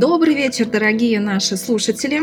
Добрый 0.00 0.34
вечер, 0.34 0.64
дорогие 0.64 1.20
наши 1.20 1.58
слушатели. 1.58 2.20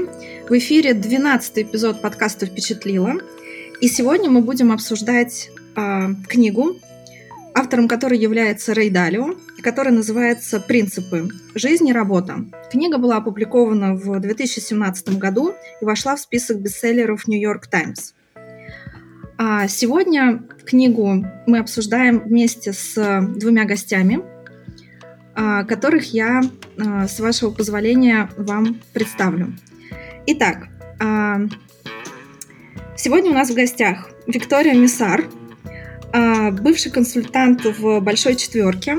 В 0.50 0.58
эфире 0.58 0.96
12 0.96 1.60
эпизод 1.60 2.02
подкаста 2.02 2.48
«Впечатлило». 2.48 3.20
И 3.80 3.88
сегодня 3.88 4.32
мы 4.32 4.42
будем 4.42 4.72
обсуждать 4.72 5.52
э, 5.76 6.08
книгу, 6.28 6.76
автором 7.54 7.88
которой 7.88 8.18
является 8.18 8.74
Рэй 8.74 8.90
Далио, 8.90 9.36
которая 9.62 9.94
называется 9.94 10.60
«Принципы. 10.60 11.30
Жизнь 11.54 11.88
и 11.88 11.94
работа». 11.94 12.46
Книга 12.72 12.98
была 12.98 13.18
опубликована 13.18 13.94
в 13.94 14.20
2017 14.22 15.16
году 15.20 15.54
и 15.80 15.86
вошла 15.86 16.16
в 16.16 16.20
список 16.20 16.58
бестселлеров 16.60 17.28
«Нью-Йорк 17.28 17.68
Таймс». 17.68 18.14
А 19.38 19.68
сегодня 19.68 20.42
книгу 20.66 21.24
мы 21.46 21.60
обсуждаем 21.60 22.22
вместе 22.22 22.74
с 22.74 23.22
двумя 23.36 23.66
гостями, 23.66 24.22
а, 25.36 25.64
которых 25.64 26.12
я, 26.12 26.42
с 26.78 27.20
вашего 27.20 27.52
позволения, 27.52 28.30
вам 28.38 28.80
представлю. 28.94 29.54
Итак, 30.28 30.68
а, 31.00 31.42
сегодня 32.96 33.32
у 33.32 33.34
нас 33.34 33.50
в 33.50 33.56
гостях 33.56 34.10
Виктория 34.28 34.74
Мисар, 34.74 35.26
бывший 36.62 36.92
консультант 36.92 37.66
в 37.66 38.00
«Большой 38.00 38.36
четверке». 38.36 38.98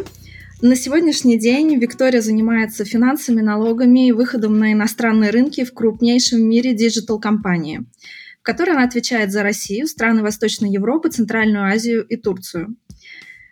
На 0.61 0.75
сегодняшний 0.75 1.39
день 1.39 1.77
Виктория 1.77 2.21
занимается 2.21 2.85
финансами, 2.85 3.41
налогами 3.41 4.09
и 4.09 4.13
выходом 4.13 4.59
на 4.59 4.73
иностранные 4.73 5.31
рынки 5.31 5.65
в 5.65 5.73
крупнейшем 5.73 6.41
в 6.41 6.45
мире 6.45 6.75
digital-компании– 6.75 7.83
которой 8.49 8.71
она 8.71 8.85
отвечает 8.85 9.31
за 9.31 9.43
Россию, 9.43 9.87
страны 9.87 10.23
Восточной 10.23 10.71
Европы, 10.71 11.11
Центральную 11.11 11.65
Азию 11.65 12.03
и 12.07 12.17
Турцию. 12.17 12.77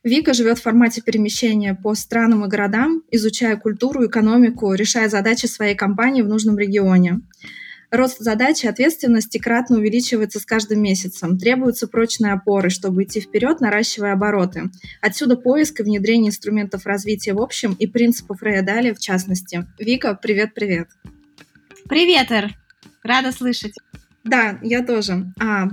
Вика 0.06 0.34
живет 0.34 0.60
в 0.60 0.62
формате 0.62 1.02
перемещения 1.04 1.74
по 1.74 1.92
странам 1.96 2.44
и 2.44 2.48
городам, 2.48 3.02
изучая 3.10 3.56
культуру, 3.56 4.06
экономику, 4.06 4.72
решая 4.72 5.08
задачи 5.08 5.46
своей 5.46 5.74
компании 5.74 6.22
в 6.22 6.28
нужном 6.28 6.56
регионе. 6.56 7.22
Рост 7.90 8.20
задач 8.20 8.62
и 8.62 8.68
ответственности 8.68 9.38
кратно 9.38 9.78
увеличивается 9.78 10.38
с 10.38 10.46
каждым 10.46 10.80
месяцем. 10.80 11.36
Требуются 11.36 11.88
прочные 11.88 12.34
опоры, 12.34 12.70
чтобы 12.70 13.02
идти 13.02 13.20
вперед, 13.20 13.60
наращивая 13.60 14.12
обороты. 14.12 14.70
Отсюда 15.00 15.36
поиск 15.36 15.80
и 15.80 15.82
внедрение 15.82 16.28
инструментов 16.28 16.86
развития 16.86 17.32
в 17.34 17.42
общем 17.42 17.74
и 17.76 17.88
принципов 17.88 18.44
Рейдали 18.44 18.92
в 18.92 19.00
частности. 19.00 19.66
Вика, 19.76 20.14
привет-привет. 20.14 20.86
Привет, 21.88 22.30
Эр. 22.30 22.54
Рада 23.02 23.32
слышать. 23.32 23.74
Да, 24.22 24.60
я 24.62 24.84
тоже. 24.84 25.32
А, 25.40 25.68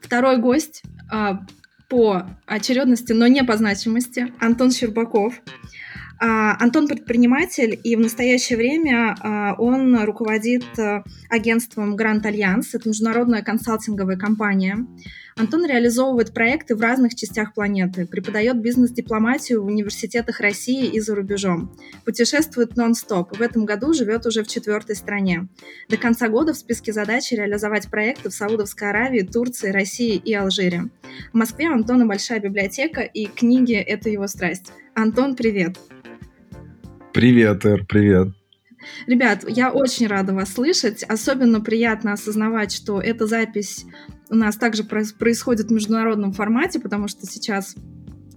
второй 0.00 0.38
гость 0.38 0.82
а, 1.10 1.42
по 1.90 2.22
очередности, 2.46 3.12
но 3.12 3.26
не 3.26 3.44
по 3.44 3.56
значимости, 3.56 4.32
Антон 4.38 4.70
Щербаков. 4.70 5.42
А, 6.22 6.62
Антон 6.62 6.86
предприниматель, 6.86 7.80
и 7.82 7.96
в 7.96 8.00
настоящее 8.00 8.58
время 8.58 9.16
а, 9.20 9.54
он 9.56 10.04
руководит 10.04 10.66
а, 10.78 11.02
агентством 11.30 11.96
Grand 11.96 12.22
Alliance. 12.22 12.66
Это 12.74 12.90
международная 12.90 13.42
консалтинговая 13.42 14.18
компания. 14.18 14.86
Антон 15.36 15.64
реализовывает 15.64 16.34
проекты 16.34 16.76
в 16.76 16.80
разных 16.82 17.14
частях 17.14 17.54
планеты, 17.54 18.06
преподает 18.06 18.60
бизнес-дипломатию 18.60 19.62
в 19.62 19.66
университетах 19.66 20.40
России 20.40 20.86
и 20.86 21.00
за 21.00 21.14
рубежом, 21.14 21.74
путешествует 22.04 22.76
нон-стоп, 22.76 23.38
в 23.38 23.40
этом 23.40 23.64
году 23.64 23.94
живет 23.94 24.26
уже 24.26 24.42
в 24.42 24.48
четвертой 24.48 24.96
стране. 24.96 25.48
До 25.88 25.96
конца 25.96 26.28
года 26.28 26.52
в 26.52 26.58
списке 26.58 26.92
задач 26.92 27.32
реализовать 27.32 27.88
проекты 27.88 28.28
в 28.28 28.34
Саудовской 28.34 28.90
Аравии, 28.90 29.22
Турции, 29.22 29.70
России 29.70 30.16
и 30.16 30.34
Алжире. 30.34 30.90
В 31.32 31.36
Москве 31.36 31.70
у 31.70 31.72
Антона 31.72 32.04
большая 32.04 32.40
библиотека, 32.40 33.00
и 33.00 33.24
книги— 33.24 33.74
это 33.74 34.10
его 34.10 34.26
страсть. 34.26 34.72
Антон, 34.94 35.34
привет! 35.34 35.78
Привет, 37.20 37.66
Эр, 37.66 37.84
привет. 37.84 38.28
Ребят, 39.06 39.44
я 39.46 39.70
очень 39.72 40.06
рада 40.06 40.32
вас 40.32 40.54
слышать. 40.54 41.02
Особенно 41.02 41.60
приятно 41.60 42.14
осознавать, 42.14 42.72
что 42.72 42.98
эта 42.98 43.26
запись 43.26 43.84
у 44.30 44.36
нас 44.36 44.56
также 44.56 44.84
происходит 44.84 45.66
в 45.66 45.70
международном 45.70 46.32
формате, 46.32 46.80
потому 46.80 47.08
что 47.08 47.26
сейчас 47.26 47.76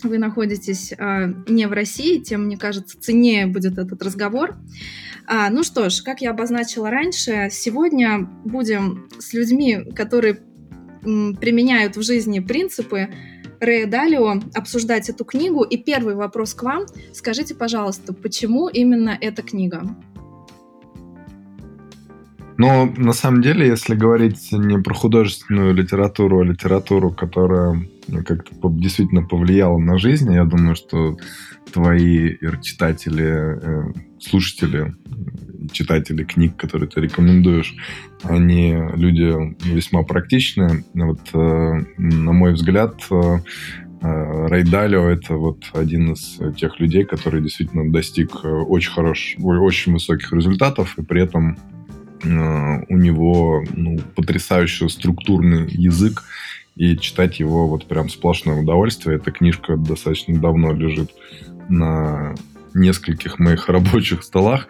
вы 0.03 0.17
находитесь 0.17 0.91
а, 0.97 1.27
не 1.47 1.65
в 1.65 1.71
России, 1.71 2.19
тем, 2.19 2.47
мне 2.47 2.57
кажется, 2.57 2.99
ценнее 2.99 3.47
будет 3.47 3.77
этот 3.77 4.03
разговор. 4.03 4.57
А, 5.27 5.49
ну 5.49 5.63
что 5.63 5.89
ж, 5.89 6.01
как 6.01 6.19
я 6.19 6.31
обозначила 6.31 6.89
раньше, 6.89 7.47
сегодня 7.51 8.27
будем 8.43 9.07
с 9.17 9.31
людьми, 9.31 9.77
которые 9.95 10.39
м, 11.05 11.37
применяют 11.37 11.95
в 11.95 12.03
жизни 12.03 12.41
принципы 12.41 13.07
Рэя 13.63 13.87
Далио 13.87 14.41
обсуждать 14.53 15.09
эту 15.09 15.23
книгу. 15.23 15.63
И 15.63 15.77
первый 15.77 16.15
вопрос 16.15 16.53
к 16.53 16.63
вам. 16.63 16.85
Скажите, 17.13 17.55
пожалуйста, 17.55 18.13
почему 18.13 18.67
именно 18.67 19.17
эта 19.19 19.41
книга? 19.41 19.95
Но 22.63 22.85
на 22.95 23.11
самом 23.11 23.41
деле, 23.41 23.67
если 23.67 23.93
говорить 23.93 24.53
не 24.53 24.79
про 24.79 24.93
художественную 24.93 25.73
литературу, 25.73 26.39
а 26.39 26.45
литературу, 26.45 27.11
которая 27.11 27.85
как-то 28.25 28.69
действительно 28.69 29.23
повлияла 29.23 29.77
на 29.77 29.97
жизнь, 29.97 30.31
я 30.31 30.45
думаю, 30.45 30.75
что 30.77 31.17
твои 31.73 32.37
читатели, 32.61 33.59
э, 33.61 33.93
слушатели, 34.17 34.95
читатели 35.73 36.23
книг, 36.23 36.55
которые 36.55 36.89
ты 36.89 37.01
рекомендуешь, 37.01 37.75
они 38.23 38.77
люди 38.95 39.55
весьма 39.65 40.03
практичные. 40.03 40.85
Вот, 40.93 41.19
э, 41.33 41.83
на 41.97 42.31
мой 42.31 42.53
взгляд, 42.53 42.95
э, 43.11 43.39
Рэй 44.01 44.63
Далио— 44.63 45.09
это 45.09 45.35
вот 45.35 45.65
один 45.73 46.13
из 46.13 46.39
тех 46.57 46.79
людей, 46.79 47.03
который 47.03 47.41
действительно 47.41 47.91
достиг 47.91 48.45
очень 48.45 48.91
хороших, 48.91 49.43
очень 49.43 49.93
высоких 49.93 50.31
результатов, 50.31 50.97
и 50.97 51.03
при 51.03 51.23
этом 51.23 51.57
у 52.23 52.97
него 52.97 53.63
ну, 53.73 53.99
потрясающий 54.15 54.89
структурный 54.89 55.69
язык, 55.69 56.23
и 56.75 56.97
читать 56.97 57.39
его 57.39 57.67
вот 57.67 57.85
прям 57.85 58.09
сплошное 58.09 58.59
удовольствие. 58.61 59.17
Эта 59.17 59.31
книжка 59.31 59.77
достаточно 59.77 60.37
давно 60.39 60.73
лежит 60.73 61.11
на 61.69 62.33
нескольких 62.73 63.39
моих 63.39 63.69
рабочих 63.69 64.23
столах, 64.23 64.67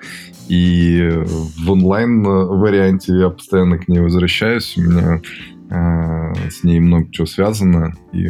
и 0.50 1.10
в 1.16 1.72
онлайн-варианте 1.72 3.14
я 3.14 3.30
постоянно 3.30 3.78
к 3.78 3.88
ней 3.88 4.00
возвращаюсь. 4.00 4.78
У 4.78 4.82
меня 4.82 5.22
э, 5.70 6.50
с 6.50 6.64
ней 6.64 6.80
много 6.80 7.10
чего 7.12 7.26
связано, 7.26 7.94
и 8.12 8.30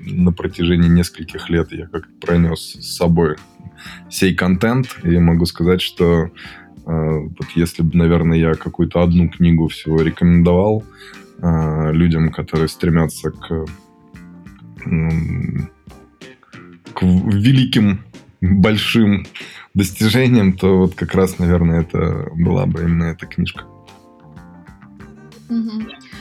на 0.00 0.32
протяжении 0.32 0.88
нескольких 0.88 1.48
лет 1.48 1.72
я 1.72 1.86
как-то 1.86 2.10
пронес 2.20 2.60
с 2.60 2.96
собой 2.96 3.36
сей 4.10 4.34
контент, 4.34 4.98
и 5.02 5.18
могу 5.18 5.46
сказать, 5.46 5.80
что 5.80 6.28
Э, 6.28 6.63
вот 6.84 7.48
если 7.54 7.82
бы, 7.82 7.96
наверное, 7.96 8.38
я 8.38 8.54
какую-то 8.54 9.02
одну 9.02 9.28
книгу 9.28 9.68
всего 9.68 10.02
рекомендовал 10.02 10.84
э, 11.38 11.92
людям, 11.92 12.30
которые 12.30 12.68
стремятся 12.68 13.30
к, 13.30 13.66
к 16.92 17.02
великим, 17.02 18.00
большим 18.40 19.26
достижениям, 19.74 20.52
то 20.52 20.78
вот 20.78 20.94
как 20.94 21.14
раз, 21.14 21.38
наверное, 21.38 21.80
это 21.80 22.30
была 22.36 22.66
бы 22.66 22.82
именно 22.82 23.04
эта 23.04 23.26
книжка. 23.26 23.64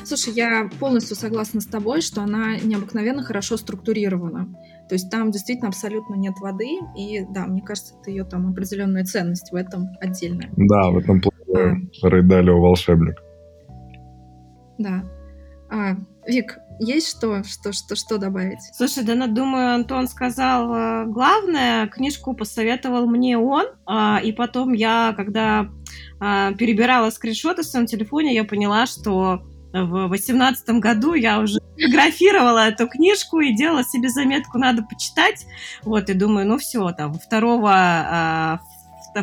Слушай, 0.03 0.34
я 0.34 0.69
полностью 0.80 1.16
согласна 1.16 1.62
с 1.62 1.66
тобой, 1.66 2.01
что 2.01 2.22
она 2.22 2.57
необыкновенно 2.57 3.24
хорошо 3.24 3.57
структурирована. 3.57 4.47
То 4.94 4.96
есть 4.96 5.09
там 5.09 5.31
действительно 5.31 5.70
абсолютно 5.70 6.14
нет 6.14 6.36
воды, 6.40 6.78
и 6.96 7.26
да, 7.28 7.48
мне 7.48 7.64
кажется, 7.64 7.96
это 8.00 8.12
ее 8.12 8.26
там 8.26 8.52
определенная 8.52 9.04
ценность 9.04 9.52
в 9.52 9.56
этом 9.56 9.88
отдельная. 10.00 10.52
Да, 10.56 10.92
в 10.92 10.98
этом 11.00 11.20
плане 11.20 11.90
а. 12.04 12.08
Рейдалио 12.08 12.62
волшебник. 12.62 13.16
Да. 14.78 15.04
А, 15.72 15.96
Вик, 16.28 16.59
есть 16.80 17.09
что, 17.09 17.44
что, 17.44 17.74
что, 17.74 17.96
что 17.96 18.20
добавить? 18.20 18.59
Слушай, 18.72 19.04
да, 19.04 19.16
ну, 19.16 19.28
думаю, 19.28 19.74
Антон 19.74 20.08
сказал 20.08 20.72
э, 20.72 21.06
главное. 21.08 21.88
Книжку 21.88 22.36
посоветовал 22.36 23.07
мне 23.07 23.36
он, 23.36 23.66
а, 23.88 24.22
и 24.24 24.31
потом 24.31 24.74
я, 24.74 25.16
когда 25.18 25.72
а, 26.19 26.54
перебирала 26.54 27.10
скриншоты 27.10 27.63
в 27.63 27.66
своем 27.66 27.88
телефоне, 27.88 28.36
я 28.36 28.44
поняла, 28.44 28.86
что 28.86 29.42
в 29.74 30.08
восемнадцатом 30.08 30.80
году 30.80 31.14
я 31.16 31.40
уже 31.40 31.60
фотографировала 31.74 32.68
эту 32.68 32.88
книжку 32.88 33.40
и 33.40 33.56
делала 33.56 33.84
себе 33.84 34.10
заметку, 34.10 34.60
надо 34.60 34.84
почитать. 34.84 35.46
Вот, 35.81 36.10
и 36.10 36.14
думаю, 36.14 36.48
ну 36.48 36.58
все, 36.60 36.92
там, 36.92 37.14
второго, 37.16 37.72
а, 37.74 38.60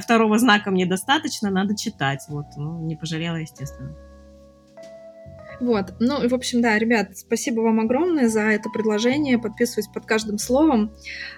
второго 0.01 0.39
знака 0.39 0.71
мне 0.71 0.87
достаточно, 0.87 1.51
надо 1.51 1.77
читать. 1.77 2.25
Вот, 2.29 2.47
ну, 2.57 2.81
не 2.81 2.97
пожалела, 2.97 3.37
естественно. 3.37 3.97
Вот, 5.61 5.95
ну, 6.01 6.27
в 6.27 6.35
общем, 6.35 6.63
да, 6.63 6.79
ребят, 6.79 7.19
спасибо 7.19 7.61
вам 7.61 7.81
огромное 7.81 8.29
за 8.29 8.41
это 8.41 8.71
предложение, 8.71 9.39
подписываюсь 9.39 9.89
под 9.89 10.07
каждым 10.07 10.39
словом. 10.39 10.93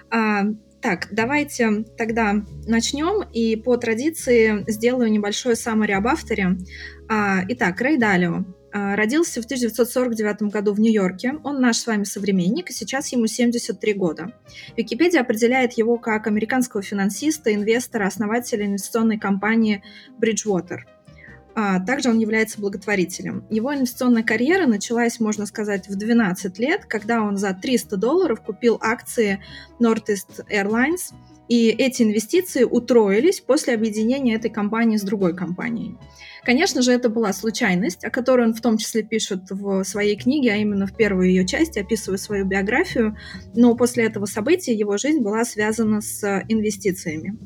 А, 0.09 0.45
так, 0.81 1.09
давайте 1.11 1.83
тогда 1.97 2.35
начнем, 2.65 3.23
и 3.31 3.55
по 3.57 3.77
традиции 3.77 4.63
сделаю 4.67 5.11
небольшое 5.11 5.55
summary 5.55 5.91
об 5.91 6.07
авторе. 6.07 6.57
А, 7.09 7.41
итак, 7.47 7.79
Рэй 7.81 7.97
Далио 7.97 8.45
родился 8.73 9.41
в 9.41 9.45
1949 9.45 10.51
году 10.51 10.73
в 10.73 10.79
Нью-Йорке. 10.79 11.35
Он 11.43 11.61
наш 11.61 11.77
с 11.77 11.87
вами 11.87 12.03
современник, 12.03 12.69
и 12.69 12.73
сейчас 12.73 13.09
ему 13.13 13.27
73 13.27 13.93
года. 13.93 14.33
Википедия 14.75 15.21
определяет 15.21 15.73
его 15.73 15.97
как 15.97 16.27
американского 16.27 16.81
финансиста, 16.81 17.53
инвестора, 17.53 18.07
основателя 18.07 18.65
инвестиционной 18.65 19.19
компании 19.19 19.83
Bridgewater. 20.19 20.79
А 21.55 21.79
также 21.79 22.09
он 22.09 22.17
является 22.17 22.59
благотворителем. 22.59 23.45
Его 23.49 23.75
инвестиционная 23.75 24.23
карьера 24.23 24.65
началась, 24.65 25.19
можно 25.19 25.45
сказать, 25.45 25.87
в 25.87 25.95
12 25.95 26.57
лет, 26.57 26.85
когда 26.85 27.21
он 27.21 27.37
за 27.37 27.53
300 27.53 27.95
долларов 27.97 28.41
купил 28.41 28.79
акции 28.81 29.43
Northeast 29.79 30.47
Airlines, 30.51 31.13
и 31.49 31.69
эти 31.69 32.03
инвестиции 32.03 32.63
утроились 32.63 33.39
после 33.41 33.73
объединения 33.73 34.35
этой 34.35 34.49
компании 34.49 34.97
с 34.97 35.01
другой 35.03 35.35
компанией. 35.35 35.97
Конечно 36.43 36.81
же, 36.81 36.91
это 36.91 37.09
была 37.09 37.31
случайность, 37.31 38.03
о 38.03 38.09
которой 38.09 38.47
он 38.47 38.53
в 38.53 38.61
том 38.61 38.77
числе 38.77 39.03
пишет 39.03 39.43
в 39.49 39.83
своей 39.83 40.17
книге, 40.17 40.53
а 40.53 40.57
именно 40.57 40.87
в 40.87 40.95
первой 40.95 41.29
ее 41.29 41.45
части, 41.45 41.79
описывая 41.79 42.17
свою 42.17 42.45
биографию. 42.45 43.17
Но 43.55 43.75
после 43.75 44.05
этого 44.05 44.25
события 44.25 44.73
его 44.73 44.97
жизнь 44.97 45.21
была 45.21 45.45
связана 45.45 46.01
с 46.01 46.43
инвестициями. 46.49 47.37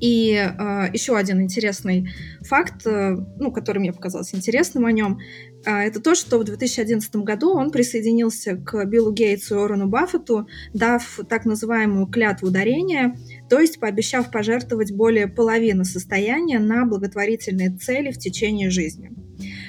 И 0.00 0.32
э, 0.32 0.88
еще 0.92 1.16
один 1.16 1.40
интересный 1.40 2.10
факт, 2.42 2.86
э, 2.86 3.16
ну, 3.38 3.50
который 3.50 3.78
мне 3.78 3.92
показался 3.92 4.36
интересным 4.36 4.84
о 4.84 4.92
нем, 4.92 5.18
э, 5.64 5.70
это 5.70 6.00
то, 6.00 6.14
что 6.14 6.38
в 6.38 6.44
2011 6.44 7.16
году 7.16 7.54
он 7.54 7.70
присоединился 7.70 8.56
к 8.56 8.84
Биллу 8.84 9.12
Гейтсу 9.12 9.54
и 9.54 9.58
Орону 9.58 9.88
Баффету, 9.88 10.48
дав 10.74 11.20
так 11.28 11.46
называемую 11.46 12.08
клятву 12.08 12.50
дарения, 12.50 13.16
то 13.48 13.58
есть 13.58 13.80
пообещав 13.80 14.30
пожертвовать 14.30 14.92
более 14.92 15.28
половины 15.28 15.84
состояния 15.84 16.58
на 16.58 16.84
благотворительные 16.84 17.70
цели 17.70 18.10
в 18.10 18.18
течение 18.18 18.70
жизни. 18.70 19.12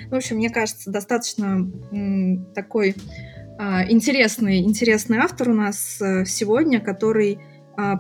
В 0.10 0.16
общем, 0.16 0.38
мне 0.38 0.50
кажется, 0.50 0.92
достаточно 0.92 1.70
м, 1.92 2.48
такой 2.54 2.96
э, 3.60 3.92
интересный, 3.92 4.60
интересный 4.60 5.20
автор 5.20 5.50
у 5.50 5.54
нас 5.54 6.02
э, 6.02 6.26
сегодня, 6.26 6.80
который 6.80 7.40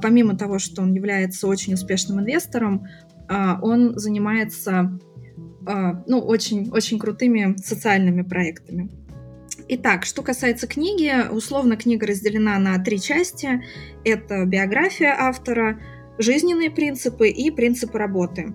помимо 0.01 0.35
того, 0.35 0.59
что 0.59 0.81
он 0.81 0.93
является 0.93 1.47
очень 1.47 1.75
успешным 1.75 2.19
инвестором, 2.19 2.87
а, 3.29 3.59
он 3.61 3.97
занимается 3.97 4.99
а, 5.65 6.03
ну, 6.07 6.19
очень, 6.19 6.69
очень 6.71 6.97
крутыми 6.99 7.55
социальными 7.57 8.21
проектами. 8.21 8.89
Итак, 9.69 10.05
что 10.05 10.21
касается 10.21 10.65
книги, 10.65 11.11
условно 11.29 11.75
книга 11.75 12.07
разделена 12.07 12.57
на 12.57 12.81
три 12.81 13.01
части. 13.01 13.63
Это 14.05 14.45
биография 14.45 15.13
автора, 15.17 15.81
жизненные 16.17 16.71
принципы 16.71 17.29
и 17.29 17.51
принципы 17.51 17.97
работы. 17.97 18.53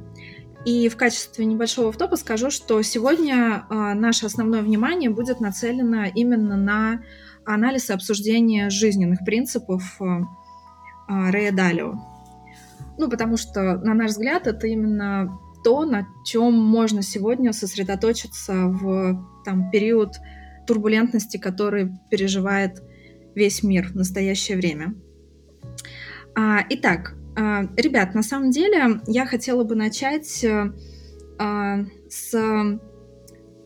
И 0.65 0.89
в 0.89 0.97
качестве 0.97 1.45
небольшого 1.45 1.89
автопа 1.89 2.17
скажу, 2.17 2.51
что 2.51 2.81
сегодня 2.83 3.67
э, 3.69 3.75
наше 3.95 4.27
основное 4.27 4.63
внимание 4.63 5.11
будет 5.11 5.41
нацелено 5.41 6.07
именно 6.15 6.57
на 6.57 7.03
анализ 7.45 7.91
и 7.91 7.93
обсуждение 7.93 8.71
жизненных 8.71 9.25
принципов 9.25 10.01
а, 10.01 10.23
Рэя 11.31 11.53
Далио. 11.53 11.95
Ну, 12.99 13.11
потому 13.11 13.37
что, 13.37 13.79
на 13.79 13.95
наш 13.95 14.13
взгляд, 14.13 14.47
это 14.47 14.67
именно 14.67 15.39
то, 15.65 15.85
на 15.85 16.07
чем 16.25 16.55
можно 16.55 17.03
сегодня 17.03 17.53
сосредоточиться 17.53 18.67
в 18.67 19.43
там, 19.45 19.71
период 19.71 20.17
турбулентности, 20.67 21.37
который 21.37 21.91
переживает 22.11 22.83
весь 23.35 23.63
мир 23.63 23.89
в 23.89 23.95
настоящее 23.95 24.57
время. 24.57 24.95
А, 26.35 26.61
итак, 26.69 27.15
а, 27.37 27.63
ребят, 27.77 28.15
на 28.15 28.23
самом 28.23 28.51
деле 28.51 29.01
я 29.07 29.27
хотела 29.27 29.65
бы 29.65 29.75
начать 29.75 30.45
а, 31.39 31.85
с 32.09 32.81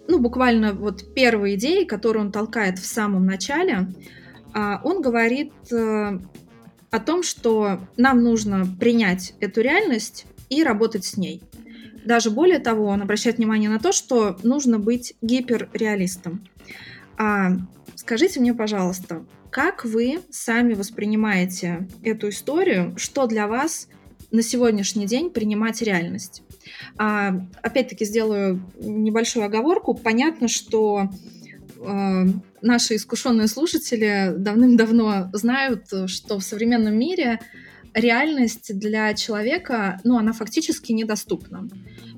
ну, 0.09 0.21
буквально 0.21 0.73
вот 0.73 1.15
первой 1.15 1.55
идеи, 1.55 1.85
которую 1.85 2.27
он 2.27 2.33
толкает 2.33 2.79
в 2.79 2.87
самом 2.87 3.27
начале. 3.27 3.89
А, 4.55 4.81
он 4.85 5.03
говорит 5.03 5.53
э, 5.73 6.19
о 6.97 7.01
том, 7.01 7.23
что 7.23 7.81
нам 7.99 8.23
нужно 8.23 8.67
принять 8.81 9.35
эту 9.41 9.61
реальность 9.61 10.25
и 10.49 10.63
работать 10.65 11.05
с 11.05 11.19
ней. 11.19 11.43
Даже 12.07 12.31
более 12.31 12.59
того, 12.59 12.87
он 12.87 13.03
обращает 13.03 13.37
внимание 13.37 13.69
на 13.69 13.79
то, 13.79 13.93
что 13.93 14.39
нужно 14.43 14.79
быть 14.79 15.15
гиперреалистом. 15.21 16.49
А 17.19 17.51
скажите 17.97 18.41
мне, 18.41 18.55
пожалуйста, 18.55 19.27
как 19.51 19.85
вы 19.85 20.21
сами 20.31 20.73
воспринимаете 20.73 21.87
эту 22.03 22.31
историю? 22.31 22.95
Что 22.97 23.27
для 23.27 23.47
вас 23.47 23.89
на 24.31 24.41
сегодняшний 24.41 25.05
день 25.05 25.29
принимать 25.29 25.83
реальность? 25.83 26.45
А, 26.97 27.47
опять-таки 27.61 28.07
сделаю 28.07 28.63
небольшую 28.81 29.45
оговорку. 29.45 29.93
Понятно, 29.93 30.49
что 30.49 31.11
э, 31.77 32.25
наши 32.67 32.97
искушенные 32.97 33.49
слушатели 33.49 34.35
давным-давно 34.37 35.31
знают, 35.33 35.87
что 36.07 36.39
в 36.39 36.43
современном 36.43 36.99
мире 36.99 37.41
реальность 37.95 38.79
для 38.79 39.15
человека, 39.15 40.01
ну, 40.05 40.19
она 40.19 40.33
фактически 40.33 40.93
недоступна. 40.93 41.69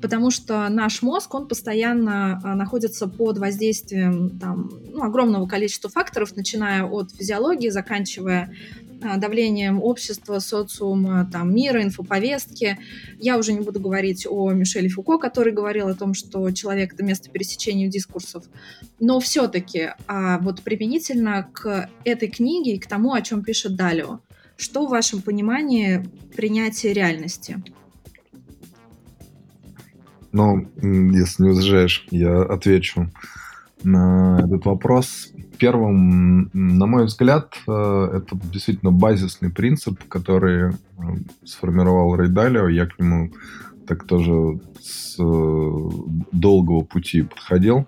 Потому 0.02 0.30
что 0.30 0.68
наш 0.68 1.02
мозг, 1.02 1.34
он 1.34 1.46
постоянно 1.48 2.40
а, 2.42 2.54
находится 2.54 3.06
под 3.06 3.38
воздействием 3.38 4.38
там, 4.38 4.70
ну, 4.90 5.02
огромного 5.02 5.46
количества 5.46 5.88
факторов, 5.88 6.34
начиная 6.36 6.84
от 6.84 7.12
физиологии, 7.12 7.68
заканчивая 7.68 8.52
давлением 9.00 9.82
общества, 9.82 10.38
социума, 10.38 11.28
там, 11.30 11.54
мира, 11.54 11.82
инфоповестки. 11.82 12.78
Я 13.18 13.38
уже 13.38 13.52
не 13.52 13.60
буду 13.60 13.80
говорить 13.80 14.26
о 14.28 14.50
Мишеле 14.52 14.88
Фуко, 14.88 15.18
который 15.18 15.52
говорил 15.52 15.88
о 15.88 15.94
том, 15.94 16.14
что 16.14 16.50
человек— 16.50 16.92
это 16.94 17.04
место 17.04 17.30
пересечения 17.30 17.88
дискурсов. 17.88 18.44
Но 19.00 19.20
все-таки 19.20 19.90
а 20.06 20.38
вот 20.38 20.62
применительно 20.62 21.48
к 21.52 21.88
этой 22.04 22.28
книге 22.28 22.74
и 22.74 22.78
к 22.78 22.86
тому, 22.86 23.14
о 23.14 23.22
чем 23.22 23.42
пишет 23.42 23.76
Далио, 23.76 24.20
что 24.56 24.86
в 24.86 24.90
вашем 24.90 25.22
понимании 25.22 26.04
принятие 26.36 26.92
реальности? 26.92 27.62
Ну, 30.32 30.68
если 30.82 31.42
не 31.42 31.48
возражаешь, 31.48 32.06
я 32.10 32.42
отвечу 32.42 33.10
на 33.82 34.40
этот 34.44 34.66
вопрос. 34.66 35.32
Первым, 35.58 36.50
на 36.52 36.86
мой 36.86 37.06
взгляд, 37.06 37.54
э, 37.66 38.10
это 38.16 38.38
действительно 38.52 38.92
базисный 38.92 39.50
принцип, 39.50 40.04
который 40.08 40.70
э, 40.70 40.72
сформировал 41.44 42.14
Рейдалио. 42.14 42.68
Я 42.68 42.86
к 42.86 42.98
нему 42.98 43.32
так 43.86 44.04
тоже 44.04 44.60
с 44.80 45.16
э, 45.18 45.88
долгого 46.32 46.84
пути 46.84 47.22
подходил. 47.22 47.86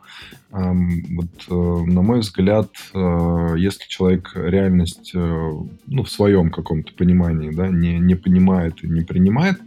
Вот, 0.50 1.48
на 1.48 2.02
мой 2.02 2.20
взгляд, 2.20 2.70
если 2.92 3.86
человек 3.86 4.32
реальность 4.34 5.12
ну, 5.14 6.02
в 6.02 6.10
своем 6.10 6.50
каком-то 6.50 6.92
понимании 6.92 7.52
да, 7.54 7.68
не, 7.68 8.00
не 8.00 8.16
понимает 8.16 8.82
и 8.82 8.88
не 8.88 9.02
принимает, 9.02 9.60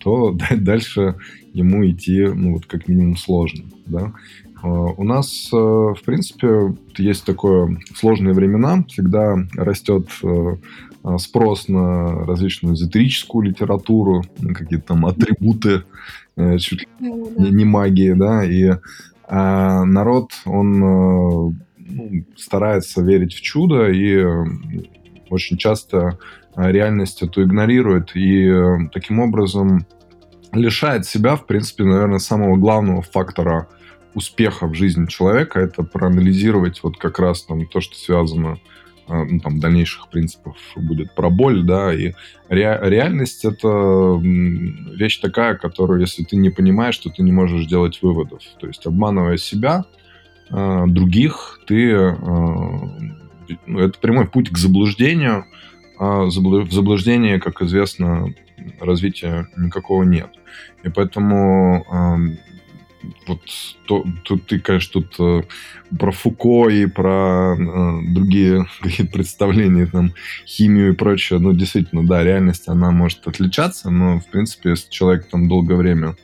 то 0.00 0.36
дальше 0.56 1.14
ему 1.52 1.88
идти, 1.88 2.26
ну, 2.26 2.54
вот 2.54 2.66
как 2.66 2.88
минимум 2.88 3.16
сложно, 3.16 3.64
да. 3.86 4.12
А, 4.62 4.68
у 4.68 5.04
нас, 5.04 5.50
э, 5.52 5.56
в 5.56 5.98
принципе, 6.04 6.74
есть 6.96 7.24
такое 7.24 7.76
сложные 7.94 8.34
времена, 8.34 8.84
всегда 8.88 9.36
растет 9.54 10.08
э, 10.22 10.56
а, 11.02 11.18
спрос 11.18 11.68
на 11.68 12.24
различную 12.24 12.74
эзотерическую 12.74 13.46
литературу, 13.48 14.22
на 14.38 14.54
какие-то 14.54 14.88
там 14.88 15.06
атрибуты, 15.06 15.82
э, 16.36 16.58
чуть 16.58 16.80
ли 16.80 16.88
не, 17.00 17.50
не 17.50 17.64
магии, 17.64 18.12
да, 18.12 18.44
и 18.44 18.72
а 19.26 19.84
народ, 19.84 20.32
он 20.44 20.78
ну, 20.78 21.54
старается 22.36 23.00
верить 23.02 23.32
в 23.32 23.40
чудо 23.40 23.88
и 23.88 24.22
очень 25.30 25.56
часто 25.56 26.18
реальность 26.54 27.22
эту 27.22 27.42
игнорирует 27.42 28.14
и 28.14 28.52
таким 28.92 29.20
образом 29.20 29.86
лишает 30.52 31.06
себя, 31.06 31.36
в 31.36 31.46
принципе, 31.46 31.84
наверное, 31.84 32.18
самого 32.18 32.56
главного 32.56 33.00
фактора– 33.00 33.66
успеха 34.14 34.66
в 34.66 34.74
жизни 34.74 35.06
человека 35.06 35.60
это 35.60 35.82
проанализировать 35.82 36.82
вот 36.82 36.96
как 36.96 37.18
раз 37.18 37.42
там 37.42 37.66
то, 37.66 37.80
что 37.80 37.96
связано 37.96 38.58
а, 39.06 39.24
ну, 39.24 39.38
там, 39.40 39.60
дальнейших 39.60 40.08
принципов 40.08 40.56
будет 40.76 41.14
про 41.14 41.28
боль, 41.28 41.62
да, 41.62 41.92
и 41.92 42.12
ре, 42.48 42.78
реальность— 42.82 43.44
это 43.46 44.18
вещь 44.18 45.18
такая, 45.18 45.56
которую, 45.56 46.00
если 46.00 46.24
ты 46.24 46.36
не 46.36 46.48
понимаешь, 46.48 46.96
то 46.96 47.10
ты 47.10 47.22
не 47.22 47.32
можешь 47.32 47.66
делать 47.66 48.00
выводов. 48.00 48.40
То 48.58 48.66
есть, 48.66 48.86
обманывая 48.86 49.36
себя, 49.36 49.84
а, 50.50 50.86
других, 50.86 51.60
ты... 51.66 51.94
А, 51.94 52.14
ну, 53.66 53.78
это 53.78 53.98
прямой 53.98 54.26
путь 54.26 54.48
к 54.48 54.56
заблуждению, 54.56 55.44
а 55.98 56.24
в 56.24 56.30
заблуждении, 56.30 57.36
как 57.36 57.60
известно, 57.60 58.32
развития 58.80 59.48
никакого 59.56 60.02
нет. 60.02 60.30
И 60.82 60.88
поэтому 60.88 61.84
вот 63.26 63.40
то, 63.86 64.04
то 64.22 64.36
ты, 64.36 64.58
конечно, 64.58 65.02
тут 65.02 65.14
э, 65.18 65.42
про 65.96 66.12
Фуко 66.12 66.68
и 66.68 66.86
про 66.86 67.54
э, 67.54 68.00
другие 68.08 68.66
какие 68.80 69.06
представления, 69.06 69.86
там, 69.86 70.12
химию 70.46 70.92
и 70.92 70.96
прочее, 70.96 71.38
ну, 71.38 71.52
действительно, 71.52 72.06
да, 72.06 72.22
реальность, 72.22 72.68
она 72.68 72.90
может 72.90 73.26
отличаться, 73.26 73.90
но, 73.90 74.20
в 74.20 74.26
принципе, 74.26 74.70
если 74.70 74.90
человек 74.90 75.28
там 75.28 75.48
долгое 75.48 75.76
время 75.76 76.16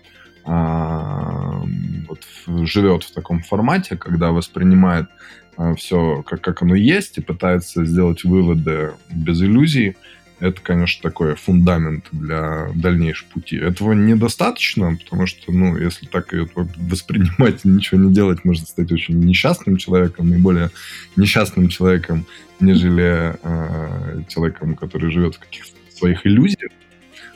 э, 0.46 1.60
вот 2.08 2.20
живет 2.66 3.04
в 3.04 3.12
таком 3.12 3.42
формате, 3.42 3.96
когда 3.96 4.32
воспринимает 4.32 5.06
э, 5.56 5.74
все 5.76 6.22
как, 6.22 6.40
как 6.40 6.62
оно 6.62 6.74
есть 6.74 7.18
и 7.18 7.22
пытается 7.22 7.84
сделать 7.84 8.24
выводы 8.24 8.92
без 9.10 9.42
иллюзий, 9.42 9.96
это, 10.40 10.60
конечно, 10.62 11.02
такой 11.02 11.34
фундамент 11.34 12.06
для 12.12 12.70
дальнейшего 12.74 13.28
пути. 13.28 13.56
Этого 13.56 13.92
недостаточно, 13.92 14.96
потому 14.96 15.26
что, 15.26 15.52
ну, 15.52 15.76
если 15.76 16.06
так 16.06 16.32
воспринимать 16.76 17.64
и 17.64 17.68
ничего 17.68 18.00
не 18.00 18.12
делать, 18.12 18.44
можно 18.44 18.66
стать 18.66 18.90
очень 18.90 19.20
несчастным 19.20 19.76
человеком, 19.76 20.32
и 20.34 20.38
более 20.38 20.70
несчастным 21.16 21.68
человеком, 21.68 22.26
нежели 22.58 23.36
э, 23.42 24.22
человеком, 24.28 24.74
который 24.74 25.10
живет 25.10 25.34
в 25.34 25.40
каких-то 25.40 25.76
своих 25.94 26.26
иллюзиях. 26.26 26.72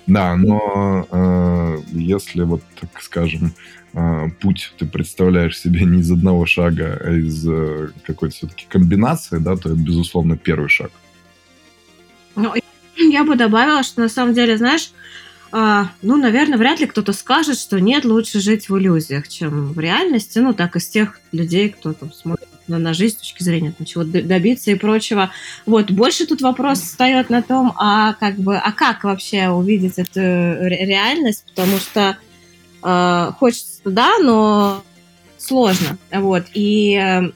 Да, 0.06 0.34
но 0.37 1.06
э, 1.11 1.78
если 1.92 2.42
вот, 2.42 2.62
так 2.78 3.02
скажем, 3.02 3.54
э, 3.92 4.28
путь 4.40 4.73
ты 4.78 4.87
представляешь 4.87 5.58
себе 5.58 5.84
не 5.84 6.00
из 6.00 6.11
одного 6.11 6.46
шага, 6.46 7.00
а 7.02 7.11
из 7.11 7.46
э, 7.49 7.88
какой-то 8.06 8.34
все-таки 8.34 8.66
комбинации, 8.68 9.38
да, 9.38 9.56
то 9.56 9.70
это, 9.70 9.78
безусловно, 9.78 10.37
первый 10.37 10.68
шаг. 10.68 10.90
Ну, 12.37 12.54
я 13.10 13.24
бы 13.24 13.36
добавила, 13.36 13.82
что 13.82 14.00
на 14.00 14.08
самом 14.08 14.34
деле, 14.34 14.56
знаешь, 14.56 14.90
а, 15.52 15.90
ну, 16.02 16.16
наверное, 16.16 16.58
вряд 16.58 16.80
ли 16.80 16.86
кто-то 16.86 17.12
скажет, 17.12 17.58
что 17.58 17.80
нет, 17.80 18.04
лучше 18.04 18.40
жить 18.40 18.68
в 18.68 18.76
иллюзиях, 18.76 19.28
чем 19.28 19.72
в 19.72 19.78
реальности. 19.78 20.40
Ну, 20.40 20.52
так 20.52 20.74
из 20.74 20.88
тех 20.88 21.20
людей, 21.30 21.68
кто 21.68 21.92
там 21.92 22.12
смотрит 22.12 22.48
на, 22.66 22.78
на 22.78 22.94
жизнь 22.94 23.16
с 23.16 23.20
точки 23.20 23.42
зрения 23.42 23.72
там, 23.72 23.86
чего 23.86 24.04
добиться 24.04 24.70
и 24.70 24.74
прочего. 24.74 25.30
Вот, 25.66 25.90
больше 25.90 26.26
тут 26.26 26.42
вопрос 26.42 26.80
встает 26.80 27.30
на 27.30 27.42
том, 27.42 27.72
а 27.76 28.14
как 28.14 28.36
бы, 28.36 28.56
а 28.56 28.72
как 28.72 29.04
вообще 29.04 29.48
увидеть 29.48 29.98
эту 29.98 30.20
реальность, 30.20 31.44
потому 31.48 31.78
что 31.78 32.16
э, 32.82 33.32
хочется 33.38 33.80
да, 33.84 34.18
но 34.18 34.82
сложно. 35.38 35.98
Вот, 36.10 36.44
и 36.54 36.94
э, 36.94 37.30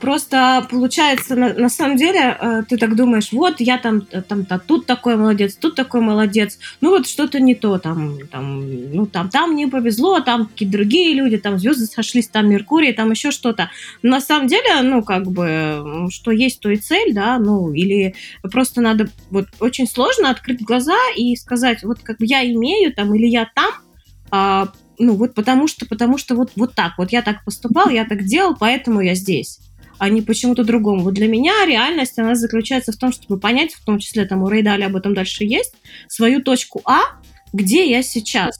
Просто 0.00 0.66
получается, 0.70 1.34
на, 1.34 1.54
на 1.54 1.68
самом 1.68 1.96
деле, 1.96 2.36
э, 2.40 2.62
ты 2.68 2.76
так 2.76 2.94
думаешь, 2.94 3.32
вот 3.32 3.56
я 3.58 3.78
там, 3.78 4.06
э, 4.12 4.22
там, 4.22 4.44
там, 4.44 4.60
тут 4.64 4.86
такой 4.86 5.16
молодец, 5.16 5.56
тут 5.56 5.74
такой 5.74 6.00
молодец, 6.00 6.58
ну 6.80 6.90
вот 6.90 7.08
что-то 7.08 7.40
не 7.40 7.54
то, 7.54 7.78
там, 7.78 8.18
там, 8.30 8.92
ну 8.92 9.06
там, 9.06 9.28
там 9.28 9.56
не 9.56 9.66
повезло, 9.66 10.20
там 10.20 10.46
какие-то 10.46 10.72
другие 10.72 11.14
люди, 11.14 11.38
там 11.38 11.58
звезды 11.58 11.86
сошлись, 11.86 12.28
там 12.28 12.48
Меркурий, 12.48 12.92
там 12.92 13.10
еще 13.10 13.30
что-то. 13.30 13.70
На 14.02 14.20
самом 14.20 14.46
деле, 14.46 14.82
ну 14.82 15.02
как 15.02 15.26
бы, 15.26 16.08
что 16.10 16.30
есть, 16.30 16.60
то 16.60 16.70
и 16.70 16.76
цель, 16.76 17.12
да, 17.12 17.38
ну 17.38 17.72
или 17.72 18.14
просто 18.42 18.80
надо, 18.80 19.08
вот 19.30 19.46
очень 19.58 19.88
сложно 19.88 20.30
открыть 20.30 20.62
глаза 20.62 20.98
и 21.16 21.34
сказать, 21.34 21.82
вот 21.82 22.00
как 22.02 22.18
бы 22.18 22.26
я 22.26 22.44
имею 22.44 22.94
там 22.94 23.14
или 23.14 23.26
я 23.26 23.50
там, 23.54 23.72
а, 24.30 24.68
ну 24.98 25.14
вот 25.14 25.34
потому 25.34 25.66
что, 25.66 25.86
потому 25.86 26.18
что 26.18 26.36
вот, 26.36 26.52
вот 26.56 26.74
так, 26.74 26.92
вот 26.98 27.10
я 27.10 27.22
так 27.22 27.44
поступал, 27.44 27.88
я 27.88 28.04
так 28.04 28.24
делал, 28.24 28.54
поэтому 28.58 29.00
я 29.00 29.14
здесь 29.14 29.58
а 29.98 30.08
не 30.08 30.22
почему-то 30.22 30.64
другому. 30.64 31.02
Вот 31.02 31.14
для 31.14 31.28
меня 31.28 31.64
реальность, 31.66 32.18
она 32.18 32.34
заключается 32.34 32.92
в 32.92 32.96
том, 32.96 33.12
чтобы 33.12 33.38
понять, 33.38 33.74
в 33.74 33.84
том 33.84 33.98
числе 33.98 34.24
там 34.24 34.42
у 34.42 34.48
Рейдали 34.48 34.82
об 34.82 34.96
этом 34.96 35.14
дальше 35.14 35.44
есть, 35.44 35.74
свою 36.08 36.42
точку 36.42 36.80
А, 36.84 37.00
где 37.52 37.90
я 37.90 38.02
сейчас. 38.02 38.58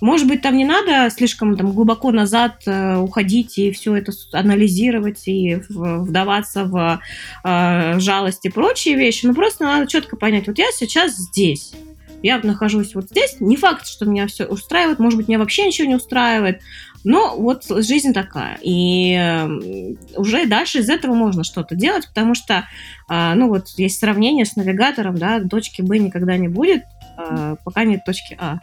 Может 0.00 0.26
быть, 0.26 0.40
там 0.40 0.56
не 0.56 0.64
надо 0.64 1.10
слишком 1.10 1.56
там, 1.56 1.72
глубоко 1.72 2.10
назад 2.10 2.62
э, 2.64 2.96
уходить 2.96 3.58
и 3.58 3.70
все 3.70 3.94
это 3.96 4.12
анализировать 4.32 5.28
и 5.28 5.60
вдаваться 5.68 6.64
в 6.64 7.00
э, 7.44 8.00
жалость 8.00 8.46
и 8.46 8.48
прочие 8.48 8.96
вещи, 8.96 9.26
но 9.26 9.34
просто 9.34 9.64
надо 9.64 9.86
четко 9.86 10.16
понять, 10.16 10.46
вот 10.46 10.58
я 10.58 10.70
сейчас 10.72 11.16
здесь 11.16 11.74
я 12.22 12.38
нахожусь 12.42 12.94
вот 12.94 13.08
здесь. 13.08 13.36
Не 13.40 13.56
факт, 13.56 13.86
что 13.86 14.04
меня 14.04 14.26
все 14.26 14.44
устраивает, 14.44 14.98
может 14.98 15.16
быть, 15.16 15.28
меня 15.28 15.38
вообще 15.38 15.66
ничего 15.66 15.88
не 15.88 15.94
устраивает, 15.94 16.60
но 17.04 17.36
вот 17.36 17.64
жизнь 17.68 18.12
такая. 18.12 18.58
И 18.62 19.12
эм, 19.14 19.96
уже 20.16 20.46
дальше 20.46 20.78
из 20.78 20.88
этого 20.90 21.14
можно 21.14 21.44
что-то 21.44 21.74
делать, 21.74 22.08
потому 22.08 22.34
что, 22.34 22.66
а, 23.08 23.34
ну 23.34 23.48
вот, 23.48 23.68
есть 23.76 23.98
сравнение 23.98 24.44
с 24.44 24.56
навигатором, 24.56 25.16
да, 25.16 25.40
точки 25.40 25.82
Б 25.82 25.98
никогда 25.98 26.36
не 26.36 26.48
будет, 26.48 26.84
а, 27.16 27.56
пока 27.64 27.84
нет 27.84 28.04
точки 28.04 28.36
А. 28.38 28.58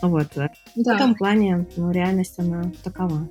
Вот. 0.00 0.28
Да. 0.34 0.50
В 0.74 0.88
этом 0.88 1.14
плане 1.14 1.66
ну, 1.76 1.90
реальность, 1.90 2.34
она 2.38 2.70
такова. 2.82 3.28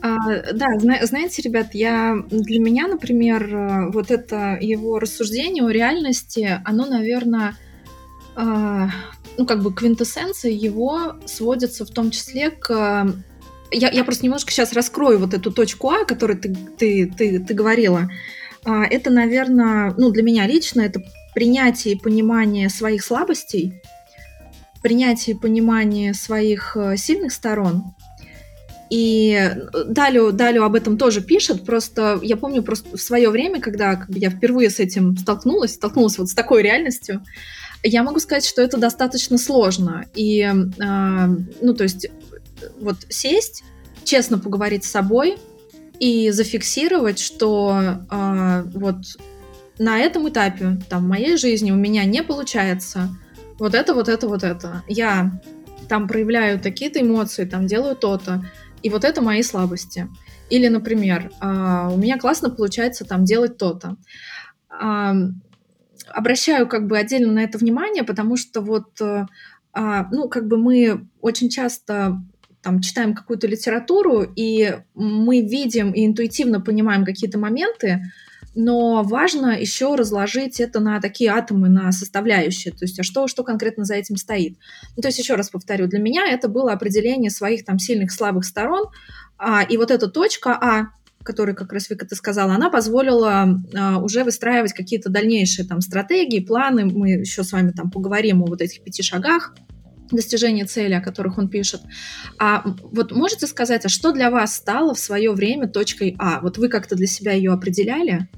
А, 0.00 0.16
да, 0.52 0.78
знаете, 1.02 1.42
ребят, 1.42 1.74
я 1.74 2.16
для 2.30 2.60
меня, 2.60 2.88
например, 2.88 3.54
э, 3.54 3.90
вот 3.90 4.10
это 4.10 4.56
его 4.60 4.98
рассуждение 4.98 5.64
о 5.64 5.70
реальности, 5.70 6.60
оно, 6.64 6.86
наверное, 6.86 7.54
а, 8.34 8.88
ну, 9.38 9.46
как 9.46 9.62
бы 9.62 9.74
квинтэссенция 9.74 10.50
его 10.50 11.16
сводится 11.26 11.84
в 11.84 11.90
том 11.90 12.10
числе 12.10 12.50
к... 12.50 13.14
Я, 13.72 13.90
я 13.90 14.04
просто 14.04 14.24
немножко 14.24 14.52
сейчас 14.52 14.72
раскрою 14.72 15.18
вот 15.18 15.34
эту 15.34 15.50
точку 15.50 15.90
А, 15.90 16.02
о 16.02 16.04
которой 16.04 16.36
ты, 16.36 16.54
ты, 16.78 17.12
ты, 17.16 17.40
ты 17.40 17.54
говорила. 17.54 18.08
А, 18.64 18.84
это, 18.84 19.10
наверное, 19.10 19.94
ну, 19.96 20.10
для 20.10 20.22
меня 20.22 20.46
лично, 20.46 20.82
это 20.82 21.00
принятие 21.34 21.94
и 21.94 21.98
понимание 21.98 22.68
своих 22.68 23.04
слабостей, 23.04 23.82
принятие 24.82 25.36
и 25.36 25.38
понимание 25.38 26.14
своих 26.14 26.76
э, 26.76 26.96
сильных 26.96 27.32
сторон. 27.32 27.94
И 28.88 29.52
Далю, 29.86 30.30
Далю 30.32 30.62
об 30.62 30.76
этом 30.76 30.96
тоже 30.96 31.20
пишет, 31.20 31.66
просто 31.66 32.20
я 32.22 32.36
помню 32.36 32.62
просто 32.62 32.96
в 32.96 33.00
свое 33.00 33.30
время, 33.30 33.60
когда 33.60 33.96
как 33.96 34.08
бы, 34.08 34.18
я 34.18 34.30
впервые 34.30 34.70
с 34.70 34.78
этим 34.78 35.16
столкнулась, 35.16 35.74
столкнулась 35.74 36.18
вот 36.18 36.28
с 36.28 36.34
такой 36.34 36.62
реальностью, 36.62 37.22
я 37.88 38.02
могу 38.02 38.18
сказать, 38.18 38.44
что 38.44 38.62
это 38.62 38.76
достаточно 38.78 39.38
сложно. 39.38 40.06
И, 40.14 40.40
э, 40.40 40.52
ну, 41.60 41.74
то 41.74 41.84
есть, 41.84 42.08
вот 42.80 42.96
сесть, 43.08 43.64
честно 44.04 44.38
поговорить 44.38 44.84
с 44.84 44.90
собой 44.90 45.38
и 45.98 46.30
зафиксировать, 46.30 47.18
что 47.18 48.00
э, 48.10 48.62
вот 48.74 48.96
на 49.78 49.98
этом 49.98 50.28
этапе 50.28 50.78
там, 50.88 51.08
моей 51.08 51.36
жизни 51.36 51.70
у 51.70 51.76
меня 51.76 52.04
не 52.04 52.22
получается 52.22 53.16
вот 53.58 53.74
это, 53.74 53.94
вот 53.94 54.08
это, 54.08 54.28
вот 54.28 54.42
это. 54.42 54.82
Я 54.88 55.40
там 55.88 56.08
проявляю 56.08 56.60
такие-то 56.60 57.00
эмоции, 57.00 57.44
там 57.44 57.66
делаю 57.66 57.96
то-то, 57.96 58.44
и 58.82 58.90
вот 58.90 59.04
это 59.04 59.22
мои 59.22 59.42
слабости. 59.42 60.08
Или, 60.50 60.68
например, 60.68 61.30
э, 61.40 61.88
у 61.92 61.96
меня 61.96 62.18
классно 62.18 62.50
получается 62.50 63.04
там 63.04 63.24
делать 63.24 63.58
то-то 63.58 63.96
обращаю 66.08 66.66
как 66.68 66.86
бы 66.86 66.98
отдельно 66.98 67.32
на 67.32 67.44
это 67.44 67.58
внимание, 67.58 68.04
потому 68.04 68.36
что 68.36 68.60
вот, 68.60 69.00
э, 69.00 69.26
а, 69.72 70.08
ну, 70.10 70.28
как 70.28 70.46
бы 70.48 70.56
мы 70.56 71.06
очень 71.20 71.48
часто 71.48 72.20
там 72.62 72.80
читаем 72.80 73.14
какую-то 73.14 73.46
литературу, 73.46 74.22
и 74.22 74.76
мы 74.94 75.40
видим 75.40 75.92
и 75.92 76.04
интуитивно 76.04 76.60
понимаем 76.60 77.04
какие-то 77.04 77.38
моменты, 77.38 78.02
но 78.56 79.02
важно 79.02 79.48
еще 79.60 79.94
разложить 79.94 80.60
это 80.60 80.80
на 80.80 81.00
такие 81.00 81.30
атомы, 81.30 81.68
на 81.68 81.92
составляющие, 81.92 82.72
то 82.72 82.84
есть 82.84 82.98
а 82.98 83.02
что, 83.02 83.28
что 83.28 83.44
конкретно 83.44 83.84
за 83.84 83.94
этим 83.94 84.16
стоит. 84.16 84.56
Ну, 84.96 85.02
то 85.02 85.08
есть 85.08 85.18
еще 85.18 85.34
раз 85.34 85.50
повторю, 85.50 85.86
для 85.86 86.00
меня 86.00 86.26
это 86.26 86.48
было 86.48 86.72
определение 86.72 87.30
своих 87.30 87.64
там 87.64 87.78
сильных, 87.78 88.10
слабых 88.10 88.44
сторон, 88.44 88.86
а, 89.38 89.62
и 89.62 89.76
вот 89.76 89.90
эта 89.90 90.08
точка 90.08 90.58
А, 90.60 90.86
которой, 91.26 91.54
как 91.54 91.72
раз 91.72 91.90
Вика 91.90 92.06
ты 92.06 92.14
сказала, 92.14 92.54
она 92.54 92.70
позволила 92.70 93.60
а, 93.74 93.98
уже 93.98 94.24
выстраивать 94.24 94.72
какие-то 94.72 95.10
дальнейшие 95.10 95.66
там 95.66 95.80
стратегии, 95.80 96.40
планы. 96.40 96.86
Мы 96.86 97.10
еще 97.10 97.42
с 97.42 97.52
вами 97.52 97.72
там 97.72 97.90
поговорим 97.90 98.42
о 98.42 98.46
вот 98.46 98.62
этих 98.62 98.82
пяти 98.82 99.02
шагах 99.02 99.54
достижения 100.10 100.64
цели, 100.64 100.94
о 100.94 101.00
которых 101.00 101.36
он 101.36 101.48
пишет. 101.48 101.82
А 102.38 102.62
вот 102.92 103.12
можете 103.12 103.46
сказать, 103.46 103.84
а 103.84 103.88
что 103.88 104.12
для 104.12 104.30
вас 104.30 104.54
стало 104.54 104.94
в 104.94 104.98
свое 104.98 105.32
время 105.32 105.68
точкой 105.68 106.14
А? 106.18 106.40
Вот 106.40 106.58
вы 106.58 106.68
как-то 106.68 106.94
для 106.94 107.08
себя 107.08 107.32
ее 107.32 107.52
определяли? 107.52 108.28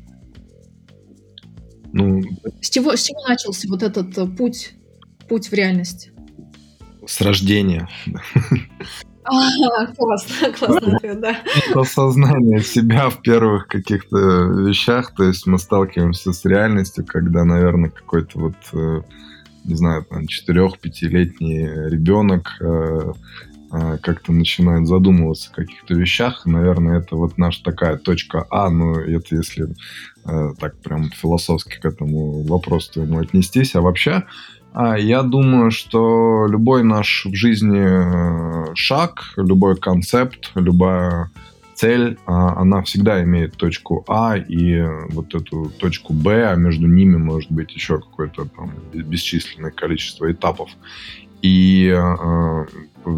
Ну, 1.93 2.23
с 2.61 2.71
чего, 2.71 2.97
с 2.97 3.03
чего 3.03 3.27
начался 3.29 3.69
вот 3.69 3.83
этот 3.83 4.17
э, 4.17 4.27
путь, 4.27 4.75
путь 5.29 5.49
в 5.49 5.53
реальность? 5.53 6.11
С 7.07 7.21
рождения. 7.21 7.89
А, 9.29 9.87
классно, 9.87 10.49
ответ, 10.97 11.21
да. 11.21 11.37
Осознание 11.75 12.61
себя 12.61 13.11
в 13.11 13.21
первых 13.23 13.67
каких-то 13.67 14.17
вещах, 14.17 15.15
то 15.15 15.25
есть 15.25 15.47
мы 15.47 15.59
сталкиваемся 15.59 16.33
с 16.33 16.45
реальностью, 16.45 17.05
когда, 17.07 17.45
наверное, 17.45 17.91
какой-то 17.91 18.39
вот, 18.39 18.55
э, 18.73 19.03
не 19.65 19.75
знаю, 19.75 20.05
там, 20.05 20.25
4-5-летний 20.25 21.91
ребенок 21.91 22.57
э, 22.61 23.13
э, 23.73 23.99
как-то 23.99 24.33
начинает 24.33 24.87
задумываться 24.87 25.51
о 25.53 25.57
каких-то 25.57 25.95
вещах. 25.95 26.47
Наверное, 26.47 27.01
это 27.01 27.17
вот 27.17 27.37
наша 27.39 27.63
такая 27.63 27.97
точка 27.97 28.47
А, 28.51 28.71
ну, 28.71 28.95
это 28.95 29.37
если 29.37 29.69
так 30.61 30.77
прям 30.83 31.09
философски 31.11 31.81
к 31.81 31.87
этому 31.87 32.43
вопросу 32.43 33.01
ему 33.01 33.19
отнестись. 33.19 33.75
А 33.75 33.81
вообще, 33.81 34.25
я 34.75 35.23
думаю, 35.23 35.71
что 35.71 36.47
любой 36.49 36.85
наш 36.85 37.27
в 37.27 37.35
жизни 37.35 38.71
э, 38.71 38.75
шаг, 38.75 39.33
любой 39.37 39.77
концепт, 39.77 40.53
любая 40.55 41.31
цель, 41.79 42.19
а, 42.27 42.61
она 42.61 42.83
всегда 42.83 43.23
имеет 43.23 43.57
точку 43.57 44.05
А 44.09 44.37
и 44.37 44.83
вот 45.11 45.35
эту 45.35 45.71
точку 45.79 46.13
Б, 46.13 46.51
а 46.51 46.57
между 46.57 46.89
ними 46.89 47.17
может 47.17 47.53
быть 47.53 47.73
еще 47.73 47.99
какое-то 47.99 48.47
там 48.47 48.73
бесчисленное 48.93 49.71
количество 49.71 50.31
этапов. 50.31 50.71
И 51.41 51.95
э, 51.97 52.67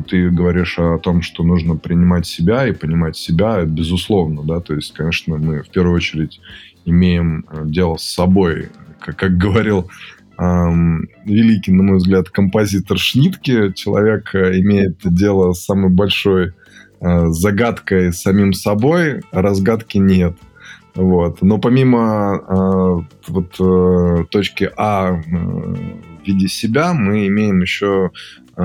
ты 0.09 0.28
говоришь 0.28 0.78
о 0.78 0.99
том, 0.99 1.23
что 1.23 1.42
нужно 1.42 1.76
принимать 1.76 2.26
себя 2.26 2.69
и 2.69 2.73
понимать 2.73 3.16
себя, 3.16 3.64
безусловно, 3.64 4.42
да, 4.42 4.61
то 4.61 4.75
есть, 4.75 4.92
конечно, 4.92 5.38
мы 5.38 5.62
в 5.62 5.71
первую 5.71 5.97
очередь 5.97 6.38
имеем 6.85 7.47
э, 7.50 7.62
дело 7.64 7.97
с 7.97 8.04
собой, 8.04 8.69
как, 9.00 9.16
как 9.16 9.38
говорил 9.38 9.88
эм, 10.41 11.09
великий, 11.25 11.73
на 11.73 11.83
мой 11.83 11.97
взгляд, 11.99 12.31
композитор 12.31 12.99
Шнитке, 12.99 13.73
человек 13.75 14.35
э, 14.35 14.59
имеет 14.61 14.99
дело 15.05 15.53
с 15.53 15.65
самой 15.65 15.91
большой 15.91 16.53
э, 17.01 17.27
загадкой 17.29 18.13
самим 18.13 18.53
собой, 18.53 19.21
разгадки 19.33 19.99
нет. 19.99 20.37
Вот. 20.95 21.43
Но 21.43 21.59
помимо 21.59 22.41
э, 22.49 23.29
вот, 23.29 23.61
э, 23.61 24.25
точки 24.31 24.71
А 24.77 25.13
э, 25.13 25.21
в 25.21 26.27
виде 26.27 26.49
себя, 26.49 26.95
мы 26.95 27.27
имеем 27.29 27.61
еще 27.61 28.11
э, 28.57 28.63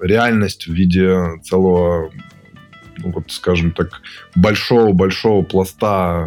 реальность 0.00 0.66
в 0.66 0.72
виде 0.72 1.18
целого, 1.42 2.10
ну, 2.98 3.12
вот, 3.12 3.24
скажем 3.28 3.72
так, 3.72 4.02
большого-большого 4.36 5.42
пласта 5.42 6.26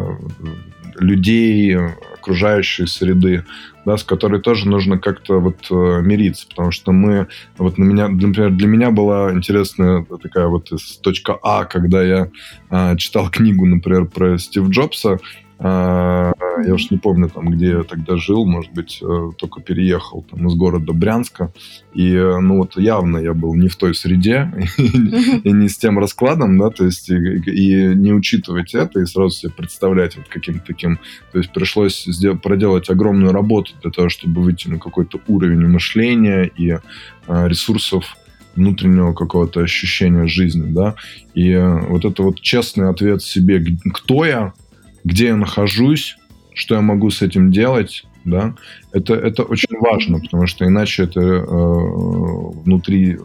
людей, 0.95 1.77
окружающей 2.23 2.87
среды, 2.87 3.43
да, 3.85 3.97
с 3.97 4.03
которой 4.03 4.41
тоже 4.41 4.67
нужно 4.67 4.97
как-то 4.97 5.39
вот 5.39 5.67
э, 5.69 6.01
мириться, 6.01 6.47
потому 6.47 6.71
что 6.71 6.91
мы, 6.93 7.27
вот 7.57 7.77
на 7.77 7.83
меня, 7.83 8.07
например, 8.07 8.51
для 8.51 8.67
меня 8.67 8.91
была 8.91 9.33
интересная 9.33 10.05
такая 10.21 10.47
вот 10.47 10.69
точка 11.01 11.37
А, 11.41 11.65
когда 11.65 12.01
я 12.01 12.29
э, 12.69 12.95
читал 12.97 13.29
книгу, 13.29 13.65
например, 13.65 14.05
про 14.05 14.37
Стив 14.37 14.69
Джобса, 14.69 15.13
а, 15.13 15.17
я 15.63 16.73
уж 16.73 16.91
не 16.91 16.97
помню, 16.97 17.29
там, 17.29 17.49
где 17.49 17.67
я 17.67 17.83
тогда 17.83 18.17
жил, 18.17 18.45
может 18.45 18.71
быть, 18.73 18.99
э, 19.01 19.31
только 19.37 19.61
переехал 19.61 20.25
там, 20.29 20.47
из 20.47 20.55
города 20.55 20.93
Брянска. 20.93 21.53
И, 21.93 22.13
э, 22.13 22.39
ну, 22.39 22.57
вот 22.57 22.77
явно 22.77 23.17
я 23.17 23.33
был 23.33 23.55
не 23.55 23.67
в 23.67 23.75
той 23.75 23.95
среде 23.95 24.51
и 24.77 25.51
не 25.51 25.69
с 25.69 25.77
тем 25.77 25.99
раскладом, 25.99 26.57
да, 26.57 26.69
то 26.69 26.85
есть 26.85 27.09
и 27.09 27.93
не 27.95 28.13
учитывать 28.13 28.73
это, 28.73 28.99
и 28.99 29.05
сразу 29.05 29.29
себе 29.29 29.51
представлять 29.51 30.17
вот 30.17 30.27
каким-то 30.27 30.65
таким... 30.65 30.99
То 31.31 31.39
есть 31.39 31.51
пришлось 31.51 32.07
проделать 32.41 32.89
огромную 32.89 33.31
работу 33.31 33.71
для 33.81 33.91
того, 33.91 34.09
чтобы 34.09 34.41
выйти 34.41 34.67
на 34.67 34.79
какой-то 34.79 35.19
уровень 35.27 35.67
мышления 35.67 36.43
и 36.43 36.77
а, 37.27 37.47
ресурсов 37.47 38.17
внутреннего 38.55 39.13
какого-то 39.13 39.61
ощущения 39.61 40.27
жизни, 40.27 40.71
да, 40.71 40.95
и 41.33 41.49
э, 41.49 41.87
вот 41.87 42.05
это 42.05 42.21
вот 42.21 42.39
честный 42.39 42.89
ответ 42.89 43.23
себе, 43.23 43.65
кто 43.93 44.25
я, 44.25 44.53
где 45.03 45.27
я 45.27 45.35
нахожусь, 45.35 46.17
что 46.53 46.75
я 46.75 46.81
могу 46.81 47.09
с 47.09 47.21
этим 47.21 47.51
делать, 47.51 48.05
да, 48.25 48.55
это, 48.91 49.15
это 49.15 49.43
очень 49.43 49.77
важно, 49.79 50.19
потому 50.19 50.47
что 50.47 50.65
иначе 50.65 51.03
это 51.03 51.19
э, 51.19 51.45
внутри 51.45 53.17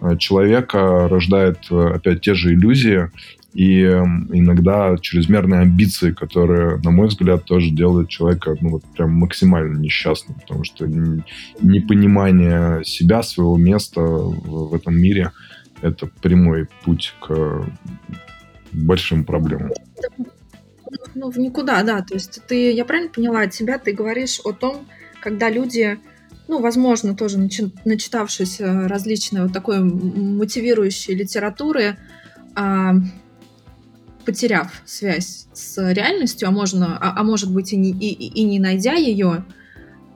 э, 0.00 0.16
человека 0.16 1.08
рождает 1.08 1.58
э, 1.70 1.92
опять 1.96 2.22
те 2.22 2.34
же 2.34 2.54
иллюзии 2.54 3.10
и 3.52 3.80
э, 3.80 4.04
иногда 4.32 4.96
чрезмерные 5.00 5.60
амбиции, 5.62 6.12
которые, 6.12 6.78
на 6.78 6.90
мой 6.90 7.08
взгляд, 7.08 7.44
тоже 7.44 7.70
делают 7.70 8.08
человека 8.08 8.56
ну, 8.60 8.70
вот 8.70 8.84
прям 8.96 9.12
максимально 9.12 9.78
несчастным, 9.78 10.38
потому 10.40 10.64
что 10.64 10.86
непонимание 10.86 12.84
себя, 12.84 13.22
своего 13.22 13.56
места 13.56 14.00
в, 14.00 14.70
в 14.70 14.74
этом 14.74 14.96
мире– 14.96 15.32
это 15.82 16.08
прямой 16.22 16.68
путь 16.84 17.14
к 17.20 17.64
большим 18.72 19.24
проблемам. 19.24 19.70
Ну, 21.14 21.30
в 21.30 21.38
никуда, 21.38 21.82
да. 21.82 22.02
То 22.02 22.14
есть 22.14 22.40
ты, 22.46 22.72
я 22.72 22.84
правильно 22.84 23.10
поняла 23.10 23.42
от 23.42 23.52
тебя, 23.52 23.78
ты 23.78 23.92
говоришь 23.92 24.40
о 24.44 24.52
том, 24.52 24.86
когда 25.20 25.50
люди, 25.50 25.98
ну, 26.46 26.60
возможно, 26.60 27.14
тоже 27.14 27.38
начи- 27.38 27.72
начитавшись 27.84 28.60
различной 28.60 29.42
вот 29.42 29.52
такой 29.52 29.80
мотивирующей 29.80 31.14
литературы, 31.14 31.98
а, 32.54 32.94
потеряв 34.24 34.82
связь 34.84 35.46
с 35.52 35.92
реальностью, 35.92 36.48
а 36.48 36.50
можно, 36.50 36.98
а, 36.98 37.14
а 37.18 37.22
может 37.22 37.52
быть 37.52 37.72
и 37.72 37.76
не, 37.76 37.90
и, 37.90 38.12
и 38.12 38.44
не 38.44 38.58
найдя 38.58 38.94
ее, 38.94 39.44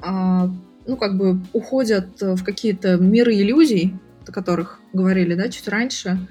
а, 0.00 0.50
ну, 0.87 0.97
как 0.97 1.17
бы 1.17 1.41
уходят 1.52 2.21
в 2.21 2.43
какие-то 2.43 2.97
миры 2.97 3.35
иллюзий, 3.35 3.95
о 4.27 4.33
которых 4.33 4.81
говорили, 4.92 5.35
да, 5.35 5.49
чуть 5.49 5.68
раньше, 5.68 6.29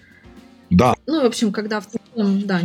да. 0.71 0.95
Ну, 1.05 1.21
в 1.21 1.25
общем, 1.25 1.51
когда 1.51 1.81
в 1.81 1.87
целом, 1.87 2.41
да, 2.43 2.61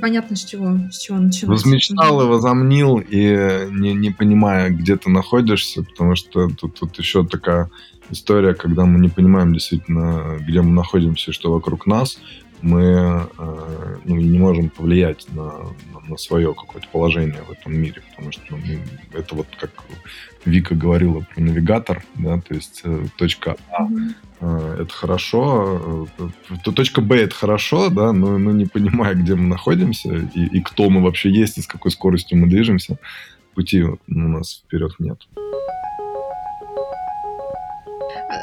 понятно, 0.00 0.36
с 0.36 0.44
чего, 0.44 0.78
с 0.92 0.98
чего 0.98 1.16
начинать. 1.16 1.48
Возмечтал 1.48 2.22
и 2.22 2.26
возомнил, 2.26 2.98
и 2.98 3.68
не, 3.70 3.94
не 3.94 4.10
понимая, 4.10 4.68
где 4.68 4.96
ты 4.96 5.08
находишься, 5.08 5.82
потому 5.82 6.14
что 6.14 6.50
тут, 6.50 6.78
тут 6.78 6.98
еще 6.98 7.24
такая 7.26 7.70
история, 8.10 8.52
когда 8.52 8.84
мы 8.84 9.00
не 9.00 9.08
понимаем 9.08 9.54
действительно, 9.54 10.36
где 10.40 10.60
мы 10.60 10.72
находимся 10.72 11.30
и 11.30 11.34
что 11.34 11.50
вокруг 11.50 11.86
нас, 11.86 12.20
мы 12.60 12.82
э, 13.38 13.96
ну, 14.04 14.16
не 14.16 14.38
можем 14.38 14.68
повлиять 14.68 15.26
на, 15.32 15.44
на, 15.44 16.00
на 16.06 16.16
свое 16.18 16.54
какое-то 16.54 16.88
положение 16.92 17.42
в 17.48 17.52
этом 17.52 17.74
мире, 17.80 18.02
потому 18.10 18.30
что 18.30 18.42
ну, 18.50 18.58
это 19.14 19.34
вот 19.34 19.46
как 19.58 19.70
Вика 20.44 20.74
говорила 20.74 21.20
про 21.20 21.40
навигатор, 21.40 22.04
да, 22.16 22.38
то 22.40 22.54
есть 22.54 22.82
э, 22.84 23.06
точка 23.16 23.56
А 23.70 23.84
mm-hmm. 23.84 24.14
Э, 24.40 24.76
это 24.82 24.92
хорошо, 24.92 26.06
э, 26.18 26.28
то 26.64 26.72
точка 26.72 27.00
Б 27.00 27.16
это 27.16 27.34
хорошо, 27.34 27.88
да, 27.90 28.12
но, 28.12 28.38
но 28.38 28.52
не 28.52 28.66
понимая, 28.66 29.14
где 29.14 29.34
мы 29.34 29.48
находимся 29.48 30.14
и, 30.34 30.46
и 30.46 30.60
кто 30.60 30.90
мы 30.90 31.02
вообще 31.02 31.30
есть 31.30 31.58
и 31.58 31.62
с 31.62 31.66
какой 31.66 31.90
скоростью 31.90 32.38
мы 32.38 32.48
движемся, 32.48 32.98
пути 33.54 33.82
у 33.82 33.98
нас 34.06 34.62
вперед 34.66 34.92
нет. 34.98 35.18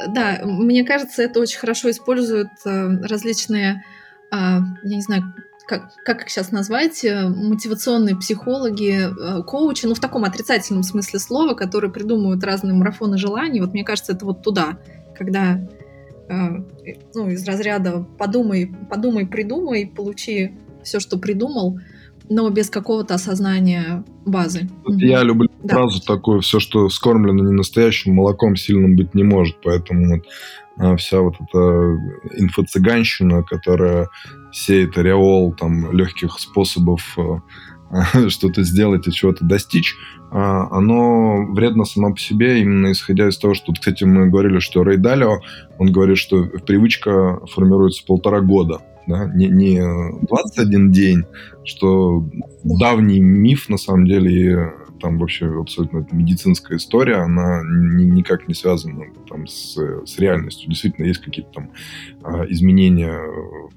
Да, 0.08 0.40
мне 0.44 0.84
кажется, 0.84 1.22
это 1.22 1.40
очень 1.40 1.58
хорошо 1.58 1.90
используют 1.90 2.50
э, 2.64 2.98
различные 3.02 3.84
я 4.32 4.60
не 4.82 5.02
знаю, 5.02 5.22
как, 5.66 5.92
как 6.04 6.22
их 6.22 6.30
сейчас 6.30 6.52
назвать, 6.52 7.04
э, 7.04 7.28
мотивационные 7.28 8.16
психологи, 8.16 9.08
э, 9.08 9.42
коучи, 9.42 9.86
ну, 9.86 9.94
в 9.94 10.00
таком 10.00 10.24
отрицательном 10.24 10.84
смысле 10.84 11.18
слова, 11.18 11.54
которые 11.54 11.92
придумывают 11.92 12.42
разные 12.44 12.74
марафоны 12.74 13.18
желаний. 13.18 13.60
Вот 13.60 13.72
мне 13.72 13.84
кажется, 13.84 14.12
это 14.12 14.24
вот 14.24 14.42
туда, 14.42 14.78
когда 15.16 15.56
э, 15.56 15.66
ну, 16.28 17.28
из 17.28 17.46
разряда 17.46 18.06
подумай, 18.18 18.72
подумай, 18.90 19.26
придумай, 19.26 19.86
получи 19.86 20.52
все, 20.82 21.00
что 21.00 21.18
придумал, 21.18 21.78
но 22.28 22.48
без 22.50 22.70
какого-то 22.70 23.14
осознания 23.14 24.04
базы. 24.24 24.68
Я 24.86 25.20
угу. 25.20 25.28
люблю 25.28 25.48
да. 25.62 25.74
фразу 25.74 26.00
такую, 26.04 26.40
все, 26.40 26.60
что 26.60 26.88
скормлено 26.88 27.44
не 27.44 27.52
настоящим 27.52 28.14
молоком, 28.14 28.56
сильным 28.56 28.96
быть 28.96 29.14
не 29.14 29.22
может. 29.22 29.56
Поэтому 29.62 30.16
вот 30.16 30.24
а, 30.78 30.96
вся 30.96 31.20
вот 31.20 31.34
эта 31.40 31.58
инфо-цыганщина, 32.38 33.42
которая 33.42 34.08
сеет 34.52 34.96
ореол 34.98 35.52
там 35.52 35.92
легких 35.92 36.38
способов 36.38 37.16
э, 37.18 37.22
что-то 38.28 38.62
сделать 38.62 39.06
и 39.06 39.12
чего-то 39.12 39.44
достичь, 39.44 39.94
а, 40.30 40.68
оно 40.70 41.46
вредно 41.52 41.84
само 41.84 42.12
по 42.12 42.18
себе, 42.18 42.60
именно 42.60 42.92
исходя 42.92 43.28
из 43.28 43.38
того, 43.38 43.54
что, 43.54 43.72
кстати, 43.72 44.04
мы 44.04 44.28
говорили, 44.28 44.58
что 44.58 44.84
Рэй 44.84 44.96
Далио, 44.96 45.38
он 45.78 45.92
говорит, 45.92 46.18
что 46.18 46.44
привычка 46.44 47.40
формируется 47.46 48.04
полтора 48.04 48.40
года, 48.40 48.80
да, 49.06 49.30
не, 49.34 49.48
не 49.48 49.80
21 50.26 50.90
день, 50.90 51.24
что 51.64 52.28
давний 52.64 53.20
миф, 53.20 53.68
на 53.68 53.76
самом 53.76 54.06
деле, 54.06 54.74
там 55.00 55.18
вообще 55.18 55.46
абсолютно 55.46 56.06
медицинская 56.12 56.78
история, 56.78 57.16
она 57.16 57.62
ни, 57.64 58.04
никак 58.04 58.48
не 58.48 58.54
связана 58.54 59.04
там, 59.28 59.46
с, 59.46 59.76
с 59.76 60.18
реальностью. 60.18 60.68
Действительно, 60.68 61.06
есть 61.06 61.20
какие-то 61.20 61.52
там 61.52 61.70
а, 62.22 62.44
изменения 62.46 63.18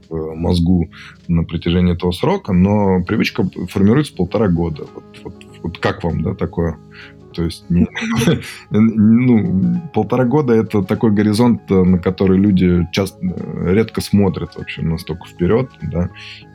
в 0.10 0.36
мозгу 0.36 0.89
на 1.27 1.43
протяжении 1.43 1.93
этого 1.93 2.12
срока, 2.12 2.53
но 2.53 3.03
привычка 3.03 3.47
формируется 3.69 4.15
полтора 4.15 4.47
года. 4.47 4.86
Вот, 4.93 5.19
вот, 5.23 5.45
вот 5.63 5.77
как 5.79 6.03
вам, 6.03 6.21
да, 6.21 6.34
такое? 6.34 6.77
То 7.34 7.43
есть 7.43 7.69
не, 7.69 7.88
ну, 8.71 9.82
полтора 9.93 10.25
года 10.25 10.53
это 10.53 10.82
такой 10.84 11.12
горизонт, 11.12 11.69
на 11.69 11.99
который 11.99 12.38
люди 12.38 12.88
часто 12.91 13.19
редко 13.65 14.01
смотрят 14.01 14.55
вообще 14.55 14.82
настолько 14.82 15.27
вперед, 15.27 15.69
да. 15.82 16.10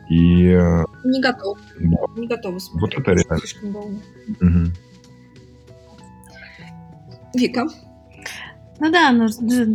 И... 0.09 0.49
Э, 0.49 0.83
не 1.03 1.21
готов. 1.21 1.57
Да. 1.79 1.97
Не 2.15 2.27
готовы 2.27 2.59
смотреть. 2.59 2.95
Вот 2.95 3.01
это 3.01 3.11
реально. 3.11 3.37
Слишком 3.37 3.73
долго. 3.73 3.95
Угу. 4.41 4.71
Вика? 7.35 7.65
Ну 8.79 8.91
да, 8.91 9.11
ну, 9.11 9.27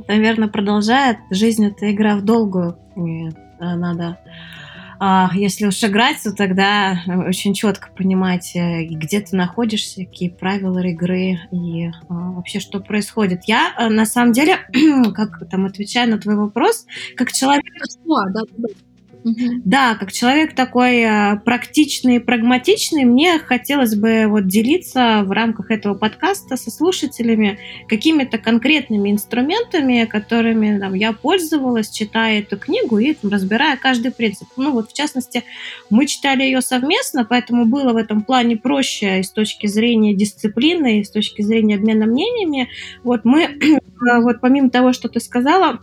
наверное, 0.08 0.48
продолжает. 0.48 1.18
Жизнь 1.30 1.66
это 1.66 1.90
игра 1.92 2.16
в 2.16 2.24
долгую. 2.24 2.78
И 2.96 3.28
э, 3.28 3.30
надо 3.58 4.18
а, 5.02 5.30
если 5.32 5.64
уж 5.64 5.82
играть, 5.82 6.22
то 6.22 6.30
тогда 6.30 7.00
очень 7.26 7.54
четко 7.54 7.88
понимать, 7.90 8.54
э, 8.54 8.84
где 8.84 9.20
ты 9.22 9.34
находишься, 9.34 10.04
какие 10.04 10.28
правила 10.28 10.78
игры 10.80 11.38
и 11.50 11.86
а, 11.86 12.32
вообще 12.32 12.60
что 12.60 12.80
происходит. 12.80 13.44
Я 13.46 13.72
э, 13.78 13.88
на 13.88 14.04
самом 14.04 14.32
деле, 14.32 14.58
как 15.14 15.48
там 15.48 15.64
отвечая 15.64 16.06
на 16.06 16.18
твой 16.18 16.36
вопрос, 16.36 16.84
как 17.16 17.32
человек... 17.32 17.64
А, 18.10 18.28
да, 18.28 18.42
да. 18.58 18.68
Да, 19.24 19.96
как 19.96 20.12
человек 20.12 20.54
такой 20.54 21.00
э, 21.00 21.38
практичный 21.44 22.16
и 22.16 22.18
прагматичный, 22.20 23.04
мне 23.04 23.38
хотелось 23.38 23.94
бы 23.94 24.26
вот 24.26 24.46
делиться 24.46 25.22
в 25.24 25.30
рамках 25.32 25.70
этого 25.70 25.94
подкаста 25.94 26.56
со 26.56 26.70
слушателями 26.70 27.58
какими-то 27.88 28.38
конкретными 28.38 29.10
инструментами, 29.10 30.06
которыми 30.06 30.78
там, 30.78 30.94
я 30.94 31.12
пользовалась, 31.12 31.90
читая 31.90 32.40
эту 32.40 32.56
книгу 32.56 32.98
и 32.98 33.14
там, 33.14 33.30
разбирая 33.30 33.76
каждый 33.76 34.10
принцип. 34.10 34.48
Ну 34.56 34.72
вот, 34.72 34.90
в 34.90 34.94
частности, 34.94 35.44
мы 35.90 36.06
читали 36.06 36.42
ее 36.42 36.62
совместно, 36.62 37.24
поэтому 37.24 37.66
было 37.66 37.92
в 37.92 37.96
этом 37.96 38.22
плане 38.22 38.56
проще 38.56 39.20
и 39.20 39.22
с 39.22 39.30
точки 39.30 39.66
зрения 39.66 40.14
дисциплины, 40.14 41.00
и 41.00 41.04
с 41.04 41.10
точки 41.10 41.42
зрения 41.42 41.76
обмена 41.76 42.06
мнениями. 42.06 42.70
Вот 43.04 43.24
мы, 43.24 43.58
вот 44.22 44.40
помимо 44.40 44.70
того, 44.70 44.92
что 44.92 45.08
ты 45.08 45.20
сказала, 45.20 45.80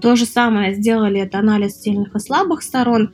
то 0.00 0.16
же 0.16 0.26
самое 0.26 0.74
сделали, 0.74 1.20
это 1.20 1.38
анализ 1.38 1.80
сильных 1.80 2.14
и 2.14 2.18
слабых 2.18 2.62
сторон. 2.62 3.12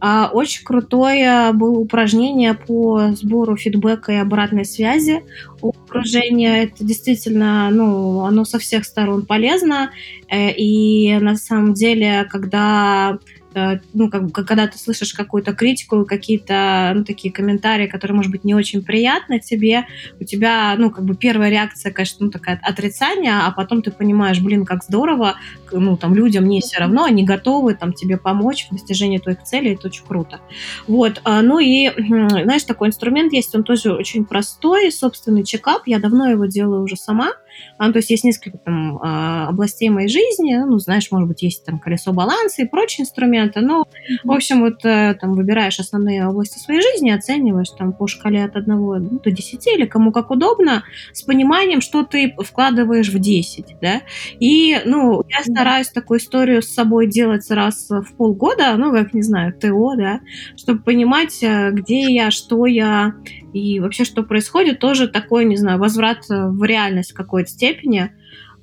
А, 0.00 0.28
очень 0.32 0.64
крутое 0.64 1.52
было 1.52 1.78
упражнение 1.78 2.54
по 2.54 3.12
сбору 3.12 3.56
фидбэка 3.56 4.12
и 4.12 4.16
обратной 4.16 4.64
связи 4.64 5.22
у 5.62 5.70
окружения. 5.70 6.64
Это 6.64 6.84
действительно, 6.84 7.70
ну, 7.70 8.20
оно 8.24 8.44
со 8.44 8.58
всех 8.58 8.84
сторон 8.84 9.24
полезно. 9.24 9.92
Э, 10.28 10.50
и 10.50 11.16
на 11.20 11.36
самом 11.36 11.72
деле, 11.72 12.26
когда 12.30 13.18
Э, 13.54 13.78
ну, 13.92 14.10
как, 14.10 14.32
когда 14.32 14.66
ты 14.66 14.78
слышишь 14.78 15.14
какую-то 15.14 15.52
критику, 15.54 16.04
какие-то, 16.04 16.92
ну, 16.94 17.04
такие 17.04 17.32
комментарии, 17.32 17.86
которые, 17.86 18.16
может 18.16 18.32
быть, 18.32 18.44
не 18.44 18.54
очень 18.54 18.82
приятны 18.82 19.38
тебе, 19.38 19.86
у 20.20 20.24
тебя, 20.24 20.74
ну, 20.76 20.90
как 20.90 21.04
бы 21.04 21.14
первая 21.14 21.50
реакция, 21.50 21.92
конечно, 21.92 22.26
ну, 22.26 22.30
такая 22.30 22.60
отрицание, 22.62 23.34
а 23.42 23.50
потом 23.52 23.82
ты 23.82 23.90
понимаешь, 23.90 24.40
блин, 24.40 24.64
как 24.64 24.82
здорово, 24.82 25.36
ну, 25.70 25.96
там, 25.96 26.14
людям 26.14 26.46
не 26.46 26.60
все 26.60 26.78
равно, 26.80 27.04
они 27.04 27.24
готовы, 27.24 27.74
там, 27.74 27.92
тебе 27.92 28.16
помочь 28.16 28.66
в 28.70 28.74
достижении 28.74 29.18
твоих 29.18 29.42
целей, 29.44 29.74
это 29.74 29.88
очень 29.88 30.04
круто. 30.04 30.40
Вот, 30.88 31.20
а, 31.24 31.42
ну, 31.42 31.58
и, 31.60 31.90
знаешь, 31.96 32.64
такой 32.64 32.88
инструмент 32.88 33.32
есть, 33.32 33.54
он 33.54 33.62
тоже 33.62 33.92
очень 33.92 34.24
простой, 34.24 34.90
собственный 34.90 35.44
чекап, 35.44 35.82
я 35.86 35.98
давно 35.98 36.28
его 36.28 36.46
делаю 36.46 36.82
уже 36.82 36.96
сама, 36.96 37.32
а, 37.78 37.86
ну, 37.86 37.92
то 37.92 37.98
есть 37.98 38.10
есть 38.10 38.24
несколько 38.24 38.58
там 38.58 38.98
а, 39.02 39.48
областей 39.48 39.88
моей 39.88 40.08
жизни, 40.08 40.54
ну, 40.56 40.78
знаешь, 40.78 41.10
может 41.10 41.28
быть, 41.28 41.42
есть 41.42 41.64
там 41.64 41.78
колесо 41.78 42.12
баланса 42.12 42.62
и 42.62 42.66
прочие 42.66 43.02
инструменты, 43.02 43.60
но, 43.60 43.86
в 44.22 44.32
общем, 44.32 44.60
вот 44.60 44.84
э, 44.84 45.14
там 45.20 45.34
выбираешь 45.34 45.80
основные 45.80 46.26
области 46.26 46.58
своей 46.58 46.80
жизни, 46.80 47.10
оцениваешь 47.10 47.70
там 47.70 47.92
по 47.92 48.06
шкале 48.06 48.44
от 48.44 48.56
1 48.56 48.66
ну, 48.66 49.18
до 49.18 49.30
10 49.30 49.66
или 49.66 49.86
кому 49.86 50.12
как 50.12 50.30
удобно, 50.30 50.84
с 51.12 51.22
пониманием, 51.22 51.80
что 51.80 52.04
ты 52.04 52.34
вкладываешь 52.38 53.08
в 53.08 53.18
10, 53.18 53.76
да, 53.80 54.02
и, 54.38 54.80
ну, 54.84 55.22
я 55.28 55.42
стараюсь 55.42 55.88
такую 55.88 56.20
историю 56.20 56.62
с 56.62 56.72
собой 56.72 57.06
делать 57.06 57.50
раз 57.50 57.88
в 57.88 58.16
полгода, 58.16 58.74
ну, 58.76 58.92
как, 58.92 59.14
не 59.14 59.22
знаю, 59.22 59.52
ТО, 59.52 59.94
да, 59.96 60.20
чтобы 60.56 60.82
понимать, 60.82 61.42
э, 61.42 61.70
где 61.72 62.12
я, 62.12 62.30
что 62.30 62.66
я, 62.66 63.14
и 63.54 63.78
вообще, 63.78 64.04
что 64.04 64.24
происходит, 64.24 64.80
тоже 64.80 65.08
такой, 65.08 65.44
не 65.44 65.56
знаю, 65.56 65.78
возврат 65.78 66.24
в 66.28 66.62
реальность 66.64 67.12
какой-то 67.12 67.48
степени 67.48 68.10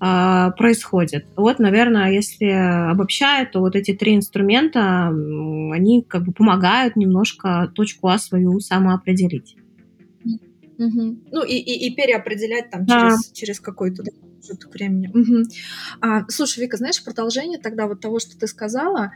э, 0.01 0.51
происходит. 0.57 1.25
Вот, 1.37 1.59
наверное, 1.59 2.11
если 2.11 2.45
обобщая, 2.91 3.45
то 3.45 3.61
вот 3.61 3.77
эти 3.77 3.93
три 3.93 4.15
инструмента, 4.15 5.07
они 5.07 6.03
как 6.07 6.25
бы 6.25 6.33
помогают 6.33 6.97
немножко 6.97 7.71
точку 7.73 8.09
А 8.09 8.17
свою 8.17 8.59
самоопределить. 8.59 9.55
Угу. 10.77 11.17
Ну 11.31 11.43
и, 11.43 11.55
и, 11.55 11.87
и 11.87 11.95
переопределять 11.95 12.69
там 12.69 12.85
да. 12.85 13.11
через, 13.11 13.31
через 13.31 13.59
какой-то 13.61 14.03
промежуток 14.03 14.73
времени. 14.73 15.07
Угу. 15.07 15.43
А, 16.01 16.25
слушай, 16.27 16.59
Вика, 16.59 16.77
знаешь, 16.77 17.03
продолжение 17.03 17.59
тогда 17.59 17.87
вот 17.87 18.01
того, 18.01 18.19
что 18.19 18.37
ты 18.37 18.47
сказала, 18.47 19.11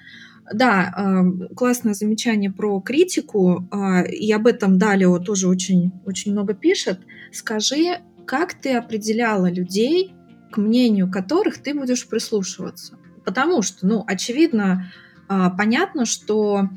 да, 0.54 1.26
классное 1.56 1.94
замечание 1.94 2.52
про 2.52 2.80
критику, 2.80 3.68
а, 3.72 4.04
и 4.04 4.32
об 4.32 4.48
этом 4.48 4.78
Далио 4.78 5.18
тоже 5.20 5.48
очень, 5.48 5.92
очень 6.06 6.32
много 6.32 6.54
пишет. 6.54 7.00
Скажи, 7.32 8.00
как 8.26 8.54
ты 8.54 8.76
определяла 8.76 9.50
людей, 9.50 10.14
к 10.52 10.58
мнению 10.58 11.10
которых 11.12 11.58
ты 11.58 11.74
будешь 11.74 12.08
прислушиваться? 12.08 12.98
Потому 13.24 13.62
что, 13.62 13.88
ну, 13.88 14.04
очевидно, 14.06 14.92
а, 15.28 15.50
понятно, 15.50 16.06
что, 16.06 16.70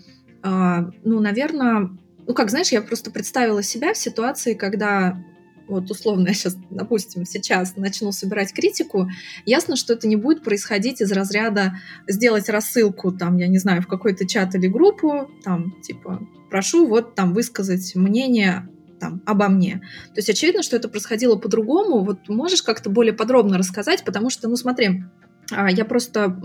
а, 0.42 0.90
ну, 1.04 1.20
наверное, 1.20 1.90
ну, 2.26 2.35
как 2.35 2.50
знаешь, 2.50 2.72
я 2.72 2.83
просто 2.83 3.11
представила 3.11 3.62
себя 3.62 3.92
в 3.92 3.98
ситуации, 3.98 4.54
когда 4.54 5.22
вот 5.68 5.90
условно 5.90 6.28
я 6.28 6.35
сейчас, 6.35 6.57
допустим, 6.70 7.24
сейчас 7.24 7.76
начну 7.76 8.12
собирать 8.12 8.52
критику, 8.52 9.09
ясно, 9.44 9.76
что 9.76 9.92
это 9.92 10.09
не 10.09 10.16
будет 10.16 10.42
происходить 10.42 11.00
из 11.00 11.12
разряда 11.12 11.78
сделать 12.07 12.48
рассылку, 12.48 13.12
там, 13.12 13.37
я 13.37 13.48
не 13.48 13.59
знаю, 13.59 13.83
в 13.83 13.87
какой-то 13.87 14.26
чат 14.26 14.54
или 14.54 14.66
группу, 14.66 15.31
там, 15.44 15.74
типа, 15.83 16.26
прошу 16.50 16.87
вот 16.87 17.14
там 17.14 17.35
высказать 17.35 17.94
мнение 17.94 18.68
там, 18.98 19.22
обо 19.26 19.48
мне. 19.48 19.81
То 20.09 20.18
есть 20.18 20.31
очевидно, 20.31 20.62
что 20.62 20.76
это 20.76 20.88
происходило 20.88 21.37
по-другому. 21.37 22.04
Вот 22.04 22.28
можешь 22.28 22.62
как-то 22.62 22.90
более 22.90 23.12
подробно 23.12 23.57
рассказать, 23.57 24.04
потому 24.04 24.28
что, 24.28 24.48
ну 24.48 24.57
смотри, 24.57 25.04
а, 25.50 25.70
я 25.70 25.85
просто 25.85 26.38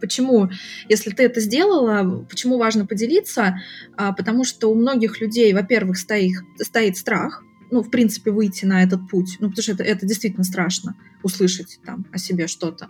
почему, 0.00 0.48
если 0.88 1.10
ты 1.10 1.24
это 1.24 1.40
сделала, 1.40 2.24
почему 2.28 2.58
важно 2.58 2.86
поделиться? 2.86 3.60
А, 3.96 4.12
потому 4.12 4.44
что 4.44 4.70
у 4.70 4.74
многих 4.74 5.20
людей, 5.20 5.52
во-первых, 5.52 5.98
стоит, 5.98 6.38
стоит 6.60 6.96
страх, 6.96 7.42
ну, 7.70 7.82
в 7.82 7.90
принципе, 7.90 8.30
выйти 8.30 8.64
на 8.64 8.82
этот 8.82 9.08
путь. 9.08 9.36
Ну, 9.40 9.48
потому 9.48 9.62
что 9.62 9.72
это, 9.72 9.84
это 9.84 10.06
действительно 10.06 10.44
страшно, 10.44 10.96
услышать 11.22 11.80
там 11.84 12.06
о 12.12 12.18
себе 12.18 12.46
что-то. 12.46 12.88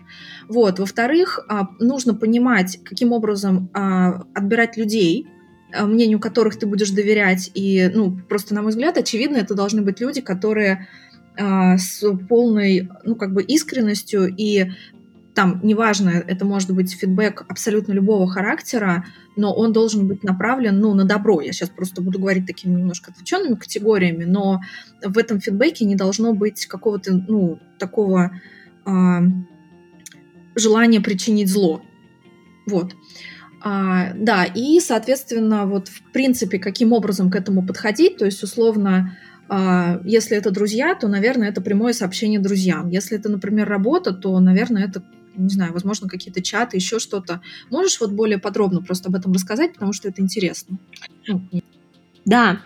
Вот. 0.49 0.79
Во-вторых, 0.79 1.41
а, 1.49 1.69
нужно 1.79 2.15
понимать, 2.15 2.79
каким 2.85 3.13
образом 3.13 3.71
а, 3.73 4.23
отбирать 4.35 4.77
людей, 4.77 5.27
а, 5.73 5.87
мнению 5.87 6.21
которых 6.21 6.59
ты 6.59 6.67
будешь 6.67 6.91
доверять. 6.91 7.51
И, 7.55 7.91
ну, 7.95 8.17
просто, 8.29 8.55
на 8.55 8.63
мой 8.63 8.71
взгляд, 8.71 8.97
очевидно, 8.97 9.37
это 9.37 9.55
должны 9.55 9.83
быть 9.83 10.01
люди, 10.01 10.21
которые 10.21 10.89
с 11.41 12.03
полной, 12.29 12.89
ну, 13.05 13.15
как 13.15 13.33
бы 13.33 13.45
искренностью 13.45 14.27
и 14.27 14.73
там, 15.39 15.61
неважно, 15.63 16.09
это 16.09 16.45
может 16.45 16.73
быть 16.73 16.93
фидбэк 16.93 17.45
абсолютно 17.49 17.93
любого 17.93 18.27
характера, 18.27 19.05
но 19.37 19.55
он 19.55 19.73
должен 19.73 20.09
быть 20.09 20.25
направлен, 20.25 20.81
ну, 20.81 20.95
на 20.95 21.05
добро. 21.05 21.41
Я 21.41 21.53
сейчас 21.53 21.69
просто 21.69 22.03
буду 22.03 22.19
говорить 22.19 22.45
такими 22.45 22.73
немножко 22.73 23.13
отвлеченными 23.13 23.55
категориями, 23.55 24.25
но 24.25 24.61
в 25.01 25.17
этом 25.17 25.39
фидбэке 25.41 25.85
не 25.85 25.95
должно 25.95 26.33
быть 26.35 26.67
какого-то, 26.67 27.23
ну, 27.29 27.61
такого 27.79 28.33
э, 28.85 28.91
желания 30.57 31.01
причинить 31.01 31.49
зло. 31.49 31.83
Вот. 32.67 32.97
А, 33.63 34.15
да, 34.15 34.45
и, 34.45 34.81
соответственно, 34.81 35.67
вот 35.67 35.87
в 35.87 36.03
принципе, 36.11 36.59
каким 36.59 36.93
образом 36.93 37.31
к 37.31 37.37
этому 37.37 37.65
подходить, 37.65 38.17
то 38.17 38.25
есть, 38.25 38.43
условно, 38.43 39.17
а, 39.49 40.01
если 40.05 40.37
это 40.37 40.51
друзья, 40.51 40.97
то, 40.97 41.07
наверное, 41.07 41.49
это 41.49 41.61
прямое 41.61 41.93
сообщение 41.93 42.41
друзьям. 42.41 42.89
Если 42.89 43.17
это, 43.17 43.29
например, 43.29 43.69
работа, 43.69 44.13
то, 44.13 44.41
наверное, 44.41 44.85
это 44.85 45.05
не 45.39 45.51
знаю, 45.51 45.73
возможно, 45.73 46.09
какие-то 46.09 46.43
чаты, 46.43 46.77
еще 46.77 46.99
что-то. 46.99 47.41
Можешь 47.71 48.01
вот 48.01 48.13
более 48.13 48.39
подробно 48.39 48.83
просто 48.83 49.09
об 49.09 49.15
этом 49.15 49.33
рассказать, 49.33 49.75
потому 49.75 49.93
что 49.93 50.09
это 50.09 50.23
интересно? 50.23 50.79
Ну, 51.27 51.43
да. 52.29 52.61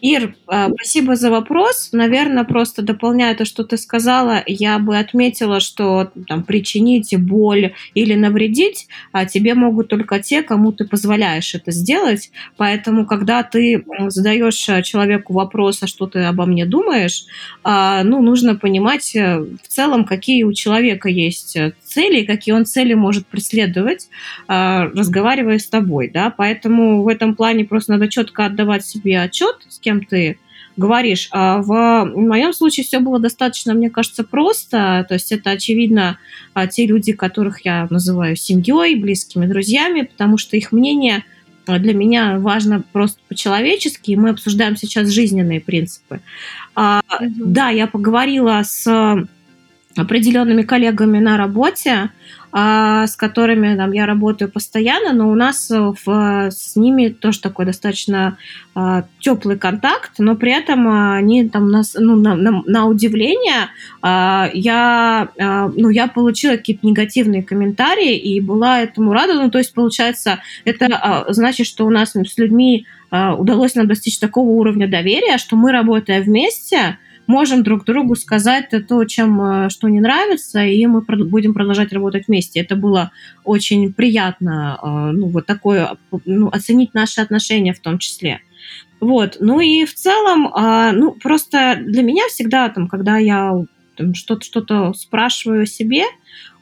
Ир, 0.00 0.36
а, 0.46 0.68
спасибо 0.72 1.16
за 1.16 1.30
вопрос. 1.30 1.88
Наверное, 1.90 2.44
просто 2.44 2.82
дополняя 2.82 3.34
то, 3.34 3.44
что 3.44 3.64
ты 3.64 3.76
сказала, 3.76 4.44
я 4.46 4.78
бы 4.78 4.96
отметила, 4.96 5.58
что 5.58 6.12
там, 6.28 6.44
причинить 6.44 7.12
боль 7.18 7.74
или 7.94 8.14
навредить 8.14 8.86
а 9.10 9.26
тебе 9.26 9.54
могут 9.54 9.88
только 9.88 10.20
те, 10.20 10.42
кому 10.42 10.70
ты 10.70 10.86
позволяешь 10.86 11.52
это 11.56 11.72
сделать. 11.72 12.30
Поэтому, 12.56 13.06
когда 13.06 13.42
ты 13.42 13.84
задаешь 14.06 14.68
а, 14.68 14.82
человеку 14.82 15.32
вопрос, 15.32 15.82
а 15.82 15.88
что 15.88 16.06
ты 16.06 16.20
обо 16.20 16.46
мне 16.46 16.64
думаешь, 16.64 17.24
а, 17.64 18.04
ну, 18.04 18.22
нужно 18.22 18.54
понимать 18.54 19.16
э, 19.16 19.40
в 19.40 19.66
целом, 19.66 20.04
какие 20.04 20.44
у 20.44 20.52
человека 20.52 21.08
есть 21.08 21.56
э, 21.56 21.72
цели, 21.98 22.24
какие 22.24 22.54
он 22.54 22.64
цели 22.64 22.94
может 22.94 23.26
преследовать, 23.26 24.08
разговаривая 24.46 25.58
с 25.58 25.66
тобой. 25.66 26.08
Да? 26.14 26.30
Поэтому 26.30 27.02
в 27.02 27.08
этом 27.08 27.34
плане 27.34 27.64
просто 27.64 27.92
надо 27.92 28.06
четко 28.06 28.46
отдавать 28.46 28.86
себе 28.86 29.20
отчет, 29.20 29.56
с 29.68 29.80
кем 29.80 30.04
ты 30.04 30.38
говоришь. 30.76 31.28
А 31.32 31.60
в 31.60 32.04
моем 32.14 32.52
случае 32.52 32.84
все 32.84 33.00
было 33.00 33.18
достаточно, 33.18 33.74
мне 33.74 33.90
кажется, 33.90 34.22
просто. 34.22 35.04
То 35.08 35.14
есть 35.14 35.32
это, 35.32 35.50
очевидно, 35.50 36.18
а, 36.54 36.68
те 36.68 36.86
люди, 36.86 37.12
которых 37.12 37.64
я 37.64 37.88
называю 37.90 38.36
семьей, 38.36 38.94
близкими 38.94 39.46
друзьями, 39.46 40.02
потому 40.02 40.38
что 40.38 40.56
их 40.56 40.70
мнение 40.70 41.24
для 41.66 41.94
меня 41.94 42.38
важно 42.38 42.84
просто 42.92 43.18
по-человечески, 43.28 44.12
и 44.12 44.16
мы 44.16 44.30
обсуждаем 44.30 44.76
сейчас 44.76 45.08
жизненные 45.08 45.60
принципы. 45.60 46.20
Mm-hmm. 46.76 47.00
Да, 47.20 47.70
я 47.70 47.88
поговорила 47.88 48.62
с 48.64 48.86
определенными 49.98 50.62
коллегами 50.62 51.18
на 51.18 51.36
работе, 51.36 52.10
а, 52.50 53.06
с 53.06 53.14
которыми 53.14 53.76
там, 53.76 53.92
я 53.92 54.06
работаю 54.06 54.50
постоянно, 54.50 55.12
но 55.12 55.30
у 55.30 55.34
нас 55.34 55.70
в, 55.70 56.50
с 56.50 56.76
ними 56.76 57.08
тоже 57.08 57.40
такой 57.40 57.66
достаточно 57.66 58.38
а, 58.74 59.04
теплый 59.20 59.58
контакт, 59.58 60.12
но 60.18 60.34
при 60.34 60.52
этом 60.52 60.88
они 61.12 61.46
там 61.48 61.70
нас, 61.70 61.94
ну, 61.98 62.16
на, 62.16 62.36
на, 62.36 62.62
на 62.64 62.86
удивление 62.86 63.68
а, 64.00 64.48
я, 64.54 65.28
а, 65.38 65.70
ну, 65.76 65.90
я 65.90 66.06
получила 66.06 66.52
какие-то 66.52 66.86
негативные 66.86 67.42
комментарии 67.42 68.16
и 68.16 68.40
была 68.40 68.80
этому 68.80 69.12
рада. 69.12 69.34
Ну, 69.34 69.50
то 69.50 69.58
есть, 69.58 69.74
получается, 69.74 70.38
это 70.64 70.86
а, 70.86 71.32
значит, 71.32 71.66
что 71.66 71.84
у 71.86 71.90
нас 71.90 72.12
с 72.12 72.38
людьми 72.38 72.86
а, 73.10 73.34
удалось 73.34 73.74
нам 73.74 73.86
достичь 73.86 74.18
такого 74.18 74.48
уровня 74.48 74.88
доверия, 74.88 75.38
что 75.38 75.56
мы, 75.56 75.70
работая 75.70 76.22
вместе, 76.22 76.98
можем 77.28 77.62
друг 77.62 77.84
другу 77.84 78.16
сказать 78.16 78.70
то, 78.88 79.04
чем 79.04 79.40
э, 79.40 79.68
что 79.70 79.88
не 79.88 80.00
нравится, 80.00 80.64
и 80.64 80.84
мы 80.86 81.02
будем 81.02 81.54
продолжать 81.54 81.92
работать 81.92 82.26
вместе. 82.26 82.58
Это 82.58 82.74
было 82.74 83.12
очень 83.44 83.92
приятно, 83.92 84.78
э, 84.82 84.86
ну, 85.12 85.28
вот 85.28 85.46
такое, 85.46 85.96
ну, 86.24 86.48
оценить 86.48 86.94
наши 86.94 87.20
отношения 87.20 87.72
в 87.72 87.80
том 87.80 87.98
числе. 87.98 88.40
Вот, 88.98 89.36
ну 89.38 89.60
и 89.60 89.84
в 89.84 89.94
целом, 89.94 90.50
а, 90.52 90.90
ну, 90.90 91.12
просто 91.12 91.78
для 91.80 92.02
меня 92.02 92.24
всегда, 92.28 92.68
там, 92.68 92.88
когда 92.88 93.16
я 93.18 93.52
что-то 94.14 94.44
что 94.44 94.92
спрашиваю 94.94 95.62
о 95.62 95.66
себе 95.66 96.04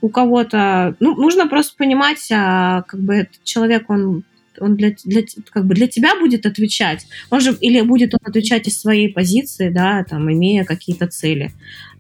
у 0.02 0.09
кого-то, 0.11 0.96
ну, 1.00 1.14
нужно 1.16 1.46
просто 1.46 1.74
понимать, 1.79 2.29
а, 2.31 2.83
как 2.83 3.00
бы 3.00 3.14
этот 3.14 3.42
человек, 3.44 3.88
он 3.88 4.24
он 4.61 4.77
для, 4.77 4.95
для, 5.05 5.23
как 5.51 5.66
бы 5.66 5.75
для 5.75 5.87
тебя 5.87 6.19
будет 6.19 6.47
отвечать, 6.47 7.07
он 7.31 7.40
же, 7.40 7.57
или 7.61 7.81
будет 7.81 8.14
он 8.14 8.21
отвечать 8.25 8.66
из 8.69 8.81
своей 8.81 9.09
позиции, 9.09 9.69
да, 9.69 10.05
там, 10.05 10.31
имея 10.33 10.64
какие-то 10.64 11.07
цели. 11.07 11.53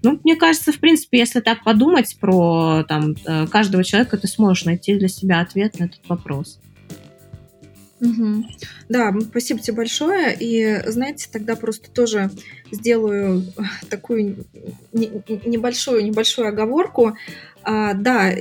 Ну, 0.02 0.20
мне 0.24 0.36
кажется, 0.36 0.72
в 0.72 0.78
принципе, 0.78 1.18
если 1.18 1.40
так 1.40 1.64
подумать 1.64 2.16
про 2.20 2.84
там, 2.88 3.14
э, 3.24 3.46
каждого 3.46 3.82
человека, 3.84 4.16
ты 4.18 4.28
сможешь 4.28 4.64
найти 4.64 4.96
для 4.96 5.08
себя 5.08 5.40
ответ 5.40 5.78
на 5.78 5.84
этот 5.84 6.00
вопрос. 6.08 6.58
Угу. 8.00 8.44
Да, 8.88 9.14
спасибо 9.30 9.60
тебе 9.60 9.76
большое. 9.76 10.36
И, 10.38 10.82
знаете, 10.86 11.28
тогда 11.32 11.56
просто 11.56 11.90
тоже 11.90 12.30
сделаю 12.70 13.42
такую 13.88 14.44
небольшую, 14.92 16.04
небольшую 16.04 16.48
оговорку. 16.48 17.16
А, 17.62 17.94
да, 17.94 18.32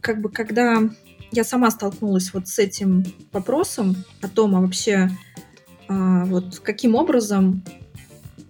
как 0.00 0.20
бы 0.20 0.30
когда 0.30 0.82
я 1.34 1.44
сама 1.44 1.70
столкнулась 1.70 2.32
вот 2.32 2.48
с 2.48 2.58
этим 2.58 3.04
вопросом 3.32 3.96
о 4.22 4.28
том, 4.28 4.54
а 4.56 4.60
вообще 4.60 5.10
а, 5.88 6.24
вот 6.24 6.60
каким 6.60 6.94
образом 6.94 7.62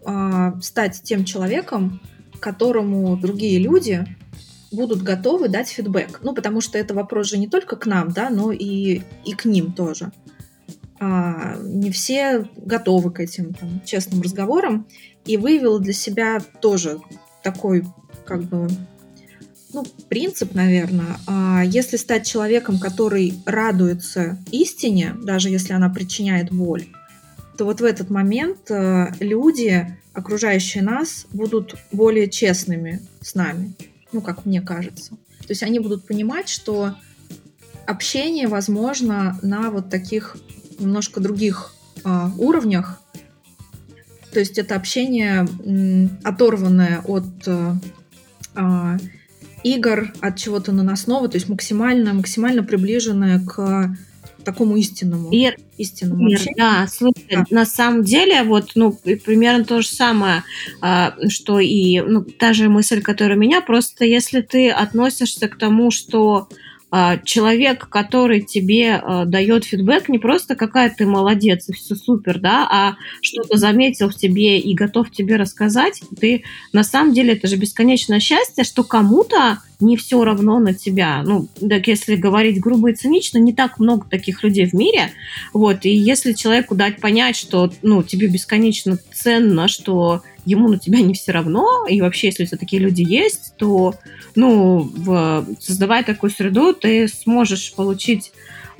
а, 0.04 0.60
стать 0.60 1.02
тем 1.02 1.24
человеком, 1.24 2.00
которому 2.40 3.16
другие 3.16 3.58
люди 3.58 4.06
будут 4.70 5.02
готовы 5.02 5.48
дать 5.48 5.68
фидбэк. 5.68 6.20
Ну, 6.22 6.34
потому 6.34 6.60
что 6.60 6.78
это 6.78 6.94
вопрос 6.94 7.28
же 7.28 7.38
не 7.38 7.48
только 7.48 7.76
к 7.76 7.86
нам, 7.86 8.10
да, 8.10 8.28
но 8.28 8.52
и, 8.52 9.02
и 9.24 9.32
к 9.32 9.44
ним 9.44 9.72
тоже. 9.72 10.12
А, 11.00 11.56
не 11.62 11.90
все 11.90 12.48
готовы 12.56 13.10
к 13.12 13.20
этим 13.20 13.54
там, 13.54 13.80
честным 13.84 14.20
разговорам. 14.20 14.86
И 15.24 15.36
выявила 15.36 15.80
для 15.80 15.92
себя 15.92 16.40
тоже 16.60 17.00
такой 17.42 17.84
как 18.26 18.42
бы 18.44 18.68
ну, 19.74 19.84
принцип, 20.08 20.54
наверное. 20.54 21.18
А 21.26 21.62
если 21.64 21.96
стать 21.96 22.26
человеком, 22.26 22.78
который 22.78 23.34
радуется 23.44 24.38
истине, 24.52 25.14
даже 25.22 25.50
если 25.50 25.72
она 25.72 25.90
причиняет 25.90 26.52
боль, 26.52 26.86
то 27.58 27.64
вот 27.64 27.80
в 27.80 27.84
этот 27.84 28.08
момент 28.08 28.70
э, 28.70 29.12
люди, 29.20 29.96
окружающие 30.12 30.82
нас, 30.82 31.26
будут 31.32 31.74
более 31.92 32.30
честными 32.30 33.02
с 33.20 33.34
нами, 33.34 33.74
ну, 34.12 34.20
как 34.20 34.46
мне 34.46 34.62
кажется. 34.62 35.10
То 35.40 35.50
есть 35.50 35.62
они 35.62 35.80
будут 35.80 36.06
понимать, 36.06 36.48
что 36.48 36.94
общение 37.86 38.46
возможно 38.46 39.38
на 39.42 39.70
вот 39.70 39.90
таких 39.90 40.36
немножко 40.78 41.20
других 41.20 41.74
э, 42.04 42.28
уровнях. 42.38 43.00
То 44.32 44.40
есть 44.40 44.58
это 44.58 44.76
общение 44.76 45.46
оторванное 46.24 47.02
от 47.04 47.26
э, 47.46 47.74
игр, 49.64 50.12
от 50.20 50.38
чего-то 50.38 50.70
наносного, 50.72 51.28
то 51.28 51.36
есть 51.36 51.48
максимально, 51.48 52.14
максимально 52.14 52.62
приближенное 52.62 53.40
к 53.44 53.96
такому 54.44 54.76
истинному. 54.76 55.30
Ир, 55.32 55.56
истинному 55.78 56.28
Ир, 56.28 56.40
да, 56.56 56.86
слушай, 56.86 57.26
да. 57.30 57.44
на 57.50 57.64
самом 57.64 58.04
деле, 58.04 58.42
вот, 58.44 58.72
ну, 58.74 58.92
примерно 58.92 59.64
то 59.64 59.80
же 59.80 59.88
самое, 59.88 60.44
а, 60.80 61.14
что 61.28 61.58
и, 61.58 62.00
ну, 62.00 62.22
та 62.22 62.52
же 62.52 62.68
мысль, 62.68 63.00
которая 63.00 63.36
у 63.36 63.40
меня, 63.40 63.60
просто 63.60 64.04
если 64.04 64.42
ты 64.42 64.70
относишься 64.70 65.48
к 65.48 65.56
тому, 65.56 65.90
что 65.90 66.48
человек, 67.24 67.88
который 67.88 68.40
тебе 68.40 68.94
а, 68.94 69.24
дает 69.24 69.64
фидбэк, 69.64 70.08
не 70.08 70.18
просто 70.18 70.54
какая 70.54 70.94
ты 70.96 71.06
молодец 71.06 71.68
и 71.68 71.72
все 71.72 71.94
супер, 71.94 72.38
да, 72.38 72.68
а 72.70 72.96
что-то 73.20 73.56
заметил 73.56 74.10
в 74.10 74.14
тебе 74.14 74.58
и 74.58 74.74
готов 74.74 75.10
тебе 75.10 75.36
рассказать, 75.36 76.02
ты 76.20 76.44
на 76.72 76.84
самом 76.84 77.12
деле 77.12 77.32
это 77.32 77.48
же 77.48 77.56
бесконечное 77.56 78.20
счастье, 78.20 78.64
что 78.64 78.84
кому-то 78.84 79.58
не 79.80 79.96
все 79.96 80.22
равно 80.24 80.58
на 80.60 80.72
тебя. 80.72 81.22
Ну, 81.24 81.48
так 81.60 81.88
если 81.88 82.16
говорить 82.16 82.60
грубо 82.60 82.90
и 82.90 82.94
цинично, 82.94 83.38
не 83.38 83.52
так 83.52 83.78
много 83.78 84.06
таких 84.08 84.42
людей 84.42 84.66
в 84.66 84.72
мире. 84.72 85.10
Вот, 85.52 85.84
и 85.84 85.90
если 85.90 86.32
человеку 86.32 86.74
дать 86.74 87.00
понять, 87.00 87.36
что 87.36 87.72
ну, 87.82 88.02
тебе 88.02 88.28
бесконечно 88.28 88.98
ценно, 89.12 89.68
что 89.68 90.22
ему 90.44 90.68
на 90.68 90.78
тебя 90.78 91.00
не 91.00 91.14
все 91.14 91.32
равно, 91.32 91.86
и 91.88 92.00
вообще, 92.00 92.28
если 92.28 92.44
у 92.44 92.46
тебя 92.46 92.58
такие 92.58 92.80
люди 92.80 93.02
есть, 93.02 93.54
то, 93.56 93.94
ну, 94.34 94.80
в, 94.80 95.46
создавая 95.60 96.04
такую 96.04 96.30
среду, 96.30 96.74
ты 96.74 97.08
сможешь 97.08 97.74
получить 97.74 98.32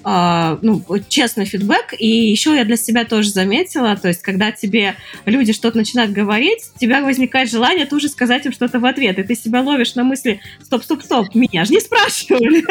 ну, 0.04 0.84
честный 1.08 1.46
фидбэк. 1.46 1.94
И 1.98 2.06
еще 2.06 2.54
я 2.54 2.64
для 2.64 2.76
себя 2.76 3.04
тоже 3.04 3.30
заметила, 3.30 3.96
то 3.96 4.08
есть, 4.08 4.22
когда 4.22 4.52
тебе 4.52 4.96
люди 5.24 5.52
что-то 5.52 5.78
начинают 5.78 6.12
говорить, 6.12 6.70
у 6.76 6.78
тебя 6.78 7.02
возникает 7.02 7.50
желание 7.50 7.86
тоже 7.86 8.08
сказать 8.08 8.44
им 8.46 8.52
что-то 8.52 8.80
в 8.80 8.84
ответ. 8.84 9.18
И 9.18 9.22
ты 9.22 9.34
себя 9.34 9.62
ловишь 9.62 9.94
на 9.94 10.04
мысли, 10.04 10.40
стоп, 10.62 10.84
стоп, 10.84 11.02
стоп, 11.02 11.34
меня 11.34 11.64
же 11.64 11.72
не 11.72 11.80
спрашивали. 11.80 12.64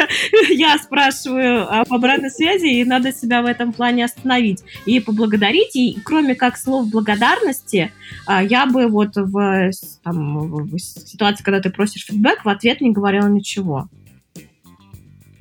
я 0.54 0.78
спрашиваю 0.78 1.72
об 1.72 1.92
обратной 1.92 2.30
связи, 2.30 2.66
и 2.66 2.84
надо 2.84 3.12
себя 3.12 3.42
в 3.42 3.46
этом 3.46 3.72
плане 3.72 4.04
остановить 4.04 4.62
и 4.86 5.00
поблагодарить. 5.00 5.74
И 5.74 5.98
кроме 6.04 6.34
как 6.34 6.56
слов 6.56 6.88
благодарности, 6.88 7.92
uh, 8.28 8.46
я 8.46 8.66
бы 8.66 8.86
вот 8.86 9.16
в, 9.16 9.70
там, 10.02 10.66
в 10.66 10.78
ситуации, 10.78 11.42
когда 11.42 11.60
ты 11.60 11.70
просишь 11.70 12.06
фидбэк, 12.06 12.44
в 12.44 12.48
ответ 12.48 12.80
не 12.80 12.92
говорила 12.92 13.26
ничего. 13.28 13.88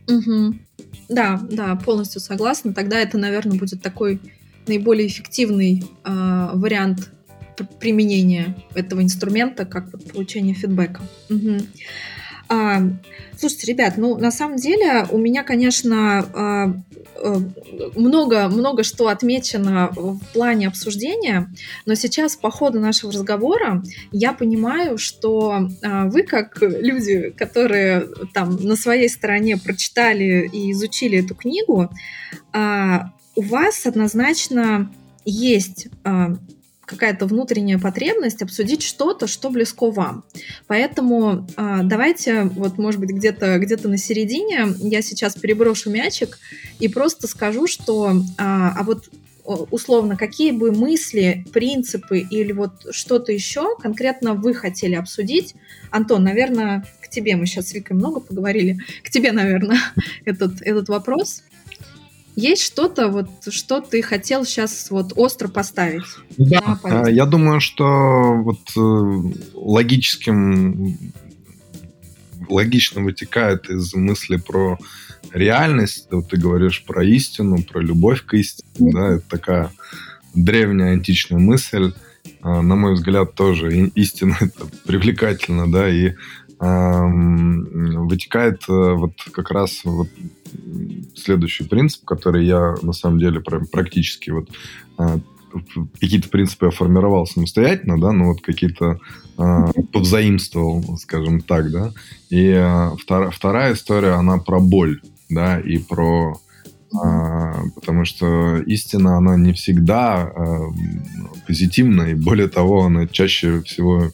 Угу. 0.07 0.55
Да, 1.09 1.39
да, 1.49 1.75
полностью 1.75 2.21
согласна. 2.21 2.73
Тогда 2.73 2.99
это, 2.99 3.17
наверное, 3.17 3.57
будет 3.57 3.81
такой 3.81 4.19
наиболее 4.67 5.07
эффективный 5.07 5.83
э, 6.03 6.49
вариант 6.53 7.09
применения 7.79 8.55
этого 8.73 9.01
инструмента, 9.01 9.65
как 9.65 9.91
получение 10.11 10.55
фидбэка. 10.55 11.01
Угу. 11.29 11.57
Слушайте, 13.37 13.67
ребят, 13.67 13.95
ну 13.97 14.17
на 14.17 14.31
самом 14.31 14.57
деле 14.57 15.05
у 15.11 15.17
меня, 15.17 15.43
конечно, 15.43 16.83
много, 17.95 18.49
много 18.49 18.83
что 18.83 19.07
отмечено 19.07 19.91
в 19.95 20.19
плане 20.33 20.67
обсуждения, 20.67 21.49
но 21.85 21.95
сейчас 21.95 22.35
по 22.35 22.51
ходу 22.51 22.79
нашего 22.79 23.11
разговора 23.11 23.83
я 24.11 24.33
понимаю, 24.33 24.97
что 24.97 25.69
а, 25.81 26.05
вы, 26.05 26.23
как 26.23 26.57
люди, 26.61 27.33
которые 27.37 28.07
там 28.33 28.55
на 28.61 28.75
своей 28.75 29.09
стороне 29.09 29.57
прочитали 29.57 30.49
и 30.51 30.71
изучили 30.71 31.23
эту 31.23 31.35
книгу, 31.35 31.89
а, 32.51 33.11
у 33.35 33.41
вас 33.41 33.85
однозначно 33.85 34.91
есть 35.25 35.87
а, 36.03 36.35
какая-то 36.85 37.25
внутренняя 37.25 37.79
потребность 37.79 38.41
обсудить 38.41 38.83
что-то, 38.83 39.27
что 39.27 39.49
близко 39.49 39.89
вам. 39.89 40.23
Поэтому 40.67 41.47
э, 41.55 41.79
давайте, 41.83 42.43
вот, 42.43 42.77
может 42.77 42.99
быть, 42.99 43.11
где-то 43.11 43.57
где 43.59 43.77
на 43.87 43.97
середине 43.97 44.67
я 44.79 45.01
сейчас 45.01 45.35
переброшу 45.35 45.89
мячик 45.89 46.39
и 46.79 46.87
просто 46.87 47.27
скажу, 47.27 47.67
что 47.67 48.11
э, 48.11 48.13
а 48.37 48.83
вот 48.83 49.09
условно, 49.45 50.15
какие 50.15 50.51
бы 50.51 50.71
мысли, 50.71 51.45
принципы 51.51 52.19
или 52.19 52.51
вот 52.51 52.71
что-то 52.91 53.31
еще 53.31 53.75
конкретно 53.77 54.33
вы 54.35 54.53
хотели 54.53 54.95
обсудить. 54.95 55.55
Антон, 55.91 56.23
наверное, 56.23 56.85
к 57.01 57.09
тебе 57.09 57.35
мы 57.35 57.45
сейчас 57.45 57.69
с 57.69 57.73
Викой 57.73 57.97
много 57.97 58.19
поговорили. 58.19 58.79
К 59.03 59.09
тебе, 59.09 59.31
наверное, 59.31 59.79
этот, 60.25 60.61
этот 60.61 60.87
вопрос. 60.89 61.43
Есть 62.35 62.63
что-то, 62.63 63.09
вот, 63.09 63.29
что 63.49 63.81
ты 63.81 64.01
хотел 64.01 64.43
сейчас 64.43 64.89
вот 64.89 65.13
остро 65.15 65.47
поставить? 65.47 66.03
Да, 66.37 66.79
а, 66.83 67.09
я 67.09 67.25
думаю, 67.25 67.59
что 67.59 68.33
вот 68.35 68.59
э, 68.75 69.33
логическим, 69.53 70.97
логично 72.49 73.01
вытекает 73.01 73.69
из 73.69 73.93
мысли 73.93 74.37
про 74.37 74.79
реальность. 75.31 76.07
Вот 76.11 76.29
ты 76.29 76.37
говоришь 76.37 76.83
про 76.85 77.03
истину, 77.03 77.63
про 77.63 77.81
любовь 77.81 78.25
к 78.25 78.33
истине. 78.33 78.91
Да, 78.91 79.13
это 79.15 79.29
такая 79.29 79.71
древняя 80.33 80.93
античная 80.93 81.39
мысль. 81.39 81.93
А, 82.41 82.61
на 82.61 82.75
мой 82.75 82.93
взгляд, 82.93 83.35
тоже 83.35 83.91
истина 83.95 84.37
это 84.41 84.65
привлекательно, 84.85 85.71
да, 85.71 85.89
и 85.89 86.13
вытекает 86.59 88.67
вот 88.67 89.13
как 89.31 89.51
раз 89.51 89.81
вот 89.83 90.07
следующий 91.15 91.65
принцип, 91.65 92.05
который 92.05 92.45
я 92.45 92.75
на 92.81 92.93
самом 92.93 93.19
деле 93.19 93.41
практически 93.41 94.29
вот 94.29 94.49
какие-то 95.99 96.29
принципы 96.29 96.65
я 96.65 96.71
формировал 96.71 97.25
самостоятельно, 97.25 97.99
да, 97.99 98.11
ну 98.11 98.27
вот 98.27 98.41
какие-то 98.41 98.99
э, 99.37 99.65
повзаимствовал, 99.91 100.97
скажем 100.97 101.41
так, 101.41 101.71
да. 101.71 101.91
И 102.29 102.47
э, 102.47 102.89
втор, 102.99 103.31
вторая 103.31 103.73
история, 103.73 104.13
она 104.13 104.37
про 104.37 104.59
боль, 104.59 105.01
да, 105.29 105.59
и 105.59 105.77
про 105.77 106.39
э, 106.93 107.53
потому 107.75 108.05
что 108.05 108.57
истина, 108.65 109.17
она 109.17 109.35
не 109.35 109.53
всегда 109.53 110.31
э, 110.35 110.57
позитивна, 111.47 112.03
и 112.03 112.15
более 112.15 112.47
того, 112.47 112.85
она 112.85 113.07
чаще 113.07 113.61
всего 113.61 114.11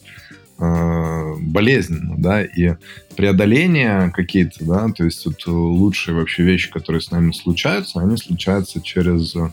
э, 0.60 1.34
болезненно, 1.40 2.14
да, 2.18 2.44
и 2.44 2.74
преодоление 3.16 4.10
какие-то, 4.10 4.64
да, 4.64 4.88
то 4.88 5.04
есть 5.04 5.24
вот 5.26 5.46
лучшие 5.46 6.14
вообще 6.14 6.42
вещи, 6.42 6.70
которые 6.70 7.00
с 7.00 7.10
нами 7.10 7.32
случаются, 7.32 8.00
они 8.00 8.16
случаются 8.16 8.80
через 8.80 9.34
э, 9.34 9.50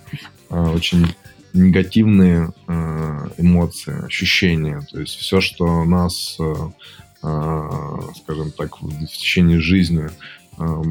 очень 0.49 1.07
негативные 1.53 2.53
э, 2.67 3.29
эмоции, 3.37 4.05
ощущения. 4.05 4.85
То 4.91 4.99
есть 4.99 5.15
все, 5.15 5.41
что 5.41 5.83
нас, 5.85 6.37
э, 6.39 6.53
э, 7.23 7.69
скажем 8.23 8.51
так, 8.51 8.81
в, 8.81 8.87
в 8.87 9.07
течение 9.07 9.59
жизни 9.59 10.09
э, 10.57 10.83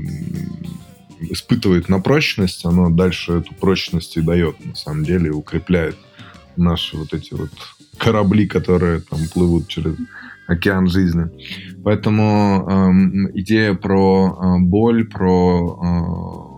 испытывает 1.20 1.88
на 1.88 2.00
прочность, 2.00 2.64
оно 2.64 2.90
дальше 2.90 3.33
эту 3.35 3.55
прочность 3.55 4.16
и 4.16 4.22
дает, 4.22 4.64
на 4.64 4.74
самом 4.74 5.05
деле, 5.05 5.29
и 5.29 5.31
укрепляет 5.31 5.96
наши 6.57 6.96
вот 6.96 7.12
эти 7.14 7.35
вот 7.35 7.50
корабли, 7.99 8.47
которые 8.47 9.01
там 9.01 9.21
плывут 9.33 9.69
через 9.69 9.97
океан 10.47 10.89
жизни. 10.89 11.25
Поэтому 11.85 12.67
э, 12.69 13.41
идея 13.41 13.75
про 13.75 14.29
э, 14.29 14.59
боль, 14.61 15.09
про, 15.09 16.51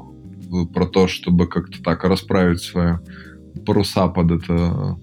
э, 0.50 0.66
про 0.72 0.86
то, 0.86 1.08
чтобы 1.08 1.46
как-то 1.46 1.82
так 1.82 2.04
расправить 2.04 2.60
свое 2.60 3.00
паруса 3.66 4.08
под 4.08 4.30
это 4.30 4.96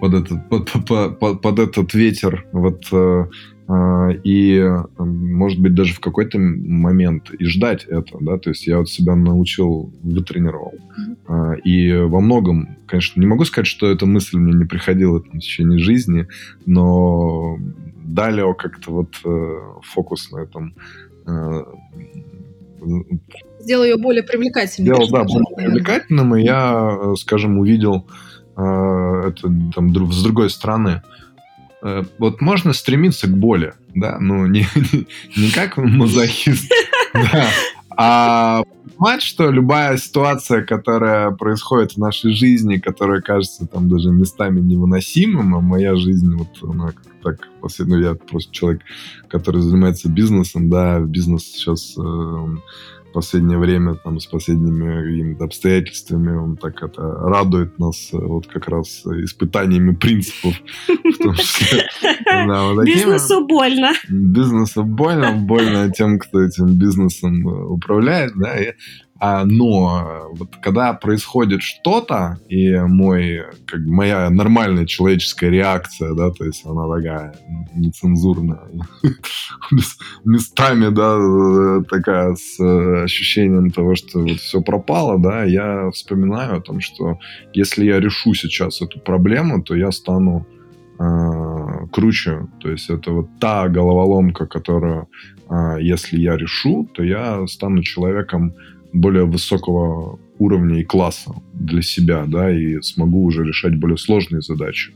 под 0.00 0.14
этот, 0.14 0.48
под, 0.48 0.70
под, 0.70 1.18
под, 1.18 1.40
под 1.40 1.58
этот 1.58 1.94
ветер. 1.94 2.46
Вот, 2.52 2.86
э, 2.92 3.26
э, 3.68 4.20
и, 4.24 4.64
может 4.98 5.60
быть, 5.60 5.74
даже 5.74 5.94
в 5.94 6.00
какой-то 6.00 6.38
момент 6.38 7.30
и 7.30 7.44
ждать 7.44 7.84
это, 7.84 8.18
да, 8.20 8.38
то 8.38 8.50
есть 8.50 8.66
я 8.66 8.78
вот 8.78 8.88
себя 8.88 9.14
научил, 9.16 9.92
вытренировал. 10.02 10.74
Mm-hmm. 11.28 11.60
И 11.62 11.92
во 11.92 12.20
многом, 12.20 12.76
конечно, 12.86 13.20
не 13.20 13.26
могу 13.26 13.44
сказать, 13.44 13.66
что 13.66 13.90
эта 13.90 14.06
мысль 14.06 14.38
мне 14.38 14.52
не 14.52 14.64
приходила 14.64 15.20
там, 15.20 15.40
в 15.40 15.42
течение 15.42 15.78
жизни, 15.78 16.26
но 16.66 17.58
далее 18.04 18.54
как-то 18.54 18.90
вот 18.92 19.82
фокус 19.82 20.30
на 20.30 20.38
этом 20.38 20.74
сделал 23.60 23.84
ее 23.84 23.96
более 23.96 24.22
привлекательной. 24.22 24.86
Сделал, 24.86 25.10
да, 25.10 25.24
более 25.24 25.56
привлекательным, 25.56 26.36
и 26.36 26.42
я, 26.42 27.14
скажем, 27.16 27.58
увидел 27.58 28.06
э, 28.06 28.27
это 28.62 29.52
там, 29.74 30.12
с 30.12 30.22
другой 30.22 30.50
стороны. 30.50 31.02
Э, 31.82 32.04
вот 32.18 32.40
можно 32.40 32.72
стремиться 32.72 33.28
к 33.28 33.36
боли, 33.36 33.74
да, 33.94 34.18
ну, 34.20 34.46
не, 34.46 34.66
не, 34.74 35.06
не 35.36 35.50
как 35.50 35.76
мазохист, 35.76 36.70
да, 37.14 37.46
а 37.96 38.62
понимать, 38.98 39.22
что 39.22 39.50
любая 39.50 39.96
ситуация, 39.96 40.64
которая 40.64 41.30
происходит 41.30 41.92
в 41.92 41.98
нашей 41.98 42.32
жизни, 42.32 42.78
которая 42.78 43.20
кажется 43.20 43.66
там 43.66 43.88
даже 43.88 44.10
местами 44.10 44.60
невыносимым, 44.60 45.54
а 45.54 45.60
моя 45.60 45.96
жизнь, 45.96 46.34
вот 46.34 46.48
она 46.68 46.92
так, 47.22 47.48
ну, 47.78 47.98
я 47.98 48.14
просто 48.14 48.52
человек, 48.52 48.82
который 49.28 49.60
занимается 49.60 50.08
бизнесом, 50.08 50.70
да, 50.70 51.00
бизнес 51.00 51.44
сейчас 51.44 51.94
э, 51.96 52.46
последнее 53.12 53.58
время 53.58 53.94
там 53.94 54.20
с 54.20 54.26
последними 54.26 55.42
обстоятельствами 55.42 56.36
он 56.36 56.56
так 56.56 56.82
это 56.82 57.02
радует 57.02 57.78
нас 57.78 58.10
э, 58.12 58.18
вот 58.18 58.46
как 58.46 58.68
раз 58.68 59.04
испытаниями 59.06 59.94
принципов. 59.94 60.54
Бизнесу 62.84 63.46
больно. 63.46 63.92
Бизнесу 64.08 64.84
больно, 64.84 65.32
больно 65.32 65.90
тем, 65.90 66.18
кто 66.18 66.42
этим 66.42 66.78
бизнесом 66.78 67.48
э, 67.48 67.64
управляет, 67.66 68.32
да, 68.36 68.54
а, 69.20 69.44
но 69.44 70.28
вот 70.32 70.56
когда 70.62 70.92
происходит 70.92 71.62
что-то, 71.62 72.38
и 72.48 72.74
мой, 72.78 73.42
как 73.66 73.80
моя 73.80 74.30
нормальная 74.30 74.86
человеческая 74.86 75.50
реакция, 75.50 76.14
да, 76.14 76.30
то 76.30 76.44
есть 76.44 76.64
она 76.64 76.88
такая 76.88 77.34
нецензурная, 77.74 78.62
местами, 80.24 80.94
да, 80.94 81.82
такая 81.88 82.36
с 82.36 82.60
ощущением 83.04 83.70
того, 83.70 83.96
что 83.96 84.20
вот 84.20 84.38
все 84.38 84.60
пропало, 84.60 85.18
да, 85.18 85.42
я 85.42 85.90
вспоминаю 85.90 86.58
о 86.58 86.60
том, 86.60 86.80
что 86.80 87.18
если 87.52 87.84
я 87.84 87.98
решу 87.98 88.34
сейчас 88.34 88.80
эту 88.82 89.00
проблему, 89.00 89.62
то 89.62 89.74
я 89.74 89.90
стану 89.90 90.46
э, 90.98 91.86
круче. 91.90 92.46
То 92.60 92.70
есть 92.70 92.88
это 92.88 93.10
вот 93.10 93.28
та 93.40 93.68
головоломка, 93.68 94.46
которую, 94.46 95.08
э, 95.50 95.78
если 95.80 96.20
я 96.20 96.36
решу, 96.36 96.88
то 96.94 97.02
я 97.02 97.46
стану 97.48 97.82
человеком 97.82 98.54
более 98.92 99.24
высокого 99.24 100.18
уровня 100.38 100.80
и 100.80 100.84
класса 100.84 101.32
для 101.52 101.82
себя, 101.82 102.24
да, 102.26 102.50
и 102.50 102.80
смогу 102.80 103.24
уже 103.24 103.44
решать 103.44 103.78
более 103.78 103.98
сложные 103.98 104.40
задачи. 104.40 104.92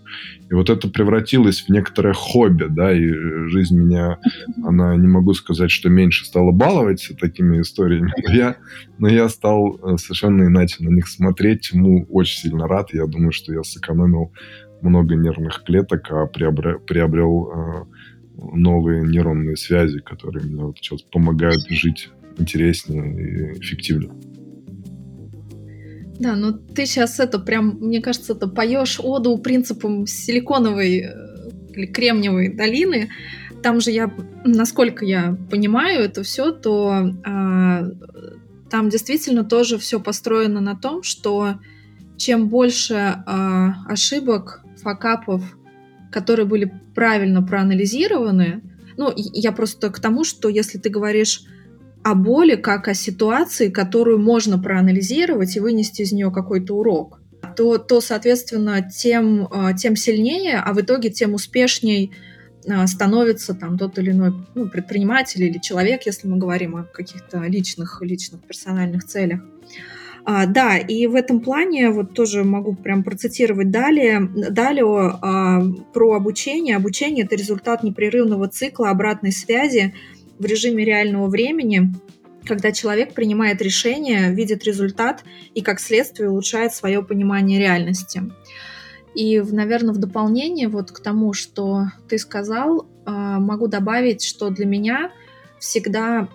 И 0.50 0.55
вот 0.55 0.70
это 0.70 0.88
превратилось 0.88 1.62
в 1.62 1.68
некоторое 1.68 2.14
хобби, 2.14 2.66
да, 2.70 2.92
и 2.92 3.09
жизнь 3.48 3.76
меня, 3.76 4.18
она, 4.64 4.96
не 4.96 5.09
могу 5.09 5.35
сказать, 5.35 5.70
что 5.70 5.88
меньше 5.88 6.24
стала 6.24 6.52
баловать 6.52 7.11
такими 7.20 7.61
историями, 7.61 8.12
но 8.26 8.35
я, 8.35 8.57
но 8.98 9.09
я 9.09 9.28
стал 9.28 9.78
э, 9.83 9.96
совершенно 9.96 10.44
иначе 10.44 10.76
на 10.85 10.90
них 10.90 11.09
смотреть, 11.09 11.62
чему 11.62 12.07
очень 12.09 12.40
сильно 12.40 12.68
рад. 12.68 12.94
Я 12.94 13.07
думаю, 13.07 13.33
что 13.33 13.52
я 13.52 13.62
сэкономил 13.64 14.33
много 14.81 15.16
нервных 15.16 15.64
клеток, 15.64 16.11
а 16.11 16.26
приобрел, 16.26 16.78
приобрел 16.78 17.50
э, 17.50 17.85
новые 18.55 19.02
нейронные 19.02 19.57
связи, 19.57 20.00
которые 20.00 20.46
мне 20.46 20.62
вот 20.62 20.78
сейчас 20.78 21.02
помогают 21.02 21.62
жить 21.68 22.11
интереснее 22.42 23.55
и 23.55 23.59
эффективнее. 23.59 24.12
Да, 26.18 26.37
ну 26.37 26.52
ты 26.52 26.87
сейчас 26.87 27.18
это 27.18 27.38
прям, 27.38 27.78
мне 27.81 28.00
кажется, 28.00 28.35
это 28.35 28.46
поешь 28.46 29.00
оду 29.02 29.38
принципам 29.38 30.07
силиконовой 30.07 30.98
э, 30.98 31.50
или 31.74 31.87
кремниевой 31.87 32.48
долины. 32.48 33.11
Там 33.62 33.81
же 33.81 33.90
я, 33.90 34.12
насколько 34.44 35.05
я 35.05 35.37
понимаю 35.50 36.02
это 36.02 36.22
все, 36.22 36.50
то 36.50 37.12
а, 37.24 37.88
там 38.70 38.88
действительно 38.88 39.44
тоже 39.44 39.78
все 39.78 40.00
построено 40.00 40.61
на 40.61 40.76
том, 40.76 41.02
что 41.02 41.59
чем 42.16 42.48
больше 42.48 42.94
а, 42.94 43.74
ошибок, 43.88 44.62
факапов, 44.81 45.42
которые 46.11 46.46
были 46.46 46.72
правильно 46.94 47.42
проанализированы, 47.42 48.62
ну, 48.96 49.12
я 49.16 49.52
просто 49.52 49.90
к 49.90 50.00
тому, 50.00 50.24
что 50.24 50.48
если 50.48 50.78
ты 50.78 50.88
говоришь 50.88 51.42
о 52.02 52.14
боли 52.14 52.56
как 52.56 52.88
о 52.88 52.94
ситуации, 52.94 53.68
которую 53.68 54.18
можно 54.18 54.58
проанализировать 54.58 55.56
и 55.56 55.60
вынести 55.60 56.02
из 56.02 56.12
нее 56.12 56.30
какой-то 56.30 56.76
урок, 56.76 57.20
то, 57.56 57.78
то 57.78 58.00
соответственно, 58.00 58.82
тем, 58.88 59.48
а, 59.50 59.72
тем 59.72 59.96
сильнее, 59.96 60.58
а 60.58 60.72
в 60.72 60.80
итоге 60.80 61.10
тем 61.10 61.34
успешней 61.34 62.12
а, 62.68 62.86
становится 62.86 63.54
там 63.54 63.78
тот 63.78 63.98
или 63.98 64.10
иной 64.10 64.32
ну, 64.54 64.68
предприниматель 64.68 65.42
или 65.42 65.58
человек, 65.58 66.06
если 66.06 66.28
мы 66.28 66.38
говорим 66.38 66.76
о 66.76 66.84
каких-то 66.84 67.38
личных, 67.38 68.00
личных 68.02 68.42
персональных 68.42 69.04
целях. 69.04 69.40
А, 70.24 70.46
да, 70.46 70.78
и 70.78 71.06
в 71.08 71.16
этом 71.16 71.40
плане 71.40 71.90
вот 71.90 72.14
тоже 72.14 72.44
могу 72.44 72.74
прям 72.76 73.02
процитировать 73.02 73.70
далее, 73.70 74.30
далее 74.50 74.84
а, 74.84 75.62
про 75.92 76.14
обучение. 76.14 76.76
Обучение– 76.76 77.24
это 77.26 77.34
результат 77.34 77.82
непрерывного 77.82 78.48
цикла 78.48 78.90
обратной 78.90 79.32
связи 79.32 79.94
в 80.42 80.44
режиме 80.44 80.85
реального 80.85 81.28
времени, 81.28 81.92
когда 82.44 82.72
человек 82.72 83.14
принимает 83.14 83.62
решение, 83.62 84.33
видит 84.35 84.64
результат 84.64 85.22
и, 85.55 85.62
как 85.62 85.78
следствие, 85.78 86.31
улучшает 86.31 86.74
свое 86.74 87.02
понимание 87.02 87.61
реальности. 87.61 88.22
И, 89.14 89.40
наверное, 89.40 89.94
в 89.94 89.98
дополнение 89.98 90.68
вот 90.68 90.90
к 90.90 91.00
тому, 91.00 91.33
что 91.33 91.85
ты 92.09 92.18
сказал, 92.18 92.88
а, 93.05 93.38
могу 93.38 93.68
добавить, 93.68 94.24
что 94.24 94.50
для 94.50 94.66
меня 94.66 95.12
всегда 95.61 96.28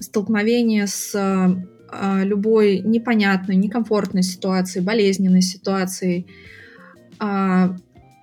столкновение 0.00 0.88
с 0.88 1.14
а, 1.14 2.22
любой 2.24 2.80
непонятной, 2.80 3.54
некомфортной 3.56 4.24
ситуацией, 4.24 4.84
болезненной 4.84 5.42
ситуацией, 5.42 6.26
а, 7.20 7.76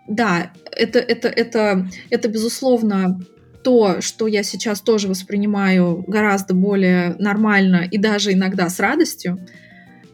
да, 0.07 0.51
это, 0.71 0.99
это, 0.99 1.29
это, 1.29 1.87
это 2.09 2.27
безусловно 2.27 3.19
то, 3.63 4.01
что 4.01 4.27
я 4.27 4.43
сейчас 4.43 4.81
тоже 4.81 5.07
воспринимаю 5.07 6.03
гораздо 6.07 6.53
более 6.53 7.15
нормально 7.19 7.87
и 7.89 7.97
даже 7.97 8.33
иногда 8.33 8.69
с 8.69 8.79
радостью, 8.79 9.39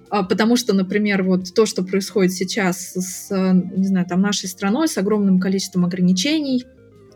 а, 0.10 0.24
потому 0.24 0.56
что, 0.56 0.74
например, 0.74 1.24
вот 1.24 1.54
то, 1.54 1.66
что 1.66 1.84
происходит 1.84 2.34
сейчас 2.34 2.94
с, 2.94 3.30
не 3.76 3.88
знаю, 3.88 4.06
там 4.06 4.22
нашей 4.22 4.48
страной, 4.48 4.88
с 4.88 4.98
огромным 4.98 5.40
количеством 5.40 5.86
ограничений, 5.86 6.66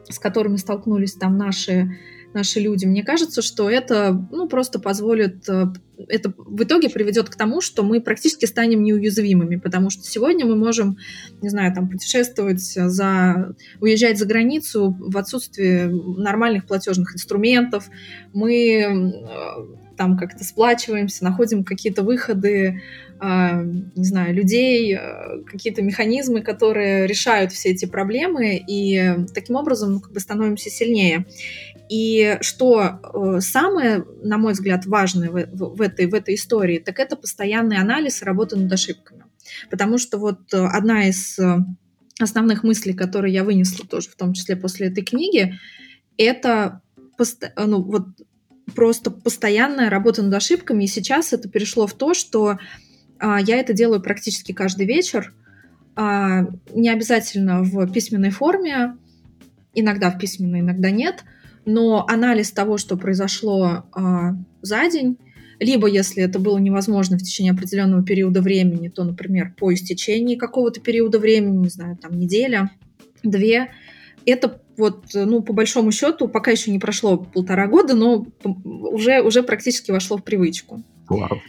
с 0.09 0.19
которыми 0.19 0.57
столкнулись 0.57 1.13
там 1.13 1.37
наши 1.37 1.97
наши 2.33 2.59
люди. 2.59 2.85
Мне 2.85 3.03
кажется, 3.03 3.41
что 3.41 3.69
это 3.69 4.27
ну, 4.31 4.47
просто 4.47 4.79
позволит, 4.79 5.47
э, 5.49 5.67
это 6.07 6.33
в 6.37 6.63
итоге 6.63 6.89
приведет 6.89 7.29
к 7.29 7.35
тому, 7.35 7.61
что 7.61 7.83
мы 7.83 8.01
практически 8.01 8.45
станем 8.45 8.83
неуязвимыми, 8.83 9.57
потому 9.57 9.89
что 9.89 10.03
сегодня 10.03 10.45
мы 10.45 10.55
можем, 10.55 10.97
не 11.41 11.49
знаю, 11.49 11.73
там 11.73 11.89
путешествовать 11.89 12.61
за, 12.61 13.55
уезжать 13.79 14.17
за 14.17 14.25
границу 14.25 14.95
в 14.99 15.17
отсутствии 15.17 15.83
нормальных 16.19 16.65
платежных 16.65 17.15
инструментов, 17.15 17.89
мы 18.33 18.81
э, 18.81 19.97
там 19.97 20.17
как-то 20.17 20.43
сплачиваемся, 20.43 21.23
находим 21.23 21.63
какие-то 21.63 22.03
выходы, 22.03 22.81
э, 23.21 23.63
не 23.95 24.05
знаю, 24.05 24.33
людей, 24.33 24.97
какие-то 25.45 25.81
механизмы, 25.81 26.41
которые 26.41 27.07
решают 27.07 27.51
все 27.51 27.69
эти 27.69 27.85
проблемы, 27.85 28.55
и 28.55 29.15
таким 29.33 29.57
образом 29.57 29.93
ну, 29.93 29.99
как 29.99 30.13
бы 30.13 30.19
становимся 30.19 30.69
сильнее. 30.69 31.25
И 31.91 32.37
что 32.39 33.01
э, 33.03 33.41
самое, 33.41 34.05
на 34.23 34.37
мой 34.37 34.53
взгляд, 34.53 34.85
важное 34.85 35.29
в, 35.29 35.75
в, 35.75 35.81
этой, 35.81 36.05
в 36.05 36.13
этой 36.13 36.35
истории, 36.35 36.79
так 36.79 36.99
это 36.99 37.17
постоянный 37.17 37.79
анализ 37.79 38.21
и 38.21 38.25
работа 38.25 38.57
над 38.57 38.71
ошибками. 38.71 39.25
Потому 39.69 39.97
что 39.97 40.17
вот 40.17 40.53
э, 40.53 40.57
одна 40.57 41.09
из 41.09 41.37
э, 41.37 41.57
основных 42.17 42.63
мыслей, 42.63 42.93
которые 42.93 43.33
я 43.33 43.43
вынесла 43.43 43.85
тоже, 43.85 44.07
в 44.07 44.15
том 44.15 44.31
числе 44.31 44.55
после 44.55 44.87
этой 44.87 45.03
книги, 45.03 45.59
это 46.15 46.79
ну, 47.57 47.81
вот 47.81 48.07
просто 48.73 49.11
постоянная 49.11 49.89
работа 49.89 50.23
над 50.23 50.33
ошибками. 50.33 50.85
И 50.85 50.87
сейчас 50.87 51.33
это 51.33 51.49
перешло 51.49 51.87
в 51.87 51.93
то, 51.93 52.13
что 52.13 52.57
а, 53.19 53.41
я 53.41 53.57
это 53.57 53.73
делаю 53.73 54.01
практически 54.01 54.53
каждый 54.53 54.85
вечер, 54.85 55.33
а, 55.97 56.47
не 56.73 56.89
обязательно 56.89 57.63
в 57.63 57.91
письменной 57.91 58.31
форме, 58.31 58.95
иногда 59.73 60.09
в 60.09 60.17
письменной, 60.17 60.61
иногда 60.61 60.89
нет– 60.89 61.25
но 61.65 62.05
анализ 62.07 62.51
того, 62.51 62.77
что 62.77 62.97
произошло 62.97 63.83
э, 63.95 64.01
за 64.61 64.89
день, 64.89 65.17
либо 65.59 65.87
если 65.87 66.23
это 66.23 66.39
было 66.39 66.57
невозможно 66.57 67.17
в 67.17 67.21
течение 67.21 67.53
определенного 67.53 68.03
периода 68.03 68.41
времени, 68.41 68.89
то, 68.89 69.03
например, 69.03 69.53
по 69.57 69.73
истечении 69.73 70.35
какого-то 70.35 70.81
периода 70.81 71.19
времени, 71.19 71.57
не 71.57 71.69
знаю, 71.69 71.97
там 71.97 72.17
неделя, 72.17 72.71
две, 73.23 73.69
это 74.25 74.59
вот, 74.77 75.05
ну, 75.13 75.43
по 75.43 75.53
большому 75.53 75.91
счету, 75.91 76.27
пока 76.27 76.51
еще 76.51 76.71
не 76.71 76.79
прошло 76.79 77.17
полтора 77.17 77.67
года, 77.67 77.93
но 77.93 78.25
уже, 78.43 79.21
уже 79.21 79.43
практически 79.43 79.91
вошло 79.91 80.17
в 80.17 80.23
привычку. 80.23 80.81
Вау. 81.07 81.41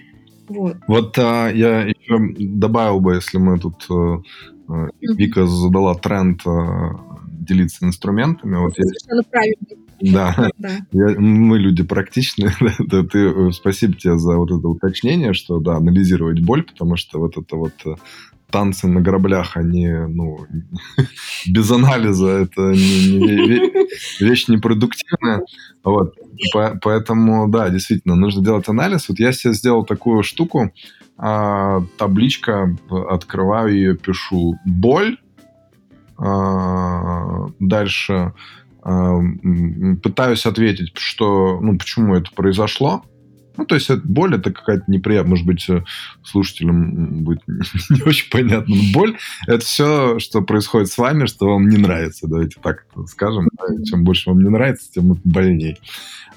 Вот, 0.48 0.76
вот 0.86 1.18
а, 1.18 1.48
я 1.48 1.82
еще 1.82 2.18
добавил 2.38 3.00
бы, 3.00 3.14
если 3.14 3.38
мы 3.38 3.58
тут... 3.58 3.86
А, 3.88 4.88
Вика 5.00 5.46
задала 5.46 5.94
тренд 5.94 6.40
а, 6.46 7.18
делиться 7.26 7.84
инструментами. 7.84 8.56
Вот 8.56 8.74
Совершенно 8.74 9.22
я... 9.32 9.76
правильно. 10.10 10.50
Да, 10.58 10.70
Я, 10.92 11.18
мы 11.18 11.58
люди 11.58 11.82
практичные. 11.82 12.52
да, 12.78 13.02
ты, 13.04 13.18
э, 13.18 13.52
спасибо 13.52 13.94
тебе 13.94 14.18
за 14.18 14.36
вот 14.36 14.50
это 14.50 14.68
уточнение, 14.68 15.32
что 15.32 15.58
да, 15.58 15.76
анализировать 15.76 16.40
боль, 16.40 16.64
потому 16.64 16.96
что 16.96 17.18
вот 17.18 17.36
это 17.36 17.56
вот 17.56 17.72
э, 17.84 17.94
танцы 18.52 18.86
на 18.86 19.00
граблях, 19.00 19.56
они, 19.56 19.88
ну, 19.88 20.46
без 21.46 21.70
анализа 21.70 22.28
это 22.28 22.60
не, 22.72 23.18
не, 23.18 24.24
вещь 24.24 24.48
непродуктивная. 24.48 25.42
Вот. 25.82 26.14
По, 26.52 26.78
поэтому, 26.80 27.48
да, 27.48 27.70
действительно, 27.70 28.14
нужно 28.14 28.44
делать 28.44 28.68
анализ. 28.68 29.08
Вот 29.08 29.18
я 29.18 29.32
себе 29.32 29.54
сделал 29.54 29.84
такую 29.84 30.22
штуку, 30.22 30.72
а, 31.16 31.82
табличка, 31.98 32.76
открываю 32.90 33.74
ее, 33.74 33.96
пишу 33.96 34.54
боль, 34.64 35.18
а, 36.18 37.46
дальше 37.58 38.32
пытаюсь 38.82 40.46
ответить, 40.46 40.92
что, 40.96 41.60
ну, 41.60 41.78
почему 41.78 42.16
это 42.16 42.30
произошло. 42.34 43.04
Ну, 43.56 43.66
то 43.66 43.74
есть 43.74 43.90
это 43.90 44.00
боль, 44.04 44.34
это 44.34 44.50
какая-то 44.50 44.84
неприятная, 44.86 45.30
может 45.30 45.46
быть, 45.46 45.68
э, 45.68 45.84
слушателям 46.24 47.22
будет 47.22 47.42
не 47.90 48.02
очень 48.02 48.30
понятно. 48.30 48.74
Но 48.74 48.82
боль– 48.94 49.18
это 49.46 49.64
все, 49.64 50.18
что 50.18 50.40
происходит 50.40 50.88
с 50.88 50.96
вами, 50.96 51.26
что 51.26 51.46
вам 51.46 51.68
не 51.68 51.76
нравится. 51.76 52.26
Давайте 52.26 52.58
так 52.62 52.86
скажем. 53.08 53.48
Чем 53.84 54.04
больше 54.04 54.30
вам 54.30 54.42
не 54.42 54.48
нравится, 54.48 54.90
тем 54.90 55.12
это 55.12 55.20
больнее. 55.24 55.76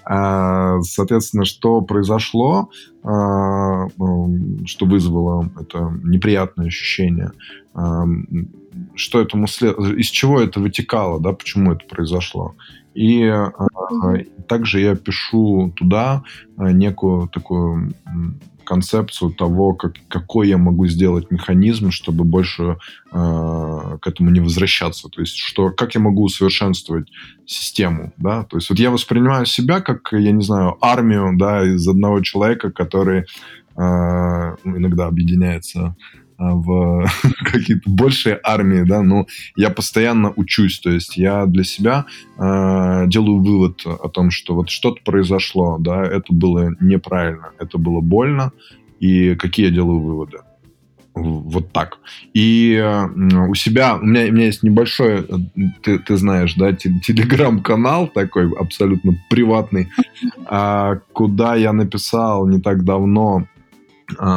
А, 0.04 0.82
соответственно, 0.82 1.46
что 1.46 1.82
произошло, 1.82 2.70
а, 3.04 3.88
что 4.66 4.86
вызвало 4.86 5.50
это 5.60 5.98
неприятное 6.04 6.68
ощущение, 6.68 7.32
что 8.96 9.22
этому 9.22 9.48
след... 9.48 9.78
из 9.78 10.08
чего 10.08 10.42
это 10.42 10.60
вытекало, 10.60 11.20
да, 11.20 11.34
почему 11.34 11.74
это 11.74 11.86
произошло. 11.86 12.56
И 12.94 13.24
mm-hmm. 13.24 14.46
также 14.48 14.80
я 14.80 14.96
пишу 14.96 15.74
туда 15.76 16.24
некую 16.58 17.28
такую 17.28 17.94
концепцию 18.66 19.32
того, 19.32 19.74
как, 19.74 19.94
какой 20.10 20.50
я 20.50 20.58
могу 20.58 20.88
сделать 20.88 21.32
механизм, 21.32 21.92
чтобы 21.92 22.26
больше 22.26 22.78
э, 23.12 23.98
к 24.02 24.08
этому 24.08 24.32
не 24.32 24.42
возвращаться. 24.42 25.08
То 25.08 25.22
есть, 25.22 25.38
что, 25.38 25.70
как 25.70 25.96
я 25.96 26.02
могу 26.02 26.24
усовершенствовать 26.24 27.10
систему, 27.46 28.12
да. 28.18 28.44
То 28.44 28.58
есть, 28.58 28.70
вот 28.70 28.80
я 28.80 28.92
воспринимаю 28.92 29.46
себя 29.46 29.80
как, 29.80 30.12
я 30.12 30.32
не 30.32 30.44
знаю, 30.44 30.78
армию, 30.82 31.38
да, 31.38 31.64
из 31.64 31.88
одного 31.88 32.22
человека, 32.22 32.72
который 32.72 33.20
э, 33.20 33.26
иногда 33.78 35.06
объединяется 35.06 35.80
а, 35.82 36.25
в 36.38 37.08
какие-то 37.46 37.90
большие 37.90 38.40
армии, 38.44 38.84
да, 38.84 39.02
но 39.02 39.28
я 39.56 39.70
постоянно 39.70 40.34
учусь, 40.36 40.80
то 40.80 40.90
есть 40.90 41.18
я 41.18 41.46
для 41.46 41.64
себя 41.64 42.06
э, 42.38 43.04
делаю 43.08 43.42
вывод 43.42 43.82
о 43.86 44.10
том, 44.10 44.32
что 44.32 44.56
вот 44.56 44.70
что-то 44.70 45.02
произошло, 45.04 45.78
да, 45.80 46.04
это 46.04 46.34
было 46.34 46.76
неправильно, 46.80 47.52
это 47.60 47.78
было 47.78 48.02
больно, 48.02 48.52
и 49.00 49.36
какие 49.36 49.68
я 49.68 49.72
делаю 49.72 50.00
выводы. 50.00 50.40
Вот 51.18 51.72
так. 51.72 52.00
И 52.34 52.78
у 53.48 53.56
себя, 53.56 53.96
у 53.96 54.04
меня, 54.04 54.28
у 54.28 54.32
меня 54.34 54.48
есть 54.48 54.64
небольшой, 54.64 55.22
э, 55.22 55.38
ты, 55.82 56.00
ты 56.00 56.18
знаешь, 56.18 56.56
да, 56.56 56.74
телеграм-канал 56.74 58.08
такой 58.08 58.52
абсолютно 58.52 59.14
приватный, 59.30 59.88
э, 60.50 61.00
куда 61.14 61.56
я 61.56 61.72
написал 61.72 62.48
не 62.48 62.60
так 62.60 62.84
давно 62.84 63.38
а, 63.38 63.55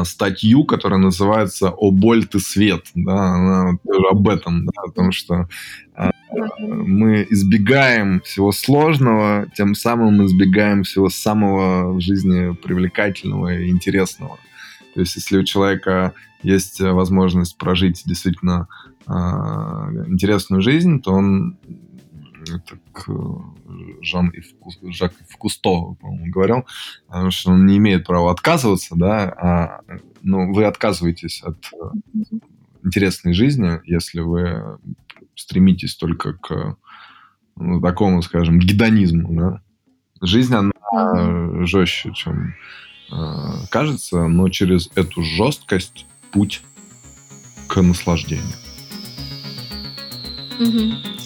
статью, 0.04 0.64
которая 0.64 0.98
называется 0.98 1.70
«О 1.70 1.90
боль 1.90 2.26
ты 2.26 2.38
свет». 2.38 2.86
Да, 2.94 3.34
она 3.34 3.78
об 4.10 4.28
этом, 4.28 4.66
да, 4.66 4.82
о 4.86 4.90
том, 4.90 5.12
что 5.12 5.48
а, 5.94 6.10
мы 6.58 7.26
избегаем 7.30 8.20
всего 8.20 8.52
сложного, 8.52 9.46
тем 9.54 9.74
самым 9.74 10.18
мы 10.18 10.26
избегаем 10.26 10.82
всего 10.82 11.08
самого 11.08 11.92
в 11.92 12.00
жизни 12.00 12.54
привлекательного 12.54 13.58
и 13.58 13.70
интересного. 13.70 14.38
То 14.94 15.00
есть, 15.00 15.16
если 15.16 15.38
у 15.38 15.44
человека 15.44 16.14
есть 16.42 16.80
возможность 16.80 17.56
прожить 17.58 18.02
действительно 18.06 18.68
э, 19.06 19.12
интересную 19.12 20.62
жизнь, 20.62 21.00
то 21.00 21.12
он 21.12 21.58
так 22.58 23.08
Жан 24.02 24.32
Жак 24.82 25.12
Кусто, 25.38 25.94
по-моему, 26.00 26.32
говорил, 26.32 26.66
что 27.30 27.50
он 27.50 27.66
не 27.66 27.76
имеет 27.78 28.06
права 28.06 28.30
отказываться, 28.32 28.94
да, 28.96 29.28
а 29.30 29.80
ну, 30.22 30.52
вы 30.52 30.64
отказываетесь 30.64 31.42
от 31.42 31.56
интересной 32.84 33.34
жизни, 33.34 33.80
если 33.84 34.20
вы 34.20 34.78
стремитесь 35.34 35.96
только 35.96 36.34
к 36.34 36.76
ну, 37.56 37.80
такому, 37.80 38.22
скажем, 38.22 38.58
гедонизму, 38.58 39.34
да. 39.34 39.62
Жизнь, 40.20 40.54
она 40.54 40.72
mm-hmm. 40.92 41.64
жестче, 41.66 42.12
чем 42.12 42.54
э, 43.12 43.66
кажется, 43.70 44.26
но 44.26 44.48
через 44.48 44.90
эту 44.96 45.22
жесткость 45.22 46.06
путь 46.32 46.62
к 47.68 47.80
наслаждению. 47.80 48.44
Mm-hmm. 50.58 51.17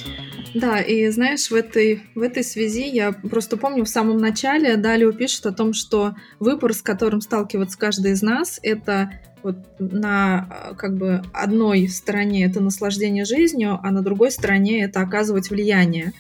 Да, 0.55 0.81
и 0.81 1.09
знаешь, 1.09 1.51
в 1.51 1.55
этой, 1.55 2.03
в 2.15 2.21
этой 2.21 2.45
связи 2.45 2.87
я 2.87 3.13
просто 3.13 3.57
помню 3.57 3.85
в 3.85 3.89
самом 3.89 4.19
начале 4.19 4.77
Далио 4.77 5.13
пишет 5.13 5.47
о 5.47 5.53
том, 5.53 5.73
что 5.73 6.15
выбор, 6.41 6.75
с 6.75 6.83
которым 6.83 7.21
сталкивается 7.21 7.79
каждый 7.79 8.13
из 8.13 8.23
нас, 8.23 8.61
это 8.63 9.13
вот 9.43 9.57
на 9.79 10.75
как 10.79 10.97
бы 10.97 11.23
одной 11.33 11.89
стороне 11.89 12.45
это 12.45 12.61
наслаждение 12.61 13.25
жизнью, 13.25 13.79
а 13.83 13.91
на 13.91 14.03
другой 14.03 14.31
стороне 14.31 14.85
это 14.85 15.01
оказывать 15.01 15.51
влияние. 15.51 16.13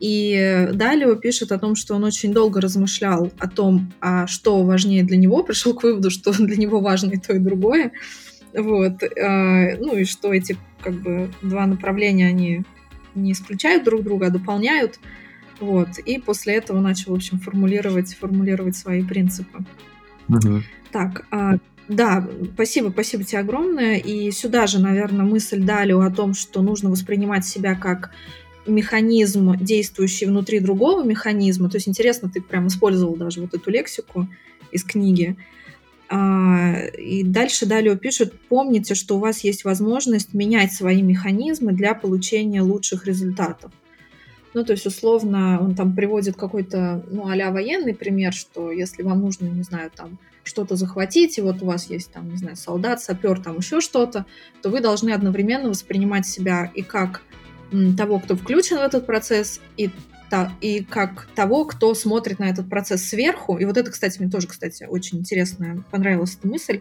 И 0.00 0.68
Далио 0.72 1.14
пишет 1.14 1.52
о 1.52 1.58
том, 1.58 1.76
что 1.76 1.94
он 1.94 2.04
очень 2.04 2.32
долго 2.32 2.60
размышлял 2.60 3.32
о 3.38 3.48
том, 3.48 3.92
а 4.00 4.26
что 4.26 4.62
важнее 4.62 5.04
для 5.04 5.16
него, 5.16 5.42
пришел 5.44 5.74
к 5.74 5.82
выводу, 5.82 6.10
что 6.10 6.32
для 6.32 6.56
него 6.56 6.80
важно 6.80 7.12
и 7.12 7.18
то, 7.18 7.34
и 7.34 7.38
другое. 7.38 7.92
Вот. 8.52 9.02
А, 9.02 9.76
ну 9.78 9.96
и 9.96 10.04
что 10.04 10.32
эти 10.32 10.56
как 10.82 10.94
бы 10.94 11.30
два 11.42 11.66
направления, 11.66 12.28
они 12.28 12.64
не 13.14 13.32
исключают 13.32 13.84
друг 13.84 14.02
друга, 14.02 14.26
а 14.26 14.30
дополняют. 14.30 14.98
Вот. 15.60 15.98
И 15.98 16.18
после 16.18 16.54
этого 16.54 16.80
начал, 16.80 17.12
в 17.12 17.16
общем, 17.16 17.38
формулировать, 17.38 18.14
формулировать 18.14 18.76
свои 18.76 19.02
принципы. 19.02 19.64
Угу. 20.28 20.62
Так, 20.90 21.26
а, 21.30 21.54
да, 21.88 22.28
спасибо, 22.54 22.90
спасибо 22.90 23.24
тебе 23.24 23.40
огромное. 23.40 23.96
И 23.96 24.30
сюда 24.30 24.66
же, 24.66 24.80
наверное, 24.80 25.24
мысль 25.24 25.60
Далио 25.60 26.00
о 26.00 26.10
том, 26.10 26.34
что 26.34 26.62
нужно 26.62 26.90
воспринимать 26.90 27.44
себя 27.44 27.74
как 27.74 28.10
механизм, 28.66 29.56
действующий 29.56 30.26
внутри 30.26 30.60
другого 30.60 31.04
механизма. 31.04 31.68
То 31.68 31.76
есть 31.76 31.88
интересно, 31.88 32.30
ты 32.30 32.40
прям 32.40 32.68
использовал 32.68 33.16
даже 33.16 33.40
вот 33.40 33.54
эту 33.54 33.70
лексику 33.70 34.26
из 34.72 34.84
книги. 34.84 35.36
А, 36.16 36.76
и 36.96 37.24
дальше 37.24 37.66
Далее 37.66 37.96
пишет, 37.96 38.34
помните, 38.48 38.94
что 38.94 39.16
у 39.16 39.18
вас 39.18 39.42
есть 39.42 39.64
возможность 39.64 40.32
менять 40.32 40.72
свои 40.72 41.02
механизмы 41.02 41.72
для 41.72 41.92
получения 41.92 42.62
лучших 42.62 43.06
результатов. 43.06 43.72
Ну, 44.52 44.64
то 44.64 44.70
есть, 44.74 44.86
условно, 44.86 45.58
он 45.60 45.74
там 45.74 45.96
приводит 45.96 46.36
какой-то, 46.36 47.04
ну, 47.10 47.28
а 47.28 47.50
военный 47.50 47.96
пример, 47.96 48.32
что 48.32 48.70
если 48.70 49.02
вам 49.02 49.22
нужно, 49.22 49.46
не 49.46 49.64
знаю, 49.64 49.90
там, 49.92 50.20
что-то 50.44 50.76
захватить, 50.76 51.36
и 51.38 51.40
вот 51.40 51.62
у 51.62 51.66
вас 51.66 51.90
есть 51.90 52.12
там, 52.12 52.30
не 52.30 52.36
знаю, 52.36 52.54
солдат, 52.56 53.02
сапер, 53.02 53.40
там 53.40 53.58
еще 53.58 53.80
что-то, 53.80 54.24
то 54.62 54.70
вы 54.70 54.78
должны 54.78 55.10
одновременно 55.10 55.68
воспринимать 55.68 56.28
себя 56.28 56.70
и 56.76 56.82
как 56.82 57.22
того, 57.98 58.20
кто 58.20 58.36
включен 58.36 58.76
в 58.76 58.82
этот 58.82 59.04
процесс, 59.04 59.60
и, 59.76 59.90
и 60.60 60.82
как 60.82 61.28
того, 61.34 61.64
кто 61.64 61.94
смотрит 61.94 62.38
на 62.38 62.44
этот 62.44 62.68
процесс 62.68 63.04
сверху. 63.04 63.58
И 63.58 63.64
вот 63.64 63.76
это, 63.76 63.90
кстати, 63.90 64.20
мне 64.20 64.30
тоже, 64.30 64.46
кстати, 64.46 64.84
очень 64.84 65.18
интересная, 65.18 65.82
понравилась 65.90 66.36
эта 66.38 66.48
мысль, 66.48 66.80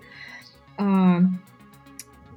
а, 0.77 1.19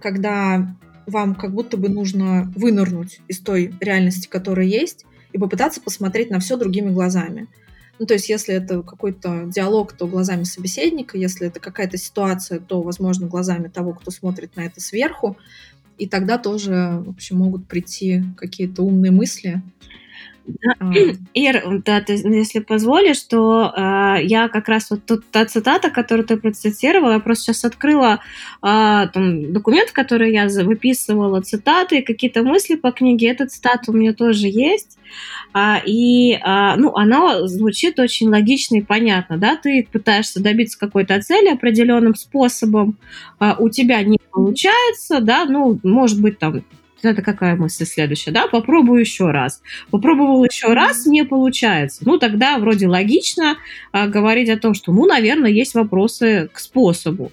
когда 0.00 0.76
вам 1.06 1.34
как 1.34 1.52
будто 1.52 1.76
бы 1.76 1.88
нужно 1.88 2.52
вынырнуть 2.54 3.20
из 3.28 3.40
той 3.40 3.74
реальности, 3.80 4.28
которая 4.28 4.66
есть, 4.66 5.04
и 5.32 5.38
попытаться 5.38 5.80
посмотреть 5.80 6.30
на 6.30 6.40
все 6.40 6.56
другими 6.56 6.90
глазами. 6.90 7.46
Ну, 7.98 8.06
то 8.06 8.14
есть, 8.14 8.28
если 8.28 8.54
это 8.54 8.82
какой-то 8.82 9.44
диалог, 9.46 9.92
то 9.92 10.06
глазами 10.06 10.44
собеседника, 10.44 11.16
если 11.16 11.46
это 11.46 11.60
какая-то 11.60 11.96
ситуация, 11.96 12.60
то, 12.60 12.82
возможно, 12.82 13.26
глазами 13.26 13.68
того, 13.68 13.94
кто 13.94 14.10
смотрит 14.10 14.56
на 14.56 14.62
это 14.62 14.80
сверху. 14.80 15.36
И 15.96 16.06
тогда 16.06 16.36
тоже, 16.36 17.02
в 17.04 17.08
общем, 17.08 17.38
могут 17.38 17.66
прийти 17.66 18.22
какие-то 18.36 18.82
умные 18.82 19.12
мысли. 19.12 19.62
Ир, 21.34 21.82
да, 21.84 22.00
ты, 22.00 22.14
если 22.14 22.60
позволишь, 22.60 23.22
то 23.22 23.72
э, 23.76 24.16
я 24.22 24.48
как 24.48 24.68
раз 24.68 24.90
вот 24.90 25.04
тут 25.04 25.24
та 25.30 25.44
цитата, 25.46 25.90
которую 25.90 26.26
ты 26.26 26.36
процитировала, 26.36 27.12
я 27.12 27.20
просто 27.20 27.44
сейчас 27.44 27.64
открыла 27.64 28.20
э, 28.62 29.08
там, 29.12 29.52
документ, 29.52 29.90
который 29.90 30.32
я 30.32 30.46
выписывала, 30.46 31.40
цитаты, 31.42 32.02
какие-то 32.02 32.42
мысли 32.42 32.76
по 32.76 32.92
книге. 32.92 33.28
Эта 33.28 33.46
цитата 33.46 33.90
у 33.90 33.94
меня 33.94 34.12
тоже 34.12 34.48
есть. 34.48 34.98
А, 35.52 35.80
и 35.84 36.38
а, 36.42 36.76
ну, 36.76 36.94
она 36.94 37.46
звучит 37.46 37.98
очень 37.98 38.28
логично 38.28 38.76
и 38.76 38.82
понятно. 38.82 39.38
Да? 39.38 39.56
Ты 39.56 39.88
пытаешься 39.90 40.42
добиться 40.42 40.78
какой-то 40.78 41.20
цели 41.22 41.48
определенным 41.48 42.14
способом, 42.14 42.98
а, 43.38 43.56
у 43.58 43.68
тебя 43.68 44.02
не 44.02 44.18
получается, 44.30 45.20
да, 45.20 45.44
ну, 45.46 45.78
может 45.82 46.20
быть, 46.20 46.38
там 46.38 46.62
это 47.08 47.22
какая 47.22 47.56
мысль 47.56 47.84
следующая, 47.84 48.30
да, 48.30 48.46
попробую 48.46 49.00
еще 49.00 49.30
раз. 49.30 49.62
Попробовал 49.90 50.44
еще 50.44 50.72
раз, 50.72 51.06
не 51.06 51.24
получается. 51.24 52.02
Ну, 52.04 52.18
тогда 52.18 52.58
вроде 52.58 52.88
логично 52.88 53.56
а, 53.92 54.06
говорить 54.06 54.48
о 54.48 54.58
том, 54.58 54.74
что, 54.74 54.92
ну, 54.92 55.06
наверное, 55.06 55.50
есть 55.50 55.74
вопросы 55.74 56.48
к 56.52 56.58
способу. 56.58 57.32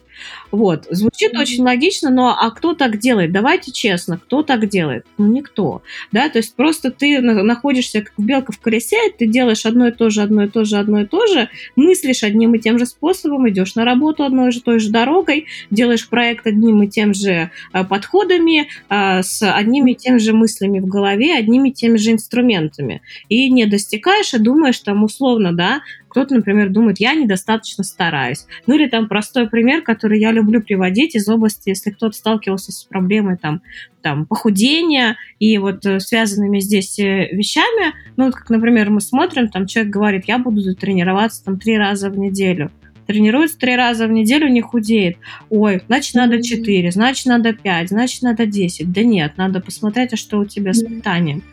Вот. 0.53 0.85
Звучит 0.91 1.33
mm-hmm. 1.33 1.41
очень 1.41 1.63
логично, 1.63 2.11
но 2.11 2.37
а 2.39 2.51
кто 2.51 2.75
так 2.75 2.99
делает? 2.99 3.31
Давайте 3.31 3.71
честно, 3.71 4.19
кто 4.19 4.43
так 4.43 4.69
делает? 4.69 5.03
Ну, 5.17 5.25
никто. 5.25 5.81
Да, 6.11 6.29
то 6.29 6.37
есть 6.37 6.55
просто 6.55 6.91
ты 6.91 7.21
находишься 7.21 8.01
как 8.01 8.13
белка 8.23 8.51
в 8.51 8.59
колесе, 8.59 8.97
ты 9.17 9.25
делаешь 9.25 9.65
одно 9.65 9.87
и 9.87 9.91
то 9.91 10.11
же, 10.11 10.21
одно 10.21 10.43
и 10.43 10.47
то 10.47 10.63
же, 10.63 10.77
одно 10.77 11.01
и 11.01 11.05
то 11.07 11.25
же, 11.25 11.49
мыслишь 11.75 12.23
одним 12.23 12.53
и 12.53 12.59
тем 12.59 12.77
же 12.77 12.85
способом, 12.85 13.49
идешь 13.49 13.73
на 13.73 13.83
работу 13.83 14.23
одной 14.23 14.51
и 14.51 14.59
той 14.59 14.77
же 14.77 14.91
дорогой, 14.91 15.47
делаешь 15.71 16.07
проект 16.07 16.45
одним 16.45 16.83
и 16.83 16.87
тем 16.87 17.15
же 17.15 17.49
а, 17.71 17.83
подходами, 17.83 18.67
а, 18.89 19.23
с 19.23 19.41
одними 19.41 19.93
и 19.93 19.95
тем 19.95 20.19
же 20.19 20.33
мыслями 20.33 20.79
в 20.79 20.85
голове, 20.85 21.35
одними 21.35 21.69
и 21.69 21.73
теми 21.73 21.97
же 21.97 22.11
инструментами. 22.11 23.01
И 23.27 23.49
не 23.49 23.65
достигаешь, 23.65 24.35
и 24.35 24.37
думаешь 24.37 24.77
там 24.77 25.03
условно, 25.03 25.51
да, 25.51 25.81
кто-то, 26.13 26.35
например, 26.35 26.69
думает, 26.69 26.99
я 26.99 27.15
недостаточно 27.15 27.83
стараюсь. 27.83 28.45
Ну 28.67 28.75
или 28.75 28.87
там 28.87 29.07
простой 29.07 29.49
пример, 29.49 29.81
который 29.81 30.19
я 30.19 30.31
люблю 30.31 30.61
приводить 30.61 31.15
из 31.15 31.27
области, 31.27 31.69
если 31.69 31.89
кто-то 31.89 32.15
сталкивался 32.15 32.71
с 32.71 32.83
проблемой 32.83 33.37
там, 33.37 33.63
там 34.03 34.27
похудения 34.27 35.17
и 35.39 35.57
вот 35.57 35.83
э, 35.87 35.99
связанными 35.99 36.59
здесь 36.59 36.99
э, 36.99 37.29
вещами. 37.31 37.95
Ну 38.15 38.25
вот 38.25 38.35
как, 38.35 38.51
например, 38.51 38.91
мы 38.91 39.01
смотрим, 39.01 39.47
там 39.47 39.65
человек 39.65 39.91
говорит, 39.91 40.25
я 40.27 40.37
буду 40.37 40.75
тренироваться 40.75 41.43
там 41.43 41.59
три 41.59 41.79
раза 41.79 42.11
в 42.11 42.17
неделю 42.19 42.69
тренируется 43.07 43.57
три 43.57 43.75
раза 43.75 44.07
в 44.07 44.11
неделю, 44.11 44.47
не 44.47 44.61
худеет. 44.61 45.17
Ой, 45.49 45.81
значит, 45.87 46.15
надо 46.15 46.41
четыре, 46.41 46.89
значит, 46.89 47.25
надо 47.25 47.51
пять, 47.51 47.89
значит, 47.89 48.21
надо 48.21 48.45
десять. 48.45 48.93
Да 48.93 49.03
нет, 49.03 49.33
надо 49.35 49.59
посмотреть, 49.59 50.13
а 50.13 50.15
что 50.15 50.39
у 50.39 50.45
тебя 50.45 50.73
с 50.73 50.81
питанием. 50.81 51.43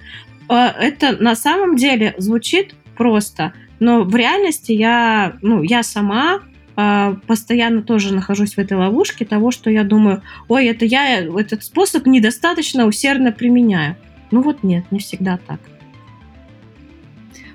А, 0.49 0.69
это 0.69 1.21
на 1.21 1.35
самом 1.35 1.75
деле 1.75 2.15
звучит 2.19 2.77
просто, 2.97 3.53
но 3.81 4.05
в 4.05 4.15
реальности 4.15 4.73
я, 4.73 5.37
ну, 5.43 5.63
я 5.63 5.83
сама 5.83 6.41
э, 6.77 7.15
постоянно 7.27 7.83
тоже 7.83 8.15
нахожусь 8.15 8.55
в 8.55 8.59
этой 8.59 8.77
ловушке 8.77 9.25
того, 9.25 9.51
что 9.51 9.71
я 9.71 9.85
думаю, 9.85 10.23
ой, 10.49 10.67
это 10.67 10.85
я 10.85 11.19
этот 11.19 11.65
способ 11.65 12.07
недостаточно 12.07 12.87
усердно 12.87 13.33
применяю. 13.33 13.97
Ну 14.31 14.43
вот 14.43 14.63
нет, 14.63 14.85
не 14.93 15.01
всегда 15.01 15.39
так. 15.47 15.61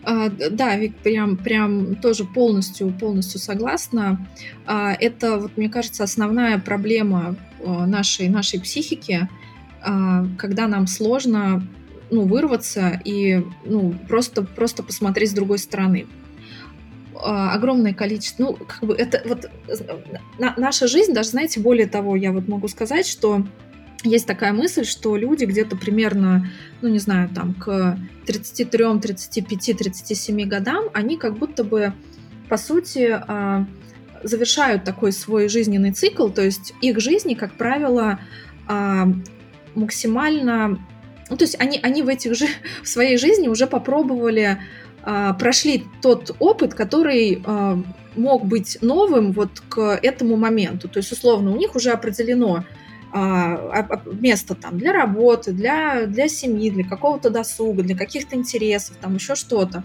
А, 0.05 0.29
да, 0.29 0.75
Вик, 0.77 0.95
прям, 0.97 1.35
прям 1.35 1.95
тоже 1.95 2.25
полностью, 2.25 2.91
полностью 2.91 3.39
согласна. 3.39 4.19
А, 4.65 4.93
это, 4.93 5.37
вот, 5.37 5.57
мне 5.57 5.69
кажется, 5.69 6.03
основная 6.03 6.59
проблема 6.59 7.35
а, 7.65 7.87
нашей, 7.87 8.29
нашей 8.29 8.59
психики, 8.59 9.27
а, 9.81 10.25
когда 10.37 10.67
нам 10.67 10.85
сложно 10.85 11.65
ну, 12.11 12.25
вырваться 12.25 12.99
и 13.03 13.43
ну, 13.65 13.93
просто, 14.07 14.43
просто 14.43 14.83
посмотреть 14.83 15.31
с 15.31 15.33
другой 15.33 15.59
стороны. 15.59 16.07
А, 17.15 17.53
огромное 17.53 17.93
количество, 17.93 18.43
ну, 18.43 18.53
как 18.53 18.81
бы 18.81 18.93
это 18.93 19.21
вот 19.25 19.49
на, 20.37 20.53
наша 20.57 20.87
жизнь, 20.87 21.13
даже, 21.13 21.29
знаете, 21.29 21.59
более 21.59 21.87
того, 21.87 22.15
я 22.15 22.31
вот 22.31 22.47
могу 22.47 22.67
сказать, 22.67 23.07
что 23.07 23.45
есть 24.03 24.27
такая 24.27 24.53
мысль, 24.53 24.85
что 24.85 25.15
люди 25.17 25.45
где-то 25.45 25.75
примерно, 25.75 26.49
ну, 26.81 26.89
не 26.89 26.99
знаю, 26.99 27.29
там, 27.29 27.53
к 27.53 27.97
33, 28.25 28.99
35, 28.99 29.77
37 29.77 30.47
годам, 30.47 30.85
они 30.93 31.17
как 31.17 31.37
будто 31.37 31.63
бы, 31.63 31.93
по 32.49 32.57
сути, 32.57 33.19
а, 33.27 33.65
завершают 34.23 34.83
такой 34.83 35.11
свой 35.11 35.47
жизненный 35.49 35.91
цикл, 35.91 36.29
то 36.29 36.43
есть 36.43 36.73
их 36.81 36.99
жизни, 36.99 37.33
как 37.33 37.53
правило, 37.57 38.19
а, 38.67 39.07
максимально 39.75 40.79
ну, 41.29 41.37
то 41.37 41.43
есть 41.43 41.55
они, 41.59 41.79
они 41.81 42.03
в, 42.03 42.07
этих 42.07 42.35
же, 42.35 42.47
в 42.83 42.87
своей 42.87 43.17
жизни 43.17 43.47
уже 43.47 43.67
попробовали, 43.67 44.59
а, 45.03 45.33
прошли 45.33 45.85
тот 46.01 46.35
опыт, 46.39 46.73
который 46.73 47.41
а, 47.45 47.77
мог 48.15 48.45
быть 48.45 48.77
новым 48.81 49.31
вот 49.31 49.61
к 49.69 49.99
этому 50.01 50.35
моменту. 50.37 50.87
То 50.87 50.99
есть, 50.99 51.11
условно, 51.11 51.51
у 51.51 51.57
них 51.57 51.75
уже 51.75 51.91
определено 51.91 52.63
а, 53.11 53.99
место 54.05 54.55
там 54.55 54.77
для 54.77 54.91
работы, 54.91 55.51
для, 55.51 56.05
для 56.05 56.27
семьи, 56.27 56.69
для 56.69 56.83
какого-то 56.83 57.29
досуга, 57.29 57.83
для 57.83 57.95
каких-то 57.95 58.35
интересов, 58.35 58.97
там 58.97 59.15
еще 59.15 59.35
что-то. 59.35 59.83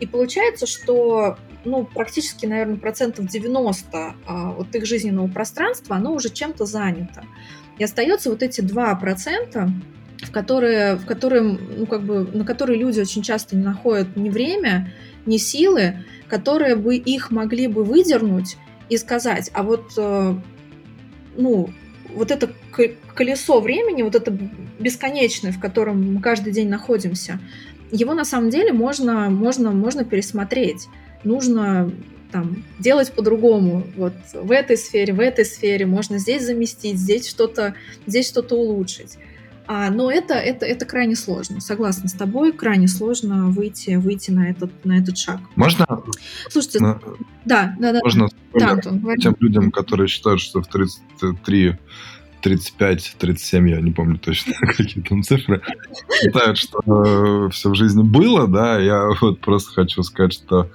И 0.00 0.06
получается, 0.06 0.66
что 0.66 1.38
ну, 1.64 1.84
практически, 1.84 2.46
наверное, 2.46 2.76
процентов 2.76 3.26
90 3.26 4.14
а, 4.26 4.52
вот 4.52 4.74
их 4.74 4.86
жизненного 4.86 5.28
пространства, 5.28 5.96
оно 5.96 6.12
уже 6.12 6.30
чем-то 6.30 6.66
занято. 6.66 7.24
И 7.78 7.84
остается 7.84 8.30
вот 8.30 8.42
эти 8.42 8.60
2%, 8.60 9.70
в 10.22 10.30
которые, 10.30 10.96
в 10.96 11.06
которые, 11.06 11.42
ну, 11.42 11.86
как 11.86 12.02
бы, 12.02 12.28
на 12.32 12.44
которые 12.44 12.78
люди 12.78 13.00
очень 13.00 13.22
часто 13.22 13.56
не 13.56 13.64
находят 13.64 14.16
ни 14.16 14.30
время, 14.30 14.92
ни 15.26 15.36
силы, 15.36 16.04
которые 16.28 16.76
бы 16.76 16.96
их 16.96 17.30
могли 17.30 17.66
бы 17.68 17.84
выдернуть 17.84 18.56
и 18.88 18.96
сказать, 18.96 19.50
а 19.54 19.62
вот, 19.62 19.92
э, 19.96 20.34
ну, 21.36 21.70
вот 22.14 22.30
это 22.30 22.50
колесо 23.14 23.60
времени, 23.60 24.02
вот 24.02 24.14
это 24.14 24.36
бесконечное, 24.78 25.52
в 25.52 25.60
котором 25.60 26.14
мы 26.14 26.20
каждый 26.20 26.52
день 26.52 26.68
находимся, 26.68 27.38
его 27.90 28.14
на 28.14 28.24
самом 28.24 28.50
деле 28.50 28.72
можно, 28.72 29.30
можно, 29.30 29.72
можно 29.72 30.04
пересмотреть. 30.04 30.88
Нужно 31.24 31.90
там, 32.30 32.64
делать 32.78 33.12
по-другому. 33.12 33.84
Вот 33.96 34.12
в 34.34 34.52
этой 34.52 34.76
сфере, 34.76 35.14
в 35.14 35.20
этой 35.20 35.44
сфере 35.44 35.86
можно 35.86 36.18
здесь 36.18 36.44
заместить, 36.44 36.98
здесь 36.98 37.28
что-то, 37.28 37.74
здесь 38.06 38.28
что-то 38.28 38.56
улучшить. 38.56 39.18
А, 39.70 39.90
но 39.90 40.10
это, 40.10 40.32
это, 40.32 40.64
это 40.64 40.86
крайне 40.86 41.14
сложно. 41.14 41.60
Согласна 41.60 42.08
с 42.08 42.14
тобой, 42.14 42.52
крайне 42.52 42.88
сложно 42.88 43.48
выйти, 43.50 43.96
выйти 43.96 44.30
на, 44.30 44.48
этот, 44.48 44.72
на 44.86 44.98
этот 44.98 45.18
шаг. 45.18 45.40
Можно? 45.56 45.86
Слушайте, 46.48 46.80
на... 46.80 46.98
да, 47.44 47.76
да, 47.78 47.92
да. 47.92 48.00
Можно 48.02 48.28
да, 48.54 48.70
Антон, 48.70 49.04
тем 49.20 49.36
людям, 49.40 49.70
которые 49.70 50.08
считают, 50.08 50.40
что 50.40 50.62
в 50.62 50.68
33 50.68 51.76
35, 52.40 53.16
37, 53.18 53.68
я 53.68 53.80
не 53.80 53.90
помню 53.90 54.18
точно, 54.18 54.54
какие 54.76 55.02
там 55.04 55.22
цифры, 55.22 55.60
считают, 56.22 56.56
что 56.56 56.78
э, 56.86 57.50
все 57.50 57.68
в 57.68 57.74
жизни 57.74 58.02
было, 58.02 58.48
да, 58.48 58.78
я 58.78 59.08
вот 59.20 59.40
просто 59.40 59.72
хочу 59.72 60.02
сказать, 60.02 60.32
что 60.32 60.70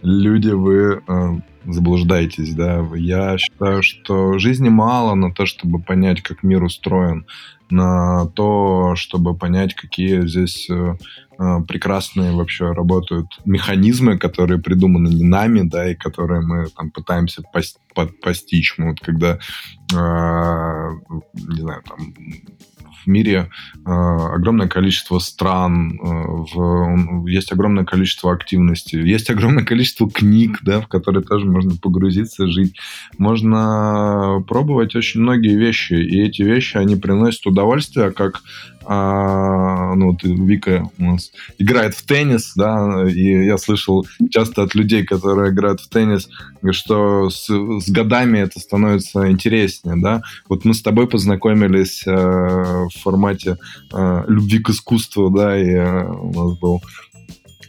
люди, 0.00 0.50
вы 0.50 1.02
э, 1.06 1.40
заблуждаетесь, 1.66 2.54
да. 2.54 2.86
Я 2.94 3.36
считаю, 3.36 3.82
что 3.82 4.38
жизни 4.38 4.68
мало 4.68 5.14
на 5.14 5.34
то, 5.34 5.44
чтобы 5.44 5.80
понять, 5.80 6.22
как 6.22 6.42
мир 6.42 6.62
устроен, 6.62 7.26
на 7.70 8.26
то, 8.26 8.94
чтобы 8.96 9.36
понять, 9.36 9.74
какие 9.74 10.26
здесь 10.26 10.68
э, 10.70 10.94
э, 11.38 11.60
прекрасные 11.66 12.32
вообще 12.32 12.72
работают 12.72 13.26
механизмы, 13.44 14.18
которые 14.18 14.60
придуманы 14.60 15.08
не 15.08 15.24
нами, 15.24 15.62
да, 15.62 15.90
и 15.90 15.94
которые 15.94 16.40
мы 16.40 16.66
там 16.68 16.90
пытаемся 16.90 17.42
постичь. 18.22 18.74
Мы 18.78 18.90
вот 18.90 19.00
когда, 19.00 19.38
э, 19.92 20.90
не 21.34 21.60
знаю, 21.60 21.82
там 21.82 22.14
мире 23.08 23.50
э, 23.74 23.90
огромное 23.90 24.68
количество 24.68 25.18
стран, 25.18 25.92
э, 25.92 26.04
в, 26.04 27.26
есть 27.26 27.50
огромное 27.52 27.84
количество 27.84 28.32
активностей, 28.32 29.02
есть 29.02 29.30
огромное 29.30 29.64
количество 29.64 30.08
книг, 30.08 30.58
да, 30.62 30.80
в 30.80 30.88
которые 30.88 31.24
тоже 31.24 31.46
можно 31.46 31.74
погрузиться, 31.76 32.46
жить. 32.48 32.76
Можно 33.18 34.44
пробовать 34.46 34.94
очень 34.94 35.20
многие 35.20 35.56
вещи, 35.56 35.94
и 35.94 36.20
эти 36.22 36.42
вещи, 36.42 36.76
они 36.76 36.96
приносят 36.96 37.46
удовольствие, 37.46 38.12
как 38.12 38.42
а, 38.90 39.94
ну, 39.96 40.12
вот 40.12 40.22
Вика 40.22 40.90
у 40.98 41.04
нас 41.04 41.30
играет 41.58 41.94
в 41.94 42.06
теннис, 42.06 42.54
да, 42.56 43.04
и 43.06 43.44
я 43.44 43.58
слышал 43.58 44.06
часто 44.30 44.62
от 44.62 44.74
людей, 44.74 45.04
которые 45.04 45.50
играют 45.52 45.82
в 45.82 45.90
теннис, 45.90 46.30
что 46.70 47.28
с, 47.28 47.48
с 47.48 47.90
годами 47.90 48.38
это 48.38 48.58
становится 48.60 49.30
интереснее, 49.30 49.96
да. 49.98 50.22
Вот 50.48 50.64
мы 50.64 50.72
с 50.72 50.80
тобой 50.80 51.06
познакомились 51.06 52.02
э, 52.06 52.10
в 52.12 52.90
формате 53.02 53.58
э, 53.92 54.24
любви 54.26 54.58
к 54.60 54.70
искусству, 54.70 55.28
да, 55.28 55.58
и 55.58 55.68
э, 55.68 56.04
у 56.06 56.32
нас 56.32 56.58
был 56.58 56.82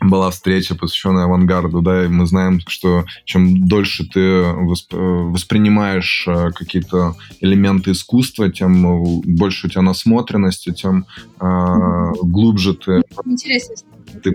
была 0.02 0.32
встреча, 0.32 0.76
посвященная 0.76 1.26
авангарду, 1.26 1.82
да, 1.82 2.06
и 2.06 2.08
мы 2.08 2.26
знаем, 2.26 2.60
что 2.68 3.06
чем 3.26 3.68
дольше 3.68 4.06
ты 4.06 4.20
восп- 4.20 4.95
воспринимаешь 5.32 6.26
э, 6.28 6.52
какие-то 6.52 7.16
элементы 7.41 7.91
искусства, 7.91 8.52
тем 8.52 9.22
больше 9.22 9.68
у 9.68 9.70
тебя 9.70 9.82
насмотренности, 9.82 10.72
тем 10.72 11.06
э, 11.39 12.12
глубже 12.22 12.74
ты... 12.76 13.02
Интереснее. 13.26 13.78
Ты, 14.24 14.34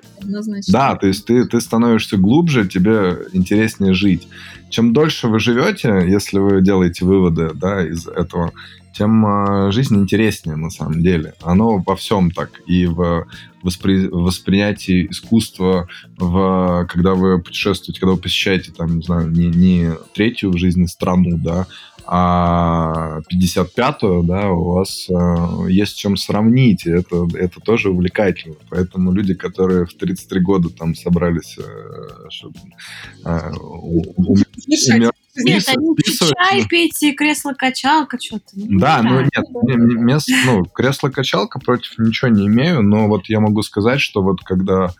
да, 0.68 0.94
то 0.94 1.08
есть 1.08 1.26
ты, 1.26 1.46
ты 1.46 1.60
становишься 1.60 2.16
глубже, 2.16 2.68
тебе 2.68 3.18
интереснее 3.32 3.92
жить. 3.92 4.28
Чем 4.70 4.92
дольше 4.92 5.26
вы 5.26 5.40
живете, 5.40 6.04
если 6.06 6.38
вы 6.38 6.62
делаете 6.62 7.04
выводы 7.04 7.50
да, 7.54 7.84
из 7.84 8.06
этого, 8.06 8.52
тем 8.96 9.26
э, 9.26 9.72
жизнь 9.72 9.96
интереснее 9.96 10.56
на 10.56 10.70
самом 10.70 11.02
деле. 11.02 11.34
Оно 11.42 11.78
во 11.78 11.96
всем 11.96 12.30
так. 12.30 12.50
И 12.66 12.86
в 12.86 13.26
воспри... 13.64 14.06
воспринятии 14.08 15.08
искусства, 15.10 15.88
в... 16.16 16.86
когда 16.88 17.14
вы 17.14 17.40
путешествуете, 17.40 18.00
когда 18.00 18.14
вы 18.14 18.20
посещаете, 18.20 18.72
там, 18.72 18.98
не 18.98 19.02
знаю, 19.02 19.30
не, 19.30 19.46
не 19.46 19.90
третью 20.12 20.50
в 20.50 20.58
жизни 20.58 20.86
страну, 20.86 21.38
да, 21.38 21.66
а 22.06 23.20
55-ю, 23.32 24.24
да, 24.24 24.50
у 24.50 24.74
вас 24.74 25.08
э, 25.08 25.70
есть 25.70 25.96
чем 25.96 26.16
сравнить, 26.16 26.84
и 26.86 26.90
это, 26.90 27.26
это 27.34 27.60
тоже 27.60 27.90
увлекательно. 27.90 28.56
Поэтому 28.68 29.10
люди, 29.10 29.32
которые 29.32 29.86
в 29.86 29.94
33 29.94 30.40
года 30.40 30.68
там 30.68 30.94
собрались, 30.94 31.56
э, 31.58 32.28
чтобы 32.28 32.56
э, 33.24 33.50
умер, 34.16 35.12
нет, 35.37 35.64
они 35.68 35.97
чай 35.97 36.66
пить, 36.68 37.16
кресло-качалка, 37.16 38.18
что-то. 38.20 38.45
Ну, 38.55 38.78
да, 38.78 39.03
ну 39.03 39.20
нет, 39.20 39.99
мест, 39.99 40.28
ну, 40.47 40.64
кресло-качалка 40.64 41.59
против 41.59 41.99
ничего 41.99 42.30
не 42.30 42.47
имею, 42.47 42.82
но 42.82 43.09
вот 43.09 43.26
я 43.26 43.41
могу 43.41 43.62
сказать, 43.62 44.01
что 44.01 44.22
вот 44.22 44.43
когда 44.43 44.93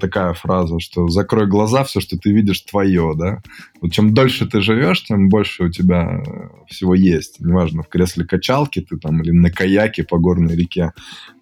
такая 0.00 0.32
фраза, 0.32 0.80
что 0.80 1.08
закрой 1.08 1.46
глаза, 1.46 1.84
все, 1.84 2.00
что 2.00 2.18
ты 2.18 2.32
видишь, 2.32 2.60
твое, 2.62 3.14
да. 3.16 3.42
Вот 3.80 3.92
чем 3.92 4.12
дольше 4.12 4.46
ты 4.46 4.60
живешь, 4.60 5.04
тем 5.04 5.28
больше 5.28 5.64
у 5.64 5.70
тебя 5.70 6.22
всего 6.66 6.94
есть. 6.94 7.40
Неважно, 7.40 7.82
в 7.82 7.88
кресле 7.88 8.24
качалки 8.24 8.80
ты 8.80 8.96
там 8.96 9.22
или 9.22 9.30
на 9.30 9.50
каяке 9.50 10.02
по 10.02 10.18
горной 10.18 10.56
реке. 10.56 10.92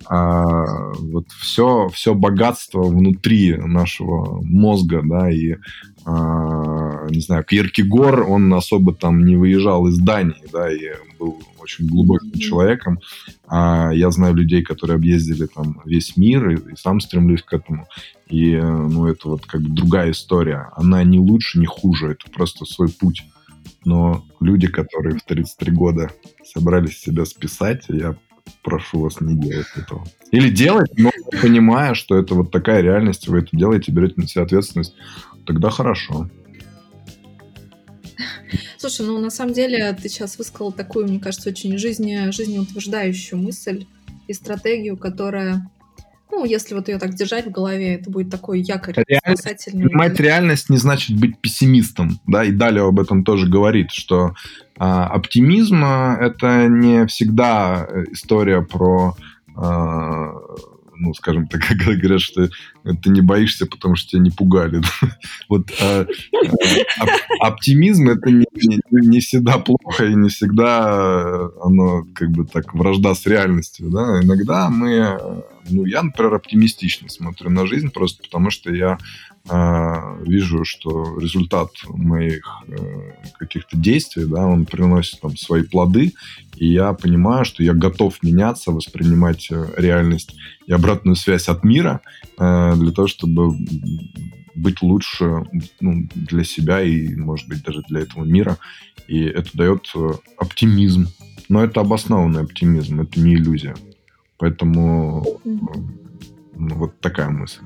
А, 0.07 0.93
вот 0.99 1.28
все, 1.30 1.89
все 1.89 2.14
богатство 2.14 2.82
внутри 2.82 3.57
нашего 3.57 4.43
мозга, 4.43 5.01
да, 5.03 5.30
и 5.30 5.57
а, 6.05 7.07
не 7.09 7.20
знаю, 7.20 7.43
Киркегор, 7.43 8.22
он 8.22 8.53
особо 8.53 8.95
там 8.95 9.24
не 9.24 9.37
выезжал 9.37 9.89
из 9.89 9.99
Дании, 9.99 10.45
да, 10.53 10.70
и 10.72 10.93
был 11.18 11.42
очень 11.58 11.86
глубоким 11.86 12.28
mm-hmm. 12.28 12.38
человеком. 12.38 12.98
А 13.46 13.90
я 13.92 14.10
знаю 14.10 14.34
людей, 14.34 14.62
которые 14.62 14.96
объездили 14.96 15.46
там 15.46 15.80
весь 15.84 16.16
мир, 16.16 16.50
и, 16.50 16.72
и 16.72 16.76
сам 16.76 17.00
стремлюсь 17.00 17.42
к 17.42 17.52
этому. 17.52 17.86
И, 18.28 18.52
э, 18.52 18.62
ну, 18.62 19.06
это 19.06 19.28
вот 19.28 19.46
как 19.46 19.62
бы 19.62 19.68
другая 19.70 20.10
история. 20.10 20.68
Она 20.76 21.04
не 21.04 21.18
лучше, 21.18 21.58
не 21.58 21.66
хуже, 21.66 22.12
это 22.12 22.30
просто 22.30 22.64
свой 22.64 22.88
путь. 22.88 23.22
Но 23.84 24.24
люди, 24.40 24.66
которые 24.66 25.16
в 25.18 25.22
33 25.22 25.72
года 25.72 26.10
собрались 26.44 26.98
себя 26.98 27.24
списать, 27.24 27.84
я 27.88 28.16
прошу 28.62 29.00
вас 29.00 29.20
не 29.20 29.36
делать 29.36 29.66
этого. 29.76 30.04
Или 30.32 30.50
делать, 30.50 30.90
но 30.96 31.10
понимая, 31.40 31.94
что 31.94 32.16
это 32.16 32.34
вот 32.34 32.50
такая 32.50 32.80
реальность, 32.80 33.28
вы 33.28 33.38
это 33.38 33.48
делаете, 33.52 33.92
берете 33.92 34.14
на 34.16 34.26
себя 34.26 34.42
ответственность, 34.42 34.94
тогда 35.46 35.70
хорошо. 35.70 36.28
Слушай, 38.89 39.05
ну 39.05 39.18
на 39.18 39.30
самом 39.30 39.53
деле 39.53 39.93
ты 40.01 40.09
сейчас 40.09 40.39
высказал 40.39 40.70
такую, 40.70 41.09
мне 41.09 41.18
кажется, 41.18 41.49
очень 41.49 41.76
жизни, 41.76 42.30
жизнеутверждающую 42.30 43.37
мысль 43.37 43.84
и 44.28 44.32
стратегию, 44.32 44.97
которая 44.97 45.68
ну, 46.30 46.45
если 46.45 46.72
вот 46.74 46.87
ее 46.87 46.99
так 46.99 47.14
держать 47.14 47.47
в 47.47 47.51
голове, 47.51 47.95
это 47.95 48.09
будет 48.11 48.30
такой 48.30 48.61
якорь 48.61 48.95
реальность, 49.09 49.43
спасательный. 49.43 49.87
Понимать 49.87 50.20
реальность 50.20 50.70
не 50.70 50.76
значит 50.76 51.18
быть 51.18 51.37
пессимистом, 51.41 52.20
да, 52.28 52.45
и 52.45 52.53
далее 52.53 52.87
об 52.87 53.01
этом 53.01 53.24
тоже 53.24 53.49
говорит, 53.49 53.91
что 53.91 54.34
а, 54.78 55.09
оптимизм 55.09 55.84
это 55.84 56.68
не 56.68 57.07
всегда 57.07 57.89
история 58.12 58.62
про 58.62 59.16
а, 59.57 60.32
ну, 60.99 61.14
скажем 61.14 61.47
так, 61.47 61.62
говорят, 61.78 62.20
что 62.20 62.49
ты 62.84 63.11
не 63.11 63.20
боишься, 63.20 63.66
потому 63.66 63.97
что 63.97 64.11
тебя 64.11 64.22
не 64.22 64.30
пугали. 64.30 64.80
Вот 65.49 65.70
а, 65.80 66.07
а, 67.01 67.47
оптимизм 67.47 68.09
это 68.09 68.30
не, 68.30 68.47
не, 68.55 68.80
не 68.90 69.20
всегда 69.20 69.59
плохо 69.59 70.07
и 70.07 70.14
не 70.14 70.28
всегда 70.28 71.49
оно 71.62 72.05
как 72.14 72.30
бы 72.30 72.44
так 72.44 72.74
вражда 72.74 73.14
с 73.14 73.26
реальностью. 73.26 73.90
Да? 73.90 74.20
Иногда 74.22 74.68
мы, 74.68 75.44
ну, 75.68 75.84
я, 75.84 76.03
например, 76.03 76.34
оптимистично 76.34 77.09
смотрю 77.09 77.51
на 77.51 77.66
жизнь 77.66 77.90
просто 77.90 78.22
потому, 78.22 78.51
что 78.51 78.72
я 78.72 78.99
э, 79.30 79.36
вижу, 79.49 80.64
что 80.64 81.18
результат 81.18 81.70
моих 81.88 82.44
э, 82.68 83.12
каких-то 83.38 83.76
действий, 83.76 84.24
да, 84.26 84.44
он 84.47 84.66
приносит 84.66 85.20
там 85.20 85.36
свои 85.36 85.62
плоды, 85.62 86.14
и 86.57 86.66
я 86.66 86.92
понимаю, 86.94 87.44
что 87.44 87.62
я 87.62 87.72
готов 87.72 88.22
меняться, 88.22 88.72
воспринимать 88.72 89.49
э, 89.51 89.66
реальность 89.76 90.34
и 90.66 90.72
обратную 90.72 91.16
связь 91.16 91.49
от 91.49 91.64
мира 91.64 92.01
э, 92.38 92.72
для 92.76 92.90
того, 92.90 93.07
чтобы 93.07 93.57
быть 94.57 94.82
лучше 94.82 95.44
ну, 95.80 96.09
для 96.14 96.42
себя 96.42 96.82
и, 96.82 97.14
может 97.14 97.49
быть, 97.49 97.62
даже 97.62 97.82
для 97.88 98.01
этого 98.01 98.24
мира. 98.24 98.57
И 99.07 99.22
это 99.22 99.51
дает 99.53 99.92
оптимизм. 100.38 101.09
Но 101.49 101.62
это 101.62 101.82
обоснованный 101.82 102.40
оптимизм, 102.40 103.03
это 103.03 103.20
не 103.20 103.34
иллюзия. 103.34 103.76
Поэтому 104.38 105.24
ну, 105.44 106.74
вот 106.74 106.99
такая 107.01 107.28
мысль. 107.28 107.61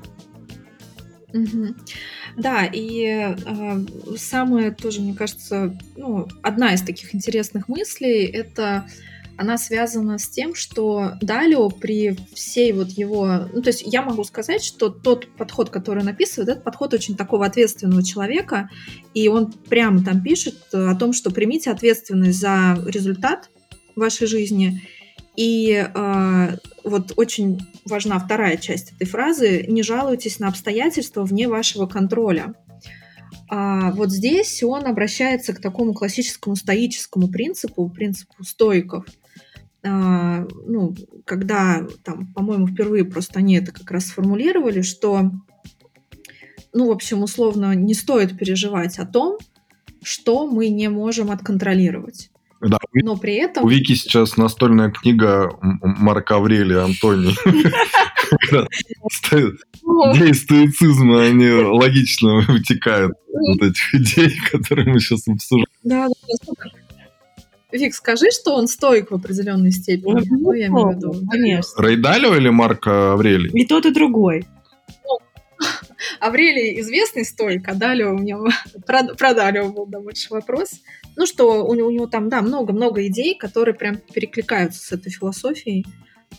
Да, 2.37 2.65
и 2.65 3.35
э, 3.35 3.85
самое 4.17 4.71
тоже, 4.71 5.01
мне 5.01 5.13
кажется, 5.13 5.77
ну, 5.95 6.27
одна 6.41 6.73
из 6.73 6.81
таких 6.81 7.13
интересных 7.15 7.67
мыслей 7.67 8.25
это 8.25 8.85
она 9.37 9.57
связана 9.57 10.19
с 10.19 10.29
тем, 10.29 10.53
что 10.53 11.13
Далио 11.19 11.69
при 11.69 12.15
всей 12.33 12.73
вот 12.73 12.89
его... 12.89 13.47
Ну, 13.51 13.61
то 13.61 13.69
есть 13.69 13.81
я 13.85 14.03
могу 14.03 14.23
сказать, 14.23 14.63
что 14.63 14.89
тот 14.89 15.27
подход, 15.35 15.71
который 15.71 16.03
он 16.03 16.09
описывает, 16.09 16.49
это 16.49 16.61
подход 16.61 16.93
очень 16.93 17.15
такого 17.15 17.47
ответственного 17.47 18.03
человека, 18.03 18.69
и 19.15 19.27
он 19.29 19.51
прямо 19.51 20.03
там 20.03 20.21
пишет 20.21 20.55
о 20.73 20.93
том, 20.95 21.13
что 21.13 21.31
примите 21.31 21.71
ответственность 21.71 22.39
за 22.39 22.77
результат 22.85 23.49
вашей 23.95 24.27
жизни, 24.27 24.81
и 25.35 25.87
э, 25.91 26.57
вот 26.83 27.13
очень 27.15 27.59
важна 27.85 28.19
вторая 28.19 28.57
часть 28.57 28.93
этой 28.93 29.07
фразы. 29.07 29.65
Не 29.67 29.83
жалуйтесь 29.83 30.39
на 30.39 30.47
обстоятельства 30.47 31.23
вне 31.23 31.47
вашего 31.47 31.85
контроля. 31.87 32.53
А 33.49 33.91
вот 33.91 34.11
здесь 34.11 34.63
он 34.63 34.85
обращается 34.85 35.53
к 35.53 35.61
такому 35.61 35.93
классическому 35.93 36.55
стоическому 36.55 37.27
принципу, 37.27 37.89
принципу 37.89 38.43
стоиков. 38.43 39.05
А, 39.83 40.45
ну, 40.65 40.95
когда 41.25 41.85
там, 42.03 42.31
по-моему, 42.33 42.67
впервые 42.67 43.03
просто 43.03 43.39
они 43.39 43.55
это 43.55 43.71
как 43.71 43.89
раз 43.91 44.07
сформулировали, 44.07 44.81
что, 44.81 45.31
ну, 46.73 46.87
в 46.87 46.91
общем, 46.91 47.23
условно, 47.23 47.75
не 47.75 47.93
стоит 47.93 48.37
переживать 48.37 48.99
о 48.99 49.05
том, 49.05 49.37
что 50.01 50.47
мы 50.47 50.69
не 50.69 50.89
можем 50.89 51.31
отконтролировать. 51.31 52.30
Да. 52.61 52.77
Но 52.93 53.17
при 53.17 53.35
этом... 53.35 53.63
У 53.63 53.67
Вики 53.67 53.93
сейчас 53.95 54.37
настольная 54.37 54.91
книга 54.91 55.49
Марка 55.61 56.35
Аврелия 56.35 56.83
Антоний. 56.83 57.35
Идеи 60.13 60.31
стоицизма, 60.33 61.23
они 61.23 61.49
логично 61.49 62.41
вытекают 62.47 63.13
вот 63.27 63.61
этих 63.61 63.95
идей, 63.95 64.39
которые 64.51 64.87
мы 64.93 64.99
сейчас 64.99 65.27
обсуждаем. 65.27 65.65
Да, 65.83 66.07
да. 66.07 66.69
Вик, 67.71 67.93
скажи, 67.95 68.31
что 68.31 68.55
он 68.55 68.67
стоик 68.67 69.11
в 69.11 69.15
определенной 69.15 69.71
степени. 69.71 70.21
Ну, 70.29 70.39
ну 70.39 70.51
я 70.53 70.67
имею 70.67 70.89
в 70.89 70.95
виду. 70.95 71.13
Конечно. 71.29 71.81
Рейдалио 71.81 72.35
или 72.35 72.49
Марк 72.49 72.85
Аврелий? 72.87 73.49
И 73.53 73.65
тот, 73.65 73.85
и 73.85 73.91
другой. 73.91 74.45
Аврелий 76.19 76.79
известный 76.81 77.25
стоик, 77.25 77.67
а 77.67 77.73
Далио 77.73 78.13
у 78.13 78.19
него... 78.19 78.49
Про, 78.85 79.03
про 79.15 79.33
Далио 79.33 79.69
был 79.69 79.85
да, 79.85 79.99
больше 79.99 80.27
вопрос. 80.29 80.81
Ну, 81.15 81.25
что 81.25 81.65
у 81.65 81.73
него, 81.73 81.87
у 81.87 81.91
него 81.91 82.07
там, 82.07 82.29
да, 82.29 82.41
много-много 82.41 83.05
идей, 83.07 83.35
которые 83.37 83.75
прям 83.75 83.97
перекликаются 83.97 84.81
с 84.81 84.91
этой 84.91 85.11
философией. 85.11 85.85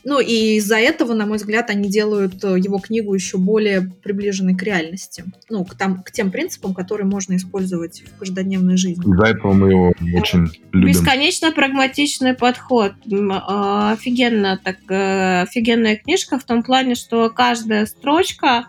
Ну 0.04 0.20
и 0.20 0.56
из-за 0.56 0.78
этого, 0.78 1.12
на 1.14 1.26
мой 1.26 1.36
взгляд, 1.36 1.70
они 1.70 1.88
делают 1.88 2.42
э, 2.42 2.58
его 2.58 2.78
книгу 2.78 3.14
еще 3.14 3.38
более 3.38 3.82
приближенной 4.02 4.56
к 4.56 4.62
реальности. 4.62 5.24
Ну, 5.48 5.64
к, 5.64 5.76
там, 5.76 6.02
к 6.02 6.10
тем 6.10 6.30
принципам, 6.30 6.74
которые 6.74 7.06
можно 7.06 7.36
использовать 7.36 8.02
в 8.02 8.18
каждодневной 8.18 8.76
жизни. 8.76 9.04
Из-за 9.04 9.26
этого 9.26 9.52
мы 9.52 9.70
его 9.70 9.92
очень 10.14 10.48
любим. 10.72 10.88
Бесконечно 10.88 11.52
прагматичный 11.52 12.34
подход. 12.34 12.94
А, 13.30 13.92
офигенно, 13.92 14.58
так, 14.62 14.78
э, 14.88 15.42
офигенная 15.42 15.96
книжка 15.96 16.38
в 16.38 16.44
том 16.44 16.62
плане, 16.62 16.94
что 16.94 17.30
каждая 17.30 17.86
строчка 17.86 18.66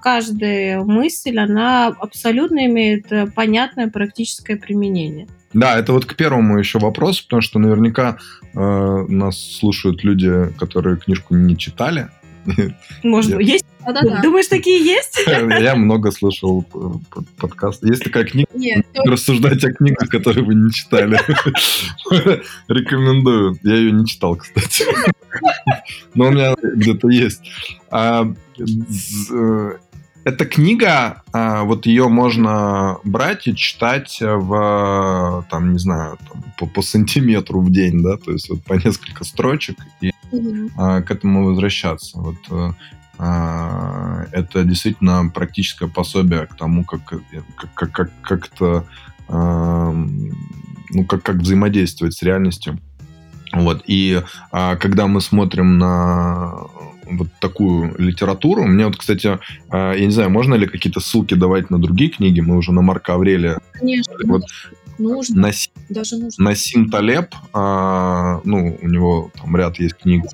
каждая 0.00 0.82
мысль, 0.84 1.36
она 1.38 1.88
абсолютно 1.88 2.66
имеет 2.66 3.10
э, 3.10 3.26
понятное 3.26 3.88
практическое 3.88 4.56
применение. 4.56 5.26
Да, 5.52 5.76
это 5.78 5.92
вот 5.92 6.04
к 6.04 6.14
первому 6.14 6.58
еще 6.58 6.78
вопросу, 6.78 7.24
потому 7.24 7.42
что 7.42 7.58
наверняка 7.58 8.18
э, 8.54 8.58
нас 9.08 9.36
слушают 9.36 10.04
люди, 10.04 10.48
которые 10.58 10.96
книжку 10.96 11.34
не 11.34 11.56
читали. 11.56 12.08
Может 13.02 13.36
быть, 13.36 13.48
есть? 13.48 13.66
Да, 13.84 13.92
да, 13.92 14.00
да. 14.02 14.22
Думаешь, 14.22 14.46
такие 14.46 14.84
есть? 14.84 15.20
Я 15.26 15.74
много 15.74 16.10
слушал 16.10 16.64
э, 16.74 17.18
подкаст. 17.38 17.84
Есть 17.84 18.04
такая 18.04 18.24
книга 18.24 18.48
Нет, 18.54 18.86
«Рассуждать 19.04 19.64
о 19.64 19.72
книгах, 19.72 20.08
которые 20.08 20.44
вы 20.44 20.54
не 20.54 20.70
читали». 20.70 21.18
Рекомендую. 22.68 23.58
Я 23.62 23.74
ее 23.74 23.92
не 23.92 24.06
читал, 24.06 24.36
кстати. 24.36 24.84
Но 26.14 26.26
у 26.26 26.30
меня 26.30 26.54
где-то 26.62 27.08
есть. 27.08 27.42
А, 27.90 28.26
э, 28.58 29.72
эта 30.24 30.46
книга, 30.46 31.22
а, 31.32 31.64
вот 31.64 31.86
ее 31.86 32.08
можно 32.08 32.98
брать 33.04 33.46
и 33.46 33.54
читать 33.54 34.18
в, 34.20 35.46
там, 35.50 35.72
не 35.72 35.78
знаю, 35.78 36.18
там, 36.30 36.42
по, 36.58 36.66
по 36.66 36.82
сантиметру 36.82 37.60
в 37.60 37.70
день, 37.70 38.02
да, 38.02 38.16
то 38.16 38.32
есть 38.32 38.48
вот 38.48 38.64
по 38.64 38.74
несколько 38.74 39.24
строчек 39.24 39.76
и 40.00 40.12
mm 40.32 41.02
к 41.02 41.10
этому 41.10 41.44
возвращаться. 41.44 42.18
Вот 42.18 42.36
э, 42.50 42.72
а, 43.18 44.24
это 44.32 44.64
действительно 44.64 45.30
практическое 45.32 45.88
пособие 45.88 46.46
к 46.46 46.56
тому, 46.56 46.84
как, 46.84 47.04
как, 47.74 47.92
как, 47.92 48.10
как 48.22 48.48
это, 48.48 48.84
ну, 49.28 51.04
как, 51.06 51.22
как 51.22 51.36
взаимодействовать 51.36 52.14
с 52.14 52.22
реальностью. 52.22 52.78
Вот. 53.54 53.82
И 53.86 54.22
а, 54.50 54.76
когда 54.76 55.06
мы 55.06 55.20
смотрим 55.20 55.78
на 55.78 56.54
вот 57.10 57.28
такую 57.40 57.94
литературу. 57.98 58.64
Мне 58.64 58.86
вот, 58.86 58.96
кстати, 58.96 59.38
а, 59.70 59.92
я 59.92 60.06
не 60.06 60.12
знаю, 60.12 60.30
можно 60.30 60.54
ли 60.54 60.66
какие-то 60.66 61.00
ссылки 61.00 61.34
давать 61.34 61.70
на 61.70 61.80
другие 61.80 62.10
книги? 62.10 62.40
Мы 62.40 62.56
уже 62.56 62.72
на 62.72 62.82
Марка 62.82 63.14
Аврелия. 63.14 63.60
Конечно. 63.72 64.14
Вот, 64.24 64.42
нужно. 64.98 65.42
На, 65.42 65.50
Даже 65.88 66.16
нужно. 66.16 66.44
Насим 66.44 66.90
Талеб, 66.90 67.34
а, 67.52 68.40
ну, 68.44 68.78
у 68.80 68.88
него 68.88 69.30
там 69.40 69.56
ряд 69.56 69.78
есть 69.78 69.94
книг, 69.94 70.24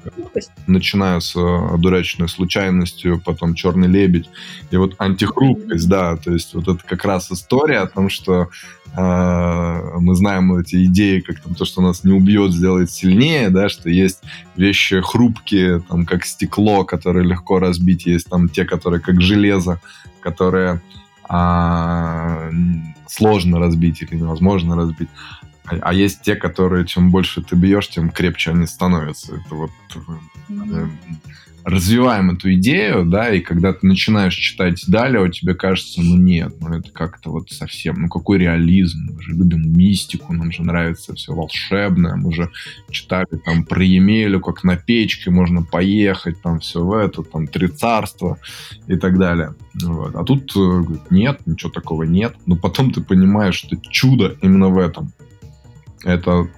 начиная 0.66 1.20
с 1.20 1.34
«Дурачной 1.78 2.28
случайностью», 2.28 3.20
потом 3.24 3.54
«Черный 3.54 3.88
лебедь», 3.88 4.28
и 4.70 4.76
вот 4.76 4.94
«Антихрупкость», 4.98 5.88
да, 5.88 6.16
то 6.16 6.32
есть 6.32 6.54
вот 6.54 6.68
это 6.68 6.80
как 6.86 7.04
раз 7.04 7.30
история 7.30 7.78
о 7.78 7.86
том, 7.86 8.08
что 8.08 8.48
а, 8.94 9.98
мы 9.98 10.14
знаем 10.16 10.54
эти 10.56 10.84
идеи, 10.84 11.20
как 11.20 11.40
там 11.40 11.54
то, 11.54 11.64
что 11.64 11.80
нас 11.80 12.02
не 12.04 12.12
убьет, 12.12 12.52
сделает 12.52 12.90
сильнее, 12.90 13.50
да, 13.50 13.68
что 13.68 13.88
есть 13.88 14.20
вещи 14.56 15.00
хрупкие, 15.00 15.80
там, 15.80 16.04
как 16.04 16.24
стекло, 16.24 16.59
которые 16.84 17.26
легко 17.26 17.58
разбить, 17.58 18.06
есть 18.06 18.28
там 18.28 18.48
те, 18.48 18.64
которые 18.64 19.00
как 19.00 19.20
железо, 19.20 19.80
которые 20.20 20.80
а, 21.28 22.50
сложно 23.08 23.58
разбить 23.58 24.02
или 24.02 24.16
невозможно 24.16 24.76
разбить. 24.76 25.08
А, 25.64 25.76
а 25.80 25.92
есть 25.92 26.22
те, 26.22 26.36
которые 26.36 26.86
чем 26.86 27.10
больше 27.10 27.42
ты 27.42 27.56
бьешь, 27.56 27.88
тем 27.88 28.10
крепче 28.10 28.50
они 28.50 28.66
становятся. 28.66 29.36
Это 29.36 29.54
вот 29.54 29.70
mm-hmm 30.48 30.90
развиваем 31.64 32.30
эту 32.30 32.54
идею, 32.54 33.04
да, 33.04 33.32
и 33.32 33.40
когда 33.40 33.72
ты 33.72 33.86
начинаешь 33.86 34.34
читать 34.34 34.82
далее, 34.88 35.22
у 35.22 35.28
тебя 35.28 35.54
кажется, 35.54 36.00
ну 36.00 36.16
нет, 36.16 36.54
ну 36.60 36.74
это 36.74 36.90
как-то 36.90 37.30
вот 37.30 37.50
совсем, 37.50 38.02
ну 38.02 38.08
какой 38.08 38.38
реализм, 38.38 39.10
мы 39.12 39.22
же 39.22 39.32
любим 39.32 39.72
мистику, 39.76 40.32
нам 40.32 40.52
же 40.52 40.62
нравится 40.62 41.14
все 41.14 41.34
волшебное, 41.34 42.16
мы 42.16 42.32
же 42.32 42.50
читали 42.90 43.26
там 43.44 43.64
про 43.64 43.84
Емелю, 43.84 44.40
как 44.40 44.64
на 44.64 44.76
печке 44.76 45.30
можно 45.30 45.62
поехать, 45.62 46.40
там 46.42 46.60
все 46.60 46.84
в 46.84 46.92
это, 46.92 47.22
там 47.22 47.46
три 47.46 47.68
царства 47.68 48.38
и 48.86 48.96
так 48.96 49.18
далее. 49.18 49.54
Вот. 49.82 50.14
А 50.14 50.24
тут 50.24 50.52
э, 50.56 50.84
нет, 51.10 51.40
ничего 51.46 51.70
такого 51.70 52.04
нет, 52.04 52.34
но 52.46 52.56
потом 52.56 52.90
ты 52.92 53.00
понимаешь, 53.00 53.56
что 53.56 53.76
чудо 53.76 54.36
именно 54.40 54.68
в 54.68 54.78
этом. 54.78 55.12
Это 56.04 56.48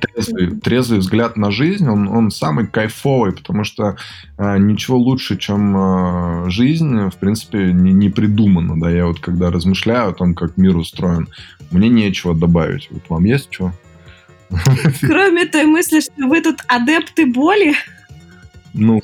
трезвый, 0.00 0.50
трезвый 0.60 0.98
взгляд 1.00 1.36
на 1.36 1.50
жизнь, 1.50 1.88
он, 1.88 2.08
он 2.08 2.30
самый 2.30 2.66
кайфовый, 2.66 3.32
потому 3.32 3.64
что 3.64 3.96
э, 4.38 4.58
ничего 4.58 4.98
лучше, 4.98 5.36
чем 5.36 5.76
э, 5.76 6.50
жизнь, 6.50 7.08
в 7.08 7.16
принципе, 7.16 7.72
не, 7.72 7.92
не 7.92 8.10
придумано. 8.10 8.80
Да, 8.80 8.90
я 8.90 9.06
вот 9.06 9.20
когда 9.20 9.50
размышляю 9.50 10.10
о 10.10 10.14
том, 10.14 10.34
как 10.34 10.56
мир 10.56 10.76
устроен, 10.76 11.28
мне 11.70 11.88
нечего 11.88 12.34
добавить. 12.34 12.88
Вот 12.90 13.02
вам 13.08 13.24
есть 13.24 13.48
что? 13.50 13.72
Кроме 15.00 15.46
той 15.46 15.64
мысли, 15.64 16.00
что 16.00 16.28
вы 16.28 16.40
тут 16.40 16.60
адепты 16.68 17.26
боли. 17.26 17.74
Ну, 18.78 19.00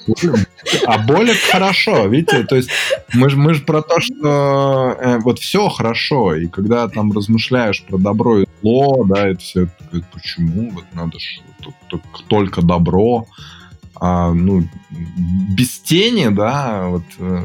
а 0.87 0.99
боль 0.99 1.31
хорошо, 1.51 2.07
видите, 2.07 2.45
то 2.45 2.57
есть 2.57 2.70
мы 3.14 3.31
же 3.31 3.37
мы 3.37 3.55
ж 3.55 3.64
про 3.64 3.81
то, 3.81 4.01
что 4.01 4.97
э, 5.01 5.18
вот 5.20 5.39
все 5.39 5.68
хорошо, 5.68 6.35
и 6.35 6.47
когда 6.47 6.89
там 6.89 7.11
размышляешь 7.11 7.83
про 7.83 7.97
добро 7.97 8.41
и 8.41 8.47
зло, 8.61 9.05
да, 9.05 9.29
это 9.29 9.41
все, 9.41 9.68
почему, 10.12 10.70
вот 10.73 10.85
надо 10.93 11.18
ж 11.18 11.41
только 12.29 12.61
добро, 12.61 13.27
а, 13.95 14.33
ну, 14.33 14.68
без 15.57 15.79
тени, 15.79 16.29
да, 16.29 16.89
вот, 16.89 17.05
э, 17.18 17.43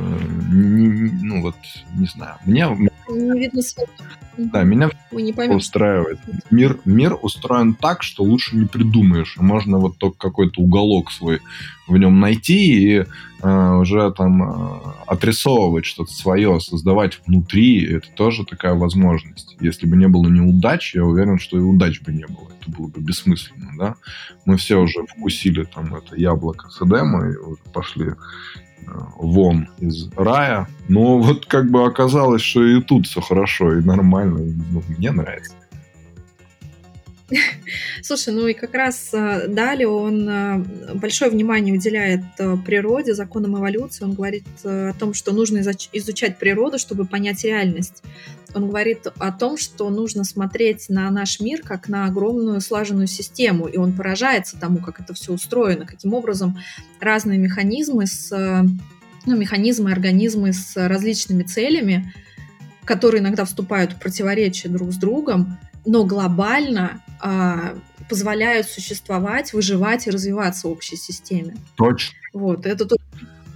не, 0.51 1.11
ну, 1.23 1.41
вот, 1.41 1.55
не 1.95 2.07
знаю, 2.07 2.35
мне... 2.45 2.67
Не 3.09 3.39
видно 3.39 3.61
света. 3.61 3.91
Да, 4.37 4.63
меня 4.63 4.89
Вы 5.11 5.23
не 5.23 5.55
устраивает. 5.55 6.19
Мир, 6.51 6.79
мир 6.85 7.17
устроен 7.21 7.73
так, 7.73 8.03
что 8.03 8.23
лучше 8.23 8.55
не 8.55 8.65
придумаешь. 8.65 9.35
Можно 9.37 9.79
вот 9.79 9.97
только 9.97 10.17
какой-то 10.17 10.61
уголок 10.61 11.11
свой 11.11 11.41
в 11.87 11.97
нем 11.97 12.19
найти 12.19 12.99
и 12.99 13.05
э, 13.41 13.75
уже 13.75 14.11
там 14.11 14.43
э, 14.43 14.79
отрисовывать 15.07 15.85
что-то 15.85 16.11
свое, 16.11 16.59
создавать 16.59 17.19
внутри. 17.25 17.83
Это 17.85 18.07
тоже 18.15 18.45
такая 18.45 18.75
возможность. 18.75 19.55
Если 19.59 19.85
бы 19.85 19.97
не 19.97 20.07
было 20.07 20.27
неудач, 20.27 20.95
я 20.95 21.03
уверен, 21.03 21.39
что 21.39 21.57
и 21.57 21.61
удач 21.61 22.01
бы 22.01 22.13
не 22.13 22.25
было. 22.25 22.49
Это 22.59 22.71
было 22.71 22.87
бы 22.87 23.01
бессмысленно, 23.01 23.71
да? 23.77 23.95
Мы 24.45 24.57
все 24.57 24.77
уже 24.77 25.05
вкусили 25.05 25.63
там 25.63 25.95
это 25.95 26.15
яблоко 26.15 26.69
с 26.69 26.81
Эдема 26.81 27.27
и 27.29 27.35
уже 27.35 27.61
пошли 27.73 28.13
вон 29.17 29.67
из 29.79 30.09
рая. 30.15 30.67
Но 30.87 31.19
вот 31.19 31.45
как 31.45 31.69
бы 31.69 31.85
оказалось, 31.85 32.41
что 32.41 32.63
и 32.63 32.81
тут 32.81 33.07
все 33.07 33.21
хорошо 33.21 33.77
и 33.77 33.83
нормально. 33.83 34.39
И, 34.39 34.53
ну, 34.71 34.83
мне 34.97 35.11
нравится. 35.11 35.53
Слушай, 38.01 38.33
ну 38.33 38.47
и 38.47 38.53
как 38.53 38.73
раз 38.73 39.09
э, 39.13 39.47
далее 39.47 39.87
он 39.87 40.29
э, 40.29 40.57
большое 40.95 41.29
внимание 41.29 41.73
уделяет 41.73 42.21
э, 42.37 42.55
природе, 42.65 43.13
законам 43.13 43.57
эволюции. 43.57 44.05
Он 44.05 44.13
говорит 44.13 44.45
о 44.63 44.93
том, 44.93 45.13
что 45.13 45.33
нужно 45.33 45.59
изучать 45.59 46.37
природу, 46.37 46.79
чтобы 46.79 47.05
понять 47.05 47.43
реальность. 47.43 48.01
Он 48.53 48.69
говорит 48.69 49.07
о 49.19 49.31
том, 49.31 49.57
что 49.57 49.89
нужно 49.89 50.23
смотреть 50.23 50.87
на 50.87 51.09
наш 51.11 51.41
мир 51.41 51.61
как 51.63 51.89
на 51.89 52.05
огромную 52.05 52.61
слаженную 52.61 53.07
систему, 53.07 53.67
и 53.67 53.77
он 53.77 53.93
поражается 53.93 54.57
тому, 54.57 54.77
как 54.77 55.01
это 55.01 55.13
все 55.13 55.33
устроено, 55.33 55.85
каким 55.85 56.13
образом 56.13 56.57
разные 57.01 57.37
механизмы 57.37 58.07
с 58.07 58.31
ну, 59.25 59.35
механизмы, 59.35 59.91
организмы 59.91 60.53
с 60.53 60.77
различными 60.77 61.43
целями, 61.43 62.13
которые 62.85 63.21
иногда 63.21 63.43
вступают 63.43 63.91
в 63.91 63.99
противоречие 63.99 64.71
друг 64.71 64.93
с 64.93 64.95
другом, 64.95 65.57
но 65.87 66.03
глобально 66.03 67.01
а, 67.19 67.73
позволяют 68.09 68.67
существовать, 68.67 69.53
выживать 69.53 70.05
и 70.05 70.11
развиваться 70.11 70.67
в 70.67 70.71
общей 70.71 70.97
системе. 70.97 71.55
Точно. 71.75 72.15
Вот, 72.33 72.65
это 72.65 72.85
то, 72.85 72.95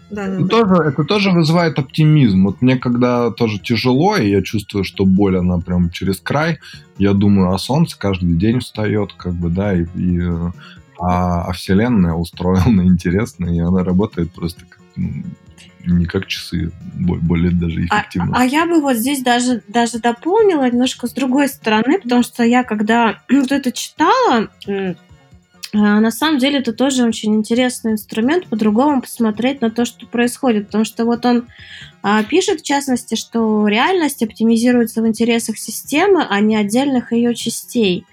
да, 0.09 0.25
это, 0.25 0.39
да. 0.39 0.47
Тоже, 0.47 0.75
это 0.83 1.03
тоже 1.03 1.31
вызывает 1.31 1.77
оптимизм. 1.77 2.45
Вот 2.45 2.61
мне 2.61 2.77
когда 2.77 3.31
тоже 3.31 3.59
тяжело, 3.59 4.17
и 4.17 4.29
я 4.29 4.41
чувствую, 4.41 4.83
что 4.83 5.05
боль, 5.05 5.37
она 5.37 5.59
прям 5.59 5.89
через 5.89 6.19
край, 6.19 6.59
я 6.97 7.13
думаю, 7.13 7.53
а 7.53 7.57
солнце 7.57 7.97
каждый 7.99 8.33
день 8.33 8.59
встает, 8.59 9.13
как 9.13 9.33
бы, 9.33 9.49
да, 9.49 9.73
и, 9.73 9.85
и 9.95 10.21
а, 10.99 11.43
а 11.43 11.51
вселенная 11.51 12.13
устроена 12.13 12.81
интересно, 12.87 13.45
и 13.45 13.59
она 13.59 13.83
работает 13.83 14.31
просто 14.31 14.61
как, 14.67 14.79
ну, 14.95 15.23
не 15.85 16.05
как 16.05 16.27
часы, 16.27 16.71
более 16.95 17.51
даже 17.51 17.87
а, 17.89 18.01
эффективно. 18.01 18.35
А, 18.35 18.41
а 18.41 18.45
я 18.45 18.65
бы 18.65 18.81
вот 18.81 18.95
здесь 18.95 19.21
даже, 19.21 19.63
даже 19.67 19.99
дополнила 19.99 20.69
немножко 20.69 21.07
с 21.07 21.13
другой 21.13 21.47
стороны, 21.47 21.99
потому 21.99 22.23
что 22.23 22.43
я 22.43 22.63
когда 22.63 23.19
вот 23.29 23.51
это 23.51 23.71
читала, 23.71 24.49
а, 25.73 25.99
на 25.99 26.11
самом 26.11 26.37
деле 26.37 26.59
это 26.59 26.73
тоже 26.73 27.03
очень 27.03 27.35
интересный 27.35 27.93
инструмент 27.93 28.47
по-другому 28.47 29.01
посмотреть 29.01 29.61
на 29.61 29.69
то, 29.69 29.85
что 29.85 30.05
происходит, 30.05 30.67
потому 30.67 30.85
что 30.85 31.05
вот 31.05 31.25
он 31.25 31.47
пишет, 32.29 32.61
в 32.61 32.63
частности, 32.63 33.15
что 33.15 33.67
реальность 33.67 34.23
оптимизируется 34.23 35.01
в 35.01 35.07
интересах 35.07 35.57
системы, 35.57 36.25
а 36.27 36.39
не 36.39 36.55
отдельных 36.55 37.11
ее 37.11 37.35
частей. 37.35 38.05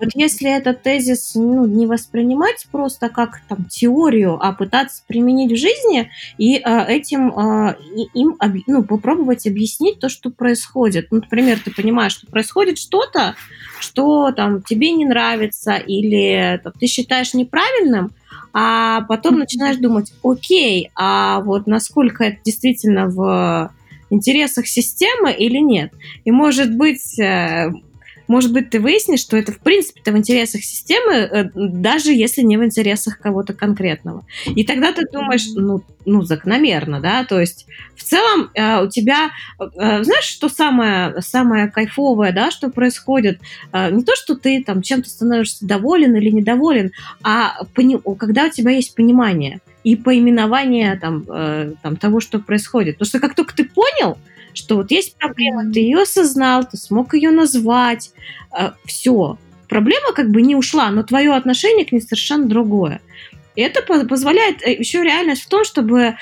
Вот 0.00 0.10
если 0.14 0.50
этот 0.50 0.82
тезис 0.82 1.34
ну, 1.34 1.66
не 1.66 1.86
воспринимать 1.86 2.66
просто 2.70 3.08
как 3.08 3.40
там, 3.48 3.64
теорию, 3.64 4.38
а 4.40 4.52
пытаться 4.52 5.02
применить 5.06 5.52
в 5.52 5.56
жизни 5.56 6.10
и 6.36 6.58
а, 6.58 6.84
этим 6.84 7.32
а, 7.36 7.76
им 8.14 8.36
ну, 8.66 8.84
попробовать 8.84 9.46
объяснить 9.46 10.00
то, 10.00 10.08
что 10.08 10.30
происходит. 10.30 11.08
Ну, 11.10 11.20
например, 11.20 11.58
ты 11.64 11.70
понимаешь, 11.70 12.12
что 12.12 12.26
происходит 12.26 12.78
что-то, 12.78 13.36
что 13.80 14.32
там, 14.32 14.62
тебе 14.62 14.92
не 14.92 15.06
нравится 15.06 15.76
или 15.76 16.60
там, 16.62 16.72
ты 16.78 16.86
считаешь 16.86 17.34
неправильным, 17.34 18.12
а 18.52 19.02
потом 19.02 19.38
начинаешь 19.38 19.76
думать, 19.76 20.12
окей, 20.22 20.90
а 20.94 21.40
вот 21.40 21.66
насколько 21.66 22.24
это 22.24 22.38
действительно 22.44 23.08
в 23.08 23.72
интересах 24.10 24.66
системы 24.66 25.32
или 25.32 25.58
нет. 25.58 25.92
И 26.24 26.30
может 26.30 26.76
быть, 26.76 27.18
э, 27.18 27.72
может 28.26 28.52
быть, 28.52 28.70
ты 28.70 28.80
выяснишь, 28.80 29.20
что 29.20 29.36
это 29.36 29.52
в 29.52 29.58
принципе-то 29.58 30.12
в 30.12 30.16
интересах 30.16 30.62
системы, 30.62 31.12
э, 31.12 31.50
даже 31.54 32.12
если 32.12 32.42
не 32.42 32.56
в 32.56 32.64
интересах 32.64 33.18
кого-то 33.18 33.52
конкретного. 33.52 34.24
И 34.46 34.64
тогда 34.64 34.92
ты 34.92 35.02
думаешь, 35.12 35.46
ну, 35.54 35.82
ну 36.06 36.22
закономерно, 36.22 37.00
да, 37.00 37.24
то 37.24 37.40
есть 37.40 37.66
в 37.96 38.02
целом 38.02 38.50
э, 38.54 38.82
у 38.82 38.88
тебя, 38.88 39.30
знаешь, 39.58 40.24
что 40.24 40.48
самое, 40.48 41.20
самое 41.20 41.70
кайфовое, 41.70 42.32
да, 42.32 42.50
что 42.50 42.70
происходит? 42.70 43.40
Не 43.72 44.04
то, 44.04 44.16
что 44.16 44.36
ты 44.36 44.62
там 44.62 44.82
чем-то 44.82 45.08
становишься 45.08 45.66
доволен 45.66 46.14
или 46.16 46.30
недоволен, 46.30 46.92
а 47.22 47.64
когда 48.18 48.46
у 48.46 48.50
тебя 48.50 48.72
есть 48.72 48.94
понимание 48.94 49.60
и 49.82 49.96
поименование 49.96 50.98
там, 50.98 51.24
там 51.82 51.96
того, 51.96 52.20
что 52.20 52.38
происходит. 52.38 52.96
Потому 52.96 53.08
что 53.08 53.20
как 53.20 53.34
только 53.34 53.54
ты 53.54 53.64
понял, 53.64 54.18
что 54.54 54.76
вот 54.76 54.90
есть 54.90 55.16
проблема, 55.16 55.70
ты 55.72 55.80
ее 55.80 56.02
осознал, 56.02 56.64
ты 56.64 56.76
смог 56.76 57.14
ее 57.14 57.30
назвать, 57.30 58.12
э, 58.56 58.70
все. 58.84 59.38
Проблема 59.68 60.12
как 60.14 60.30
бы 60.30 60.42
не 60.42 60.56
ушла, 60.56 60.90
но 60.90 61.02
твое 61.02 61.34
отношение 61.34 61.84
к 61.84 61.92
ней 61.92 62.00
совершенно 62.00 62.46
другое. 62.46 63.00
И 63.56 63.62
это 63.62 63.82
позволяет 63.82 64.62
э, 64.66 64.74
еще 64.74 65.02
реальность 65.02 65.42
в 65.42 65.48
том, 65.48 65.64
чтобы 65.64 66.00
э, 66.00 66.14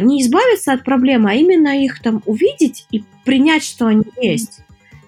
не 0.00 0.22
избавиться 0.22 0.72
от 0.72 0.84
проблемы, 0.84 1.30
а 1.30 1.34
именно 1.34 1.82
их 1.82 2.00
там 2.00 2.22
увидеть 2.26 2.86
и 2.90 3.04
принять, 3.24 3.64
что 3.64 3.86
они 3.86 4.04
есть. 4.20 4.60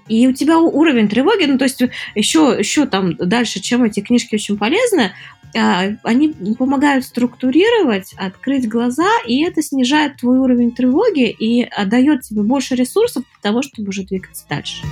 И 0.09 0.27
у 0.27 0.33
тебя 0.33 0.59
уровень 0.59 1.09
тревоги, 1.09 1.45
ну 1.45 1.59
то 1.59 1.65
есть 1.65 1.83
еще, 2.15 2.55
еще 2.59 2.87
там 2.87 3.15
дальше, 3.17 3.61
чем 3.61 3.85
эти 3.85 4.01
книжки 4.01 4.35
очень 4.35 4.59
полезны, 4.59 5.13
а, 5.13 5.42
они 5.55 6.29
помогают 6.59 7.05
структурировать, 7.05 8.15
открыть 8.17 8.69
глаза, 8.69 9.09
и 9.27 9.45
это 9.45 9.63
снижает 9.63 10.17
твой 10.17 10.39
уровень 10.39 10.73
тревоги 10.73 11.31
и 11.31 11.69
дает 11.87 12.23
тебе 12.23 12.43
больше 12.43 12.75
ресурсов 12.75 13.25
для 13.25 13.51
того, 13.51 13.63
чтобы 13.63 13.89
уже 13.89 14.05
двигаться 14.05 14.45
дальше. 14.49 14.85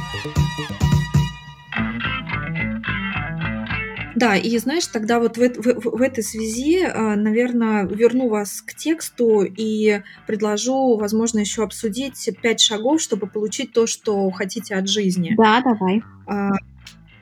Да, 4.20 4.36
и 4.36 4.58
знаешь, 4.58 4.86
тогда 4.86 5.18
вот 5.18 5.38
в, 5.38 5.40
в, 5.40 5.96
в 5.98 6.02
этой 6.02 6.22
связи, 6.22 6.84
а, 6.84 7.16
наверное, 7.16 7.86
верну 7.86 8.28
вас 8.28 8.60
к 8.60 8.74
тексту 8.74 9.44
и 9.44 10.02
предложу, 10.26 10.98
возможно, 10.98 11.38
еще 11.38 11.62
обсудить 11.62 12.28
пять 12.42 12.60
шагов, 12.60 13.00
чтобы 13.00 13.26
получить 13.28 13.72
то, 13.72 13.86
что 13.86 14.28
хотите 14.30 14.74
от 14.74 14.88
жизни. 14.88 15.34
Да, 15.38 15.62
давай. 15.62 16.02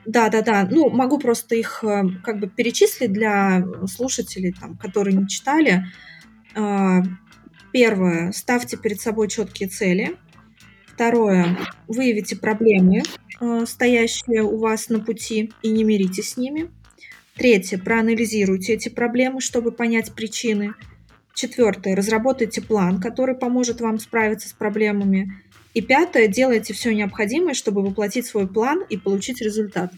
Да, 0.09 0.29
да, 0.29 0.41
да. 0.41 0.67
Ну, 0.71 0.89
могу 0.89 1.19
просто 1.19 1.53
их 1.53 1.83
э, 1.83 2.01
как 2.23 2.39
бы 2.39 2.47
перечислить 2.47 3.13
для 3.13 3.63
слушателей, 3.85 4.51
там, 4.59 4.75
которые 4.75 5.15
не 5.15 5.27
читали. 5.27 5.85
А, 6.55 7.03
первое. 7.71 8.31
Ставьте 8.31 8.75
перед 8.75 8.99
собой 8.99 9.27
четкие 9.27 9.69
цели. 9.69 10.17
Второе. 10.87 11.55
Выявите 11.87 12.35
проблемы, 12.37 13.03
э, 13.39 13.65
стоящие 13.67 14.41
у 14.41 14.57
вас 14.57 14.89
на 14.89 14.99
пути, 14.99 15.53
и 15.61 15.69
не 15.69 15.83
миритесь 15.83 16.31
с 16.31 16.37
ними. 16.37 16.71
Третье. 17.35 17.77
Проанализируйте 17.77 18.73
эти 18.73 18.89
проблемы, 18.89 19.41
чтобы 19.41 19.71
понять 19.71 20.13
причины. 20.13 20.73
Четвертое. 21.35 21.95
Разработайте 21.95 22.63
план, 22.63 22.99
который 22.99 23.35
поможет 23.35 23.79
вам 23.79 23.99
справиться 23.99 24.49
с 24.49 24.53
проблемами. 24.53 25.39
И 25.73 25.81
пятое, 25.81 26.27
делайте 26.27 26.73
все 26.73 26.93
необходимое, 26.93 27.53
чтобы 27.53 27.81
воплотить 27.83 28.25
свой 28.25 28.47
план 28.47 28.83
и 28.89 28.97
получить 28.97 29.41
результат. 29.41 29.91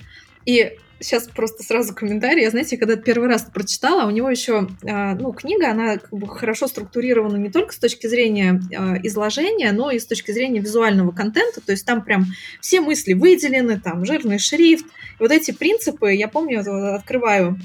И 0.45 0.77
сейчас 0.99 1.27
просто 1.27 1.63
сразу 1.63 1.93
комментарий. 1.93 2.43
Я, 2.43 2.51
знаете, 2.51 2.77
когда 2.77 2.95
первый 2.95 3.27
раз 3.27 3.43
прочитала, 3.43 4.07
у 4.07 4.11
него 4.11 4.29
еще, 4.29 4.67
а, 4.87 5.15
ну, 5.15 5.31
книга, 5.33 5.71
она 5.71 5.97
как 5.97 6.11
бы 6.11 6.27
хорошо 6.27 6.67
структурирована 6.67 7.37
не 7.37 7.49
только 7.49 7.73
с 7.73 7.77
точки 7.77 8.07
зрения 8.07 8.61
а, 8.75 8.97
изложения, 9.03 9.71
но 9.71 9.91
и 9.91 9.99
с 9.99 10.05
точки 10.05 10.31
зрения 10.31 10.59
визуального 10.59 11.11
контента. 11.11 11.61
То 11.61 11.71
есть 11.71 11.85
там 11.85 12.03
прям 12.03 12.25
все 12.59 12.81
мысли 12.81 13.13
выделены, 13.13 13.79
там 13.79 14.05
жирный 14.05 14.39
шрифт. 14.39 14.85
И 14.85 14.89
вот 15.19 15.31
эти 15.31 15.51
принципы, 15.51 16.13
я 16.13 16.27
помню, 16.27 16.61
открываю 16.95 17.59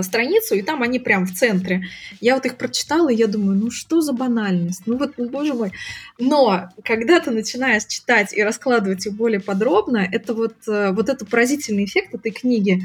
страницу, 0.00 0.54
и 0.54 0.62
там 0.62 0.82
они 0.82 0.98
прям 0.98 1.26
в 1.26 1.34
центре. 1.34 1.84
Я 2.20 2.34
вот 2.34 2.46
их 2.46 2.56
прочитала, 2.56 3.12
и 3.12 3.16
я 3.16 3.26
думаю, 3.26 3.58
ну 3.58 3.70
что 3.70 4.00
за 4.00 4.12
банальность? 4.14 4.82
Ну 4.86 4.96
вот, 4.96 5.14
ну, 5.18 5.28
боже 5.28 5.52
мой. 5.52 5.72
Но 6.18 6.70
когда 6.82 7.20
ты 7.20 7.30
начинаешь 7.30 7.84
читать 7.84 8.32
и 8.32 8.42
раскладывать 8.42 9.06
их 9.06 9.12
более 9.12 9.40
подробно, 9.40 10.08
это 10.10 10.32
вот, 10.32 10.54
э, 10.66 10.92
вот 10.92 11.10
это 11.10 11.26
поразительный 11.26 11.84
эффект 11.84 12.14
этой 12.14 12.30
книги, 12.30 12.82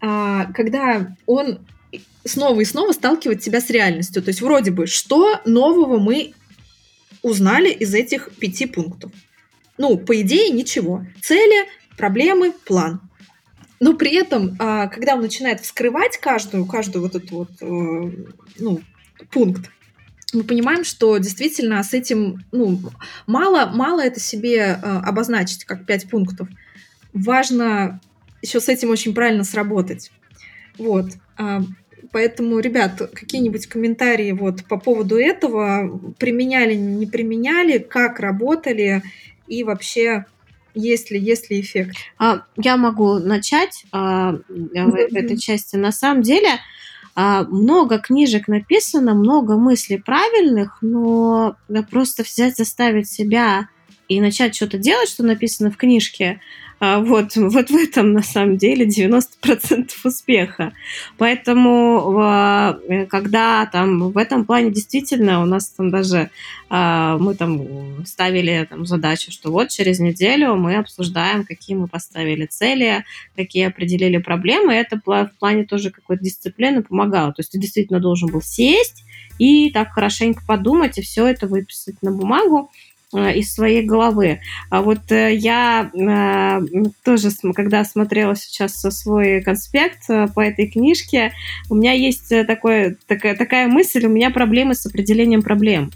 а, 0.00 0.52
когда 0.52 1.16
он 1.26 1.60
снова 2.24 2.60
и 2.60 2.64
снова 2.64 2.92
сталкивает 2.92 3.40
тебя 3.40 3.60
с 3.60 3.70
реальностью. 3.70 4.22
То 4.22 4.28
есть 4.28 4.42
вроде 4.42 4.70
бы, 4.70 4.86
что 4.86 5.40
нового 5.44 5.98
мы 5.98 6.34
узнали 7.22 7.70
из 7.70 7.94
этих 7.94 8.30
пяти 8.36 8.66
пунктов? 8.66 9.12
Ну, 9.78 9.96
по 9.96 10.20
идее, 10.20 10.50
ничего. 10.50 11.04
Цели, 11.20 11.66
проблемы, 11.96 12.52
план. 12.66 13.00
Но 13.82 13.94
при 13.94 14.14
этом, 14.14 14.54
а, 14.60 14.86
когда 14.86 15.16
он 15.16 15.22
начинает 15.22 15.60
вскрывать 15.60 16.16
каждую, 16.16 16.66
каждую 16.66 17.02
вот 17.02 17.16
эту 17.16 17.34
вот, 17.34 17.50
э, 17.60 18.12
ну, 18.60 18.80
пункт, 19.32 19.72
мы 20.32 20.44
понимаем, 20.44 20.84
что 20.84 21.18
действительно 21.18 21.82
с 21.82 21.92
этим, 21.92 22.44
ну, 22.52 22.78
мало, 23.26 23.72
мало 23.74 24.00
это 24.00 24.20
себе 24.20 24.58
э, 24.58 24.74
обозначить 24.76 25.64
как 25.64 25.84
пять 25.84 26.08
пунктов. 26.08 26.46
Важно 27.12 28.00
еще 28.40 28.60
с 28.60 28.68
этим 28.68 28.90
очень 28.90 29.14
правильно 29.14 29.42
сработать. 29.42 30.12
Вот. 30.78 31.06
А, 31.36 31.62
поэтому, 32.12 32.60
ребят, 32.60 33.10
какие-нибудь 33.12 33.66
комментарии 33.66 34.30
вот 34.30 34.62
по 34.62 34.78
поводу 34.78 35.16
этого, 35.16 36.14
применяли, 36.20 36.74
не 36.74 37.06
применяли, 37.06 37.78
как 37.78 38.20
работали 38.20 39.02
и 39.48 39.64
вообще 39.64 40.26
есть 40.74 41.10
ли, 41.10 41.18
есть 41.18 41.50
ли 41.50 41.60
эффект? 41.60 41.96
А, 42.18 42.42
я 42.56 42.76
могу 42.76 43.18
начать 43.18 43.84
а, 43.92 44.38
в 44.48 44.94
этой 45.14 45.38
части. 45.38 45.76
На 45.76 45.92
самом 45.92 46.22
деле, 46.22 46.58
а, 47.14 47.44
много 47.44 47.98
книжек 47.98 48.48
написано, 48.48 49.14
много 49.14 49.56
мыслей 49.56 49.98
правильных, 49.98 50.78
но 50.80 51.56
просто 51.90 52.22
взять, 52.22 52.56
заставить 52.56 53.08
себя 53.08 53.68
и 54.08 54.20
начать 54.20 54.54
что-то 54.54 54.78
делать, 54.78 55.08
что 55.08 55.22
написано 55.22 55.70
в 55.70 55.76
книжке, 55.76 56.40
вот, 56.82 57.36
вот 57.36 57.70
в 57.70 57.76
этом 57.76 58.12
на 58.12 58.22
самом 58.22 58.56
деле 58.56 58.86
90% 58.86 59.90
успеха. 60.02 60.72
Поэтому 61.16 62.18
э, 62.20 63.06
когда 63.06 63.66
там 63.66 64.10
в 64.10 64.18
этом 64.18 64.44
плане 64.44 64.72
действительно 64.72 65.42
у 65.42 65.46
нас 65.46 65.68
там 65.68 65.90
даже 65.90 66.30
а, 66.74 67.18
мы 67.18 67.36
там 67.36 68.04
ставили 68.04 68.66
там 68.68 68.84
задачу, 68.86 69.30
что 69.30 69.52
вот 69.52 69.68
через 69.68 70.00
неделю 70.00 70.56
мы 70.56 70.76
обсуждаем, 70.76 71.44
какие 71.44 71.76
мы 71.76 71.86
поставили 71.86 72.46
цели, 72.46 73.04
какие 73.36 73.68
определили 73.68 74.16
проблемы. 74.16 74.72
Это 74.72 75.00
в 75.04 75.30
плане 75.38 75.64
тоже 75.64 75.90
какой-то 75.90 76.24
дисциплины 76.24 76.82
помогало. 76.82 77.32
То 77.32 77.40
есть 77.40 77.52
ты 77.52 77.60
действительно 77.60 78.00
должен 78.00 78.28
был 78.28 78.42
сесть 78.42 79.04
и 79.38 79.70
так 79.70 79.92
хорошенько 79.92 80.42
подумать 80.46 80.98
и 80.98 81.02
все 81.02 81.26
это 81.26 81.46
выписать 81.46 82.02
на 82.02 82.10
бумагу. 82.10 82.70
Э, 83.14 83.38
из 83.38 83.54
своей 83.54 83.82
головы. 83.82 84.40
А 84.70 84.82
вот 84.82 85.10
э, 85.10 85.34
я 85.34 85.90
э, 85.92 86.82
тоже, 87.04 87.30
когда 87.54 87.84
смотрела 87.84 88.36
сейчас 88.36 88.80
свой 88.80 89.42
конспект 89.42 90.06
по 90.34 90.40
этой 90.40 90.68
книжке, 90.68 91.32
у 91.70 91.74
меня 91.74 91.92
есть 91.92 92.32
такое, 92.46 92.96
такая, 93.06 93.36
такая 93.36 93.68
мысль, 93.68 94.06
у 94.06 94.10
меня 94.10 94.30
проблемы 94.30 94.74
с 94.74 94.86
определением 94.86 95.42
проблем. 95.42 95.90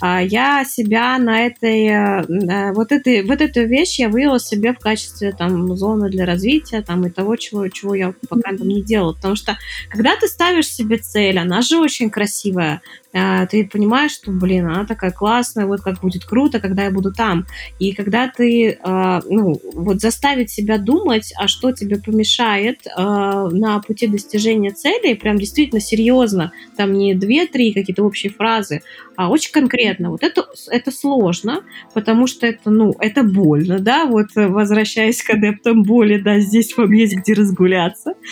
А 0.00 0.22
я 0.22 0.64
себя 0.64 1.18
на 1.18 1.46
этой, 1.46 2.72
вот 2.72 2.92
этой, 2.92 3.22
вот 3.22 3.40
эту 3.40 3.66
вещь 3.66 3.98
я 3.98 4.08
вывела 4.08 4.40
себе 4.40 4.72
в 4.72 4.78
качестве 4.78 5.32
там 5.32 5.76
зоны 5.76 6.08
для 6.08 6.24
развития, 6.24 6.82
там 6.82 7.06
и 7.06 7.10
того, 7.10 7.36
чего, 7.36 7.68
чего 7.68 7.94
я 7.94 8.14
пока 8.28 8.56
там 8.56 8.66
не 8.68 8.82
делала. 8.82 9.12
Потому 9.12 9.36
что 9.36 9.58
когда 9.90 10.16
ты 10.16 10.26
ставишь 10.26 10.68
себе 10.68 10.96
цель, 10.96 11.38
она 11.38 11.60
же 11.60 11.78
очень 11.78 12.10
красивая, 12.10 12.80
ты 13.12 13.66
понимаешь, 13.66 14.12
что, 14.12 14.30
блин, 14.30 14.66
она 14.66 14.84
такая 14.84 15.10
классная, 15.10 15.66
вот 15.66 15.80
как 15.80 16.00
будет 16.00 16.24
круто, 16.24 16.60
когда 16.60 16.84
я 16.84 16.90
буду 16.90 17.12
там. 17.12 17.46
И 17.78 17.92
когда 17.92 18.28
ты, 18.28 18.78
а, 18.82 19.20
ну, 19.28 19.60
вот 19.72 20.00
заставить 20.00 20.50
себя 20.50 20.78
думать, 20.78 21.32
а 21.38 21.48
что 21.48 21.72
тебе 21.72 21.96
помешает 21.96 22.80
а, 22.94 23.48
на 23.48 23.80
пути 23.80 24.06
достижения 24.06 24.70
цели, 24.70 25.14
прям 25.14 25.38
действительно 25.38 25.80
серьезно, 25.80 26.52
там 26.76 26.92
не 26.92 27.14
две-три 27.14 27.72
какие-то 27.72 28.04
общие 28.04 28.30
фразы, 28.30 28.82
а 29.16 29.30
очень 29.30 29.52
конкретно. 29.52 30.10
Вот 30.10 30.22
это, 30.22 30.46
это 30.70 30.92
сложно, 30.92 31.64
потому 31.94 32.26
что 32.26 32.46
это, 32.46 32.70
ну, 32.70 32.94
это 33.00 33.24
больно, 33.24 33.80
да, 33.80 34.04
вот 34.04 34.28
возвращаясь 34.34 35.22
к 35.22 35.30
адептам 35.30 35.82
боли, 35.82 36.18
да, 36.18 36.38
здесь 36.38 36.76
вам 36.76 36.92
есть 36.92 37.16
где 37.16 37.32
разгуляться. 37.32 38.14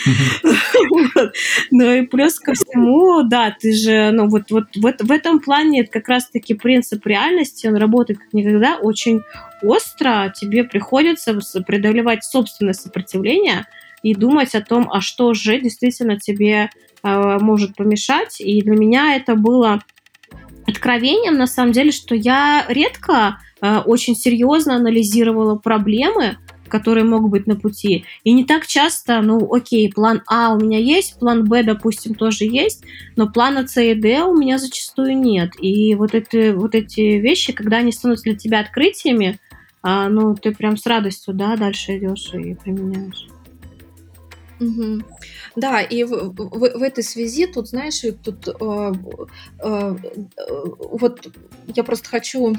Ну 1.70 1.93
и 1.93 2.03
плюс 2.03 2.39
ко 2.39 2.55
всему, 2.55 3.22
да, 3.24 3.55
ты 3.59 3.72
же, 3.72 4.11
ну 4.12 4.29
вот, 4.29 4.51
вот 4.51 4.66
в, 4.75 4.81
в 4.81 5.11
этом 5.11 5.41
плане 5.41 5.83
это 5.83 5.91
как 5.91 6.09
раз-таки 6.09 6.55
принцип 6.55 7.07
реальности, 7.07 7.67
он 7.67 7.77
работает 7.77 8.19
как 8.21 8.33
никогда 8.33 8.77
очень 8.77 9.23
остро, 9.62 10.33
тебе 10.35 10.64
приходится 10.64 11.35
преодолевать 11.67 12.25
собственное 12.25 12.75
сопротивление 12.75 13.67
и 14.03 14.14
думать 14.14 14.55
о 14.55 14.62
том, 14.62 14.89
а 14.91 15.01
что 15.01 15.35
же 15.35 15.61
действительно 15.61 16.19
тебе 16.19 16.71
э, 17.03 17.39
может 17.41 17.75
помешать. 17.75 18.41
И 18.41 18.62
для 18.62 18.77
меня 18.77 19.17
это 19.17 19.35
было 19.35 19.83
откровением, 20.67 21.37
на 21.37 21.47
самом 21.47 21.73
деле, 21.73 21.91
что 21.93 22.14
я 22.14 22.64
редко 22.69 23.39
э, 23.61 23.79
очень 23.79 24.14
серьезно 24.14 24.77
анализировала 24.77 25.57
проблемы, 25.57 26.39
которые 26.69 27.05
могут 27.05 27.31
быть 27.31 27.47
на 27.47 27.57
пути. 27.57 28.05
И 28.25 28.33
не 28.33 28.45
так 28.45 28.67
часто, 28.67 29.21
ну, 29.21 29.53
окей, 29.53 29.93
план 29.93 30.23
А 30.27 30.55
у 30.55 30.59
меня 30.59 30.79
есть, 30.79 31.19
план 31.19 31.45
Б, 31.45 31.62
допустим, 31.62 32.14
тоже 32.14 32.45
есть, 32.45 32.85
но 33.17 33.29
плана 33.29 33.67
С 33.67 33.81
и 33.81 33.95
Д 33.95 34.23
у 34.23 34.37
меня 34.37 34.59
зачастую 34.59 35.19
нет. 35.19 35.51
И 35.61 35.95
вот, 35.95 36.14
это, 36.14 36.55
вот 36.55 36.75
эти 36.75 37.19
вещи, 37.19 37.53
когда 37.53 37.79
они 37.79 37.93
становятся 37.93 38.25
для 38.25 38.37
тебя 38.37 38.61
открытиями, 38.61 39.39
а, 39.83 40.09
ну, 40.09 40.35
ты 40.35 40.55
прям 40.55 40.77
с 40.77 40.87
радостью, 40.87 41.35
да, 41.35 41.57
дальше 41.57 41.97
идешь 41.99 42.33
и 42.35 42.55
применяешь. 42.55 43.29
Угу. 44.59 45.03
Да, 45.57 45.81
и 45.81 46.05
в, 46.05 46.33
в, 46.33 46.79
в 46.79 46.83
этой 46.83 47.05
связи 47.05 47.47
тут, 47.47 47.69
знаешь, 47.69 48.01
тут 48.25 48.49
э, 48.49 48.93
э, 49.59 49.97
вот 50.79 51.29
я 51.75 51.85
просто 51.85 52.09
хочу, 52.09 52.55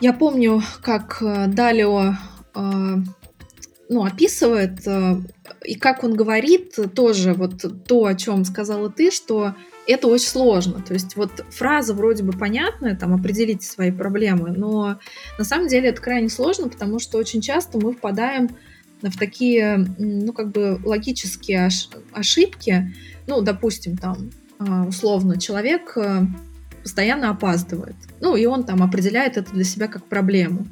я 0.00 0.12
помню, 0.12 0.62
как 0.80 1.20
э, 1.20 1.46
Далио 1.48 2.14
ну, 2.54 4.04
описывает, 4.04 4.86
а, 4.86 5.20
и 5.64 5.74
как 5.74 6.02
он 6.02 6.14
говорит, 6.14 6.76
тоже 6.94 7.34
вот 7.34 7.64
то, 7.86 8.06
о 8.06 8.14
чем 8.14 8.44
сказала 8.44 8.90
ты, 8.90 9.10
что 9.10 9.54
это 9.86 10.08
очень 10.08 10.28
сложно. 10.28 10.82
То 10.82 10.94
есть 10.94 11.16
вот 11.16 11.44
фраза 11.50 11.92
вроде 11.92 12.22
бы 12.22 12.32
понятная, 12.32 12.96
там, 12.96 13.14
определите 13.14 13.66
свои 13.66 13.90
проблемы, 13.90 14.50
но 14.56 14.98
на 15.38 15.44
самом 15.44 15.68
деле 15.68 15.90
это 15.90 16.00
крайне 16.00 16.30
сложно, 16.30 16.68
потому 16.68 16.98
что 16.98 17.18
очень 17.18 17.40
часто 17.40 17.78
мы 17.78 17.92
впадаем 17.92 18.50
в 19.02 19.18
такие, 19.18 19.84
ну, 19.98 20.32
как 20.32 20.52
бы 20.52 20.80
логические 20.84 21.68
ошибки. 22.12 22.94
Ну, 23.26 23.42
допустим, 23.42 23.96
там, 23.96 24.30
а, 24.58 24.84
условно, 24.86 25.40
человек 25.40 25.96
постоянно 26.82 27.30
опаздывает. 27.30 27.96
Ну, 28.20 28.36
и 28.36 28.46
он 28.46 28.64
там 28.64 28.82
определяет 28.82 29.36
это 29.36 29.52
для 29.52 29.64
себя 29.64 29.88
как 29.88 30.04
проблему. 30.04 30.66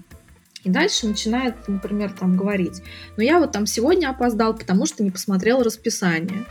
И 0.64 0.70
дальше 0.70 1.06
начинает, 1.06 1.68
например, 1.68 2.12
там 2.12 2.36
говорить, 2.36 2.82
ну 3.16 3.22
я 3.22 3.38
вот 3.38 3.52
там 3.52 3.66
сегодня 3.66 4.10
опоздал, 4.10 4.56
потому 4.56 4.86
что 4.86 5.02
не 5.02 5.10
посмотрел 5.10 5.62
расписание. 5.62 6.44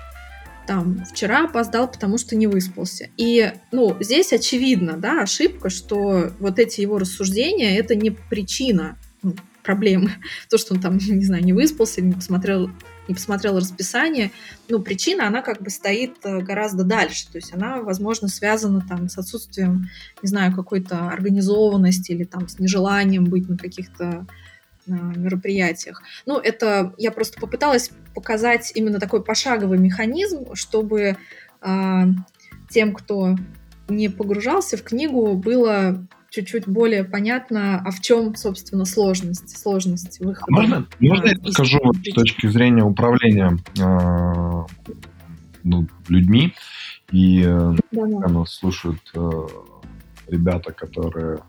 Там, 0.67 1.03
вчера 1.03 1.45
опоздал, 1.45 1.89
потому 1.89 2.19
что 2.19 2.35
не 2.35 2.45
выспался. 2.45 3.09
И, 3.17 3.51
ну, 3.71 3.97
здесь 3.99 4.31
очевидно, 4.33 4.97
да, 4.97 5.23
ошибка, 5.23 5.71
что 5.71 6.31
вот 6.39 6.59
эти 6.59 6.81
его 6.81 6.99
рассуждения, 6.99 7.79
это 7.79 7.95
не 7.95 8.11
причина 8.11 8.95
ну, 9.23 9.35
проблемы. 9.63 10.11
То, 10.49 10.59
что 10.59 10.75
он 10.75 10.81
там, 10.81 10.97
не 11.07 11.25
знаю, 11.25 11.43
не 11.43 11.53
выспался 11.53 12.01
или 12.01 12.07
не 12.07 12.13
посмотрел 12.13 12.69
не 13.09 13.15
посмотрел 13.15 13.57
расписание, 13.57 14.31
ну, 14.69 14.79
причина, 14.79 15.27
она 15.27 15.41
как 15.41 15.61
бы 15.61 15.69
стоит 15.69 16.17
э, 16.23 16.39
гораздо 16.39 16.83
дальше, 16.83 17.29
то 17.29 17.37
есть 17.37 17.53
она, 17.53 17.81
возможно, 17.81 18.27
связана 18.27 18.81
там 18.87 19.09
с 19.09 19.17
отсутствием, 19.17 19.89
не 20.21 20.29
знаю, 20.29 20.55
какой-то 20.55 21.09
организованности 21.09 22.11
или 22.11 22.23
там 22.23 22.47
с 22.47 22.59
нежеланием 22.59 23.25
быть 23.25 23.49
на 23.49 23.57
каких-то 23.57 24.27
э, 24.87 24.91
мероприятиях. 24.91 26.03
Ну, 26.25 26.37
это 26.37 26.93
я 26.97 27.11
просто 27.11 27.41
попыталась 27.41 27.91
показать 28.13 28.71
именно 28.75 28.99
такой 28.99 29.23
пошаговый 29.23 29.79
механизм, 29.79 30.53
чтобы 30.53 31.17
э, 31.61 32.03
тем, 32.69 32.93
кто 32.93 33.35
не 33.89 34.09
погружался 34.09 34.77
в 34.77 34.83
книгу, 34.83 35.33
было 35.33 36.07
чуть-чуть 36.29 36.67
более 36.67 37.03
понятно, 37.03 37.81
а 37.85 37.91
в 37.91 37.99
чем, 38.01 38.35
собственно, 38.35 38.85
сложность, 38.85 39.57
сложность 39.57 40.19
выхода. 40.19 40.51
Можно, 40.51 40.87
можно 40.99 41.27
я 41.27 41.51
скажу 41.51 41.79
вот, 41.83 41.97
с 41.97 42.13
точки 42.13 42.47
зрения 42.47 42.83
управления 42.83 43.57
э, 43.79 44.75
ну, 45.63 45.87
людьми, 46.07 46.53
и 47.11 47.43
э, 47.45 47.75
да, 47.91 48.05
да. 48.05 48.27
нас 48.27 48.53
слушают 48.53 49.01
э, 49.15 49.29
ребята, 50.27 50.71
которые 50.71 51.39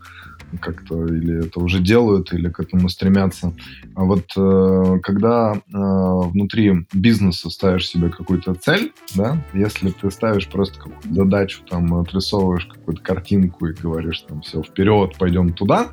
как-то 0.58 1.06
или 1.06 1.46
это 1.46 1.60
уже 1.60 1.80
делают, 1.80 2.32
или 2.32 2.48
к 2.48 2.60
этому 2.60 2.88
стремятся. 2.88 3.52
А 3.94 4.04
вот 4.04 4.24
э, 4.36 4.98
когда 5.02 5.54
э, 5.54 5.58
внутри 5.72 6.86
бизнеса 6.92 7.50
ставишь 7.50 7.88
себе 7.88 8.08
какую-то 8.08 8.54
цель, 8.54 8.92
да, 9.14 9.42
если 9.52 9.90
ты 9.90 10.10
ставишь 10.10 10.48
просто 10.48 10.78
какую-то 10.78 11.14
задачу, 11.14 11.60
там, 11.68 11.94
отрисовываешь 11.94 12.66
какую-то 12.66 13.02
картинку 13.02 13.66
и 13.66 13.74
говоришь, 13.74 14.20
там, 14.20 14.40
все, 14.42 14.62
вперед, 14.62 15.16
пойдем 15.18 15.52
туда, 15.52 15.88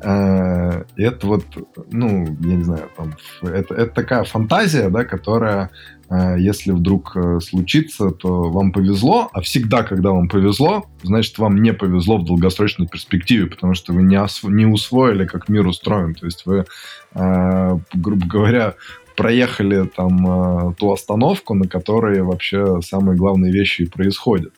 э, 0.00 0.84
это 0.96 1.26
вот, 1.26 1.44
ну, 1.90 2.36
я 2.40 2.56
не 2.56 2.64
знаю, 2.64 2.88
там, 2.96 3.14
это, 3.42 3.74
это 3.74 3.94
такая 3.94 4.24
фантазия, 4.24 4.88
да, 4.88 5.04
которая 5.04 5.70
если 6.38 6.72
вдруг 6.72 7.16
э, 7.16 7.40
случится, 7.40 8.10
то 8.10 8.50
вам 8.50 8.72
повезло, 8.72 9.30
а 9.32 9.40
всегда, 9.40 9.82
когда 9.82 10.10
вам 10.10 10.28
повезло, 10.28 10.84
значит, 11.02 11.38
вам 11.38 11.62
не 11.62 11.72
повезло 11.72 12.18
в 12.18 12.24
долгосрочной 12.24 12.86
перспективе, 12.86 13.46
потому 13.46 13.74
что 13.74 13.92
вы 13.92 14.02
не, 14.02 14.16
осво- 14.16 14.50
не 14.50 14.66
усвоили, 14.66 15.24
как 15.24 15.48
мир 15.48 15.66
устроен. 15.66 16.14
То 16.14 16.26
есть 16.26 16.44
вы, 16.44 16.64
э, 17.14 17.78
грубо 17.94 18.26
говоря, 18.26 18.74
проехали 19.16 19.86
там 19.86 20.70
э, 20.70 20.74
ту 20.74 20.92
остановку, 20.92 21.54
на 21.54 21.66
которой 21.66 22.22
вообще 22.22 22.80
самые 22.82 23.16
главные 23.16 23.52
вещи 23.52 23.82
и 23.82 23.88
происходят. 23.88 24.52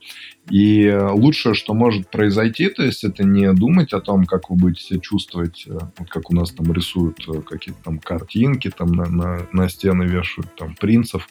И 0.50 0.90
лучшее, 0.90 1.54
что 1.54 1.72
может 1.72 2.10
произойти, 2.10 2.68
то 2.68 2.82
есть 2.82 3.02
это 3.02 3.24
не 3.24 3.50
думать 3.54 3.94
о 3.94 4.00
том, 4.00 4.26
как 4.26 4.50
вы 4.50 4.56
будете 4.56 4.82
себя 4.82 5.00
чувствовать, 5.00 5.64
э, 5.66 5.78
вот 5.98 6.08
как 6.10 6.30
у 6.30 6.34
нас 6.34 6.50
там 6.50 6.70
рисуют 6.70 7.26
э, 7.26 7.40
какие-то 7.40 7.82
там 7.82 7.98
картинки, 7.98 8.70
там 8.70 8.92
на, 8.92 9.06
на, 9.06 9.46
на 9.52 9.68
стены 9.70 10.02
вешают 10.04 10.54
там 10.54 10.74
принцев, 10.74 11.28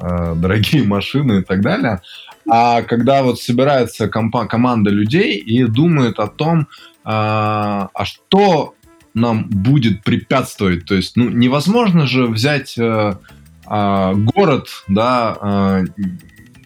э, 0.00 0.34
дорогие 0.36 0.84
машины 0.84 1.40
и 1.40 1.44
так 1.44 1.60
далее. 1.60 2.00
А 2.48 2.80
когда 2.80 3.22
вот 3.22 3.38
собирается 3.40 4.08
компа- 4.08 4.46
команда 4.46 4.90
людей 4.90 5.36
и 5.36 5.64
думает 5.64 6.18
о 6.18 6.26
том, 6.26 6.60
э, 6.60 6.66
а 7.04 8.04
что 8.04 8.74
нам 9.12 9.48
будет 9.50 10.02
препятствовать, 10.02 10.86
то 10.86 10.94
есть 10.94 11.16
ну, 11.16 11.28
невозможно 11.28 12.06
же 12.06 12.26
взять 12.26 12.78
э, 12.78 13.16
э, 13.68 14.12
город, 14.14 14.68
да, 14.88 15.36
э, 15.40 15.84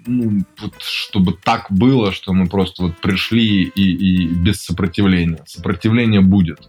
ну, 0.06 0.44
вот, 0.60 0.74
чтобы 0.80 1.32
так 1.32 1.66
было, 1.70 2.12
что 2.12 2.32
мы 2.32 2.48
просто 2.48 2.84
вот 2.84 3.00
пришли 3.00 3.62
и, 3.64 3.82
и 3.82 4.26
без 4.26 4.62
сопротивления. 4.62 5.42
Сопротивление 5.46 6.20
будет. 6.20 6.60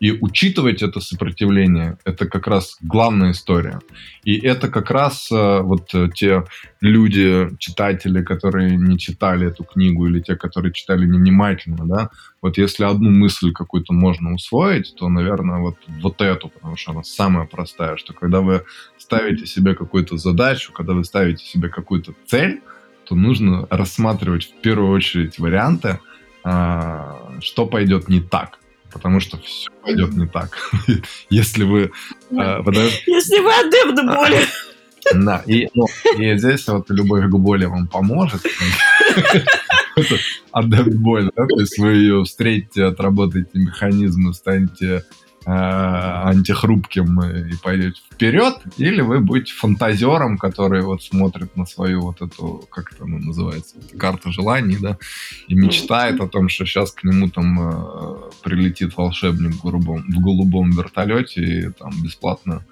И 0.00 0.12
учитывать 0.12 0.82
это 0.82 1.00
сопротивление, 1.00 1.98
это 2.04 2.26
как 2.26 2.46
раз 2.46 2.76
главная 2.82 3.30
история. 3.30 3.80
И 4.24 4.36
это 4.36 4.68
как 4.68 4.90
раз 4.90 5.30
э, 5.32 5.60
вот 5.60 5.94
э, 5.94 6.08
те 6.14 6.44
люди, 6.80 7.48
читатели, 7.58 8.22
которые 8.22 8.76
не 8.76 8.98
читали 8.98 9.48
эту 9.48 9.64
книгу, 9.64 10.06
или 10.06 10.20
те, 10.20 10.36
которые 10.36 10.72
читали 10.72 11.06
невнимательно, 11.06 11.86
да, 11.86 12.10
вот 12.42 12.58
если 12.58 12.84
одну 12.84 13.10
мысль 13.10 13.52
какую-то 13.52 13.92
можно 13.92 14.34
усвоить, 14.34 14.94
то, 14.96 15.08
наверное, 15.08 15.60
вот, 15.60 15.76
вот 16.02 16.20
эту, 16.20 16.48
потому 16.48 16.76
что 16.76 16.92
она 16.92 17.02
самая 17.02 17.46
простая, 17.46 17.96
что 17.96 18.12
когда 18.12 18.40
вы 18.40 18.64
ставите 18.98 19.46
себе 19.46 19.74
какую-то 19.74 20.18
задачу, 20.18 20.72
когда 20.72 20.92
вы 20.92 21.04
ставите 21.04 21.44
себе 21.44 21.68
какую-то 21.68 22.12
цель, 22.26 22.60
то 23.08 23.14
нужно 23.14 23.66
рассматривать 23.70 24.44
в 24.44 24.60
первую 24.60 24.90
очередь 24.90 25.38
варианты, 25.38 26.00
а, 26.44 27.38
что 27.40 27.66
пойдет 27.66 28.08
не 28.08 28.20
так. 28.20 28.58
потому 28.92 29.20
что 29.20 29.38
все 29.38 29.68
пойдет 29.82 30.12
не 30.14 30.26
так. 30.26 30.56
Если 31.30 31.64
вы... 31.64 31.92
Э, 32.30 32.62
Если 33.06 33.40
вы 33.40 33.50
адепт 33.52 34.04
боли. 34.16 34.40
Да, 35.14 35.42
и, 35.46 35.68
ну, 35.74 35.86
и 36.18 36.36
здесь 36.36 36.66
вот 36.68 36.90
любовь 36.90 37.24
к 37.26 37.34
боли 37.34 37.66
вам 37.66 37.86
поможет. 37.86 38.42
Адепт 40.52 40.94
боль, 40.94 41.30
да? 41.36 41.46
То 41.46 41.60
есть 41.60 41.78
вы 41.78 41.92
ее 41.94 42.24
встретите, 42.24 42.84
отработаете 42.84 43.50
механизмы, 43.54 44.34
станете 44.34 45.04
антихрупким 45.48 47.22
и 47.22 47.56
пойдете 47.62 48.00
вперед, 48.12 48.54
или 48.78 49.00
вы 49.00 49.20
будете 49.20 49.52
фантазером, 49.52 50.38
который 50.38 50.82
вот 50.82 51.04
смотрит 51.04 51.56
на 51.56 51.66
свою 51.66 52.00
вот 52.00 52.20
эту, 52.20 52.66
как 52.68 52.92
это 52.92 53.04
она 53.04 53.18
называется, 53.18 53.76
карту 53.96 54.32
желаний, 54.32 54.76
да, 54.80 54.98
и 55.46 55.54
мечтает 55.54 56.20
о 56.20 56.26
том, 56.26 56.48
что 56.48 56.66
сейчас 56.66 56.90
к 56.90 57.04
нему 57.04 57.28
там 57.28 57.60
э, 57.60 58.16
прилетит 58.42 58.96
волшебник 58.96 59.54
в 59.54 59.62
голубом, 59.62 60.02
в 60.08 60.20
голубом 60.20 60.70
вертолете 60.72 61.42
и 61.42 61.70
там 61.70 61.92
бесплатно 62.02 62.64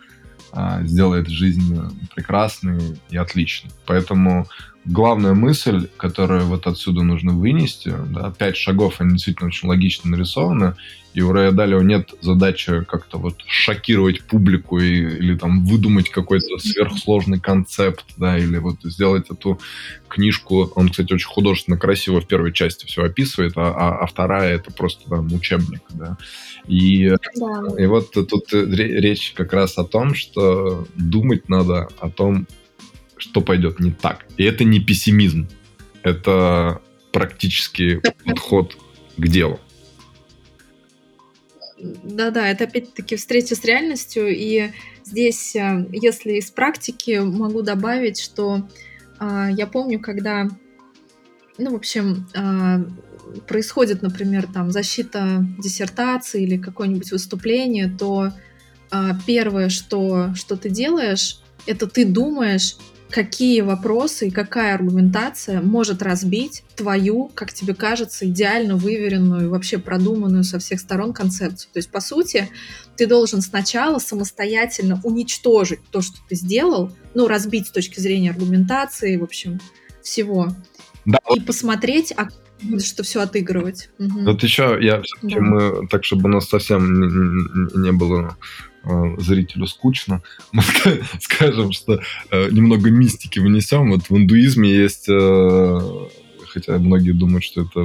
а, 0.50 0.82
сделает 0.84 1.28
жизнь 1.28 1.76
прекрасной 2.14 2.98
и 3.10 3.16
отличной. 3.16 3.70
Поэтому 3.86 4.46
главная 4.84 5.34
мысль, 5.34 5.88
которую 5.96 6.44
вот 6.44 6.66
отсюда 6.66 7.02
нужно 7.02 7.32
вынести, 7.32 7.92
да, 8.08 8.32
пять 8.36 8.56
шагов, 8.56 9.00
они 9.00 9.12
действительно 9.12 9.48
очень 9.48 9.68
логично 9.68 10.10
нарисованы, 10.10 10.74
и 11.14 11.20
у 11.20 11.30
Рэя 11.30 11.52
Далио 11.52 11.80
нет 11.80 12.12
задачи 12.20 12.82
как-то 12.84 13.18
вот 13.18 13.36
шокировать 13.46 14.24
публику 14.24 14.80
и, 14.80 14.98
или 14.98 15.38
там 15.38 15.64
выдумать 15.64 16.10
какой-то 16.10 16.58
сверхсложный 16.58 17.38
концепт, 17.38 18.04
да, 18.16 18.36
или 18.36 18.58
вот 18.58 18.78
сделать 18.82 19.30
эту 19.30 19.60
книжку. 20.08 20.72
Он, 20.74 20.88
кстати, 20.88 21.12
очень 21.12 21.28
художественно 21.28 21.78
красиво 21.78 22.20
в 22.20 22.26
первой 22.26 22.52
части 22.52 22.86
все 22.86 23.04
описывает, 23.04 23.52
а, 23.54 23.68
а, 23.68 23.98
а 24.00 24.06
вторая 24.06 24.56
это 24.56 24.72
просто 24.72 25.08
там 25.08 25.32
учебник, 25.32 25.82
да. 25.90 26.18
И, 26.66 27.10
да. 27.36 27.62
и 27.78 27.86
вот 27.86 28.10
тут 28.10 28.52
речь 28.52 29.34
как 29.36 29.52
раз 29.52 29.78
о 29.78 29.84
том, 29.84 30.16
что 30.16 30.84
думать 30.96 31.48
надо 31.48 31.88
о 32.00 32.10
том, 32.10 32.48
что 33.16 33.40
пойдет 33.40 33.80
не 33.80 33.90
так. 33.90 34.26
И 34.36 34.44
это 34.44 34.64
не 34.64 34.80
пессимизм, 34.80 35.48
это 36.02 36.80
практически 37.12 38.00
подход 38.24 38.76
к 39.16 39.28
делу. 39.28 39.60
Да-да, 41.78 42.48
это 42.48 42.64
опять-таки 42.64 43.16
встреча 43.16 43.54
с 43.54 43.64
реальностью, 43.64 44.28
и 44.28 44.70
здесь, 45.04 45.54
э, 45.56 45.86
если 45.92 46.34
из 46.34 46.50
практики, 46.50 47.20
могу 47.22 47.62
добавить, 47.62 48.20
что 48.20 48.68
э, 49.20 49.48
я 49.56 49.66
помню, 49.66 50.00
когда, 50.00 50.48
ну, 51.58 51.72
в 51.72 51.74
общем, 51.74 52.26
э, 52.34 53.40
происходит, 53.46 54.02
например, 54.02 54.46
там 54.52 54.70
защита 54.70 55.44
диссертации 55.58 56.42
или 56.42 56.56
какое-нибудь 56.56 57.10
выступление, 57.10 57.88
то 57.88 58.32
э, 58.90 59.10
первое, 59.26 59.68
что, 59.68 60.34
что 60.34 60.56
ты 60.56 60.70
делаешь, 60.70 61.40
это 61.66 61.86
ты 61.86 62.04
думаешь, 62.04 62.76
какие 63.14 63.60
вопросы 63.60 64.26
и 64.26 64.30
какая 64.32 64.74
аргументация 64.74 65.60
может 65.60 66.02
разбить 66.02 66.64
твою, 66.74 67.30
как 67.32 67.52
тебе 67.52 67.72
кажется, 67.72 68.26
идеально 68.26 68.74
выверенную, 68.74 69.50
вообще 69.50 69.78
продуманную 69.78 70.42
со 70.42 70.58
всех 70.58 70.80
сторон 70.80 71.12
концепцию. 71.12 71.70
То 71.72 71.78
есть, 71.78 71.92
по 71.92 72.00
сути, 72.00 72.48
ты 72.96 73.06
должен 73.06 73.40
сначала 73.40 74.00
самостоятельно 74.00 75.00
уничтожить 75.04 75.78
то, 75.92 76.00
что 76.00 76.16
ты 76.28 76.34
сделал, 76.34 76.90
ну, 77.14 77.28
разбить 77.28 77.68
с 77.68 77.70
точки 77.70 78.00
зрения 78.00 78.30
аргументации, 78.30 79.16
в 79.16 79.22
общем, 79.22 79.60
всего. 80.02 80.48
Да. 81.04 81.18
И 81.36 81.38
посмотреть, 81.38 82.12
а 82.16 82.26
будешь 82.62 82.92
это 82.94 83.04
все 83.04 83.20
отыгрывать. 83.20 83.90
Угу. 84.00 84.24
Вот 84.24 84.42
еще 84.42 84.76
я 84.80 85.00
все-таки 85.02 85.36
да. 85.36 85.40
мы, 85.40 85.86
так 85.86 86.04
чтобы 86.04 86.24
у 86.24 86.32
нас 86.32 86.48
совсем 86.48 86.92
не, 87.00 87.78
не 87.80 87.92
было 87.92 88.36
зрителю 89.18 89.66
скучно, 89.66 90.22
мы 90.52 90.62
скажем, 91.20 91.72
что 91.72 92.00
э, 92.30 92.50
немного 92.50 92.90
мистики 92.90 93.38
внесем. 93.38 93.90
Вот 93.90 94.10
в 94.10 94.16
индуизме 94.16 94.70
есть 94.70 95.08
э, 95.08 96.08
хотя 96.54 96.78
многие 96.78 97.12
думают, 97.12 97.44
что 97.44 97.62
это 97.62 97.80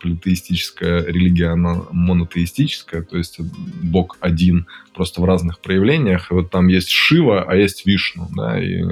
политеистическая 0.00 1.04
религия, 1.04 1.48
она 1.48 1.82
монотеистическая, 1.92 3.02
то 3.02 3.16
есть 3.16 3.38
Бог 3.82 4.16
один, 4.20 4.66
просто 4.94 5.20
в 5.20 5.24
разных 5.24 5.60
проявлениях. 5.60 6.30
И 6.30 6.34
вот 6.34 6.50
там 6.50 6.66
есть 6.66 6.90
Шива, 6.90 7.42
а 7.42 7.54
есть 7.54 7.86
Вишну, 7.86 8.28
да, 8.34 8.60
и 8.60 8.82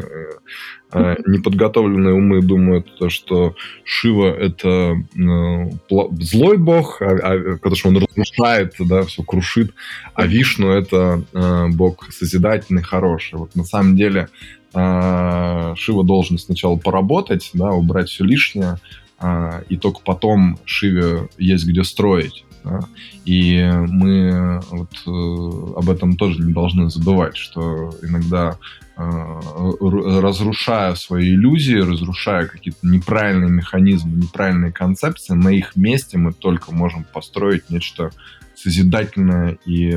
а 0.93 1.17
неподготовленные 1.27 2.15
умы 2.15 2.43
думают, 2.43 2.97
то, 2.99 3.11
что 3.11 3.57
Шива— 3.85 4.33
это 4.39 4.97
э, 5.15 5.71
злой 6.21 6.57
бог, 6.59 7.03
а, 7.03 7.07
а, 7.07 7.57
потому 7.57 7.75
что 7.75 7.89
он 7.89 7.99
разрушает, 7.99 8.75
да, 8.79 9.03
все 9.03 9.23
крушит, 9.25 9.75
а 10.15 10.27
Вишну— 10.27 10.71
это 10.71 11.23
э, 11.33 11.67
бог 11.71 12.07
созидательный, 12.13 12.83
хороший. 12.83 13.39
Вот 13.39 13.57
на 13.57 13.65
самом 13.65 13.97
деле 13.97 14.29
э, 14.66 14.66
Шива 14.77 16.05
должен 16.05 16.39
сначала 16.39 16.77
поработать, 16.77 17.51
да, 17.55 17.71
убрать 17.71 18.09
все 18.09 18.25
лишнее, 18.25 18.79
э, 19.21 19.63
и 19.69 19.77
только 19.77 20.01
потом 20.05 20.59
Шиве 20.65 21.29
есть 21.39 21.67
где 21.67 21.83
строить. 21.83 22.45
Да? 22.67 22.81
И 23.25 23.63
мы 23.63 24.61
вот, 24.71 24.91
э, 25.07 25.79
об 25.79 25.89
этом 25.89 26.17
тоже 26.17 26.43
не 26.43 26.53
должны 26.53 26.91
забывать, 26.91 27.37
что 27.37 27.95
иногда 28.03 28.59
э, 28.97 29.41
разрушая 30.21 30.97
свои 30.97 31.31
иллюзии, 31.31 31.77
разрушая 31.77 32.47
какие-то 32.47 32.87
неправильные 32.87 33.51
механизмы, 33.51 34.17
неправильные 34.17 34.73
концепции, 34.73 35.35
на 35.35 35.51
их 35.51 35.77
месте 35.77 36.19
мы 36.19 36.33
только 36.33 36.75
можем 36.75 37.05
построить 37.05 37.71
нечто 37.71 38.11
созидательное 38.57 39.59
и 39.65 39.97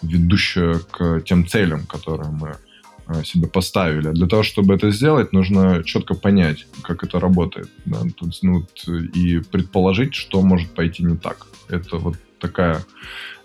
ведущее 0.00 0.80
к 0.90 1.20
тем 1.22 1.48
целям, 1.48 1.84
которые 1.86 2.30
мы 2.30 2.50
э, 2.50 2.67
себе 3.24 3.48
поставили. 3.48 4.10
Для 4.10 4.26
того, 4.26 4.42
чтобы 4.42 4.74
это 4.74 4.90
сделать, 4.90 5.32
нужно 5.32 5.82
четко 5.84 6.14
понять, 6.14 6.66
как 6.82 7.04
это 7.04 7.18
работает. 7.18 7.70
Да? 7.84 8.02
Тут, 8.16 8.38
ну, 8.42 8.66
и 9.14 9.40
предположить, 9.40 10.14
что 10.14 10.42
может 10.42 10.70
пойти 10.70 11.04
не 11.04 11.16
так. 11.16 11.46
Это 11.68 11.96
вот 11.96 12.16
такая 12.38 12.84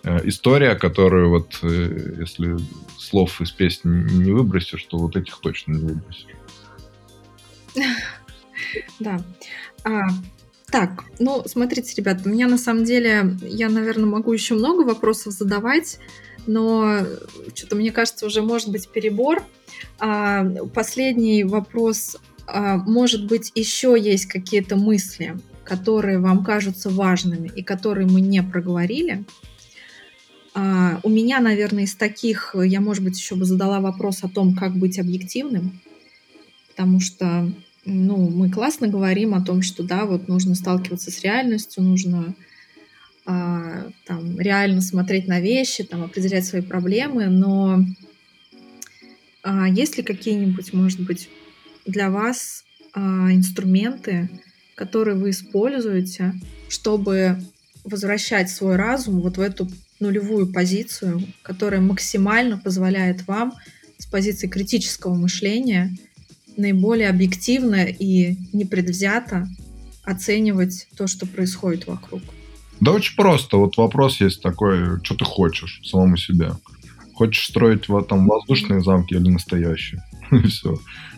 э, 0.04 0.28
история, 0.28 0.76
которую 0.76 1.30
вот, 1.30 1.60
э, 1.64 2.16
если 2.20 2.58
слов 2.98 3.42
из 3.42 3.52
песни 3.52 3.90
не 3.90 4.32
выбросишь, 4.32 4.84
то 4.84 4.98
вот 4.98 5.16
этих 5.16 5.38
точно 5.40 5.74
не 5.74 5.84
выбросишь. 5.84 6.28
Да. 9.00 9.20
А, 9.84 10.02
так, 10.68 11.04
ну, 11.20 11.44
смотрите, 11.46 11.94
ребят, 11.98 12.22
у 12.26 12.30
меня 12.30 12.48
на 12.48 12.58
самом 12.58 12.84
деле, 12.84 13.36
я, 13.42 13.70
наверное, 13.70 14.06
могу 14.06 14.32
еще 14.32 14.56
много 14.56 14.82
вопросов 14.82 15.34
задавать, 15.34 16.00
но 16.48 17.00
что-то, 17.54 17.76
мне 17.76 17.92
кажется, 17.92 18.26
уже 18.26 18.42
может 18.42 18.70
быть 18.70 18.90
перебор. 18.90 19.44
А, 20.00 20.46
последний 20.74 21.44
вопрос. 21.44 22.18
А, 22.48 22.78
может 22.78 23.28
быть, 23.28 23.52
еще 23.56 23.96
есть 24.00 24.26
какие-то 24.26 24.76
мысли 24.76 25.36
которые 25.64 26.20
вам 26.20 26.44
кажутся 26.44 26.90
важными 26.90 27.52
и 27.56 27.64
которые 27.64 28.08
мы 28.08 28.22
не 28.22 28.44
проговорили. 28.44 29.24
А, 30.54 31.00
у 31.04 31.10
меня, 31.10 31.40
наверное, 31.40 31.84
из 31.84 31.96
таких, 31.96 32.56
я, 32.56 32.80
может 32.80 33.04
быть, 33.04 33.18
еще 33.18 33.36
бы 33.36 33.46
задала 33.46 33.80
вопрос 33.80 34.24
о 34.24 34.30
том, 34.30 34.56
как 34.56 34.76
быть 34.76 35.00
объективным, 35.00 35.82
потому 36.70 37.00
что 37.00 37.52
ну, 37.86 38.30
мы 38.30 38.50
классно 38.52 38.88
говорим 38.88 39.34
о 39.34 39.44
том, 39.44 39.62
что 39.62 39.84
да, 39.84 40.06
вот 40.06 40.28
нужно 40.28 40.56
сталкиваться 40.56 41.12
с 41.12 41.22
реальностью, 41.22 41.84
нужно 41.84 42.36
а, 43.26 43.90
там, 44.06 44.40
реально 44.40 44.82
смотреть 44.82 45.28
на 45.28 45.40
вещи, 45.40 45.84
там, 45.84 46.04
определять 46.04 46.46
свои 46.46 46.62
проблемы, 46.62 47.28
но 47.28 47.86
а, 49.44 49.68
есть 49.68 49.98
ли 49.98 50.04
какие-нибудь, 50.04 50.74
может 50.74 51.00
быть, 51.00 51.30
для 51.86 52.10
вас 52.10 52.64
а, 52.94 53.32
инструменты, 53.32 54.30
которые 54.76 55.16
вы 55.16 55.30
используете, 55.30 56.34
чтобы 56.70 57.38
возвращать 57.84 58.50
свой 58.50 58.76
разум 58.76 59.22
вот 59.22 59.38
в 59.38 59.42
эту 59.42 59.70
нулевую 60.00 60.52
позицию, 60.52 61.24
которая 61.42 61.82
максимально 61.82 62.58
позволяет 62.58 63.28
вам 63.28 63.54
с 63.98 64.06
позиции 64.06 64.48
критического 64.48 65.14
мышления 65.14 65.96
наиболее 66.58 67.10
объективно 67.10 67.86
и 67.86 68.38
непредвзято 68.54 69.48
оценивать 70.04 70.88
то, 70.96 71.08
что 71.08 71.26
происходит 71.26 71.88
вокруг. 71.88 72.22
Да 72.80 72.92
очень 72.92 73.16
просто. 73.16 73.58
Вот 73.58 73.78
вопрос 73.78 74.20
есть 74.20 74.42
такой, 74.42 75.04
что 75.04 75.16
ты 75.16 75.26
хочешь 75.26 75.82
самому 75.84 76.18
себе? 76.18 76.54
Хочешь 77.14 77.48
строить 77.48 77.88
в 77.88 77.96
этом 77.96 78.28
воздушные 78.28 78.82
замки 78.82 79.14
или 79.14 79.30
настоящие? 79.30 80.04
И 80.32 80.48
все. 80.48 80.76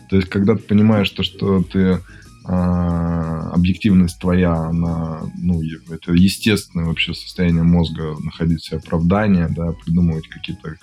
То 0.08 0.16
есть, 0.16 0.28
когда 0.28 0.54
ты 0.54 0.62
понимаешь, 0.62 1.10
то, 1.10 1.22
что 1.22 1.62
ты 1.62 2.00
а, 2.44 3.50
объективность 3.54 4.20
твоя, 4.20 4.54
она, 4.54 5.22
ну, 5.36 5.60
это 5.90 6.12
естественное 6.12 6.86
вообще 6.86 7.12
состояние 7.12 7.64
мозга 7.64 8.16
находить 8.22 8.62
себе 8.62 8.78
оправдание, 8.78 9.48
да, 9.48 9.72
придумывать 9.72 10.28
какие-то 10.28 10.76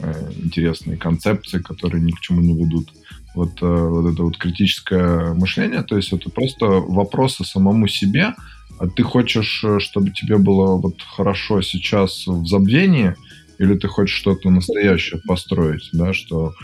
э, 0.00 0.32
интересные 0.42 0.96
концепции, 0.96 1.60
которые 1.60 2.02
ни 2.02 2.10
к 2.10 2.18
чему 2.18 2.40
не 2.40 2.60
ведут, 2.60 2.92
вот, 3.34 3.62
э, 3.62 3.66
вот 3.66 4.12
это 4.12 4.22
вот 4.22 4.38
критическое 4.38 5.34
мышление, 5.34 5.82
то 5.82 5.96
есть 5.96 6.12
это 6.12 6.30
просто 6.30 6.66
вопросы 6.66 7.44
самому 7.44 7.88
себе, 7.88 8.34
а 8.78 8.88
ты 8.88 9.02
хочешь, 9.02 9.62
э, 9.64 9.78
чтобы 9.80 10.10
тебе 10.10 10.38
было 10.38 10.76
вот 10.76 11.02
хорошо 11.02 11.62
сейчас 11.62 12.26
в 12.26 12.46
забвении, 12.46 13.14
или 13.58 13.76
ты 13.76 13.88
хочешь 13.88 14.16
что-то 14.16 14.50
настоящее 14.50 15.20
построить, 15.26 15.88
да, 15.92 16.12
что 16.12 16.54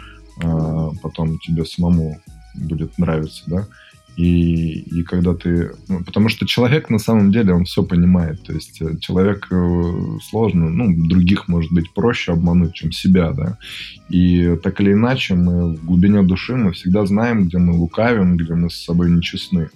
э, 0.42 0.90
потом 1.02 1.38
тебе 1.38 1.64
самому 1.64 2.20
будет 2.54 2.98
нравиться, 2.98 3.42
да, 3.46 3.66
и, 4.20 4.98
и 4.98 5.02
когда 5.02 5.32
ты... 5.34 5.70
Ну, 5.88 6.04
потому 6.04 6.28
что 6.28 6.46
человек 6.46 6.90
на 6.90 6.98
самом 6.98 7.32
деле, 7.32 7.54
он 7.54 7.64
все 7.64 7.82
понимает. 7.82 8.42
То 8.42 8.52
есть 8.52 8.82
э, 8.82 8.98
человек 9.00 9.48
э, 9.50 9.92
сложно, 10.28 10.68
ну, 10.68 11.08
других, 11.08 11.48
может 11.48 11.72
быть, 11.72 11.90
проще 11.94 12.32
обмануть, 12.32 12.74
чем 12.74 12.92
себя, 12.92 13.32
да. 13.32 13.56
И 14.10 14.56
так 14.62 14.78
или 14.82 14.92
иначе 14.92 15.34
мы 15.36 15.74
в 15.74 15.86
глубине 15.86 16.22
души 16.22 16.54
мы 16.54 16.72
всегда 16.72 17.06
знаем, 17.06 17.44
где 17.44 17.56
мы 17.56 17.72
лукавим, 17.72 18.36
где 18.36 18.52
мы 18.52 18.68
с 18.68 18.84
собой 18.84 19.10
нечестны. 19.10 19.70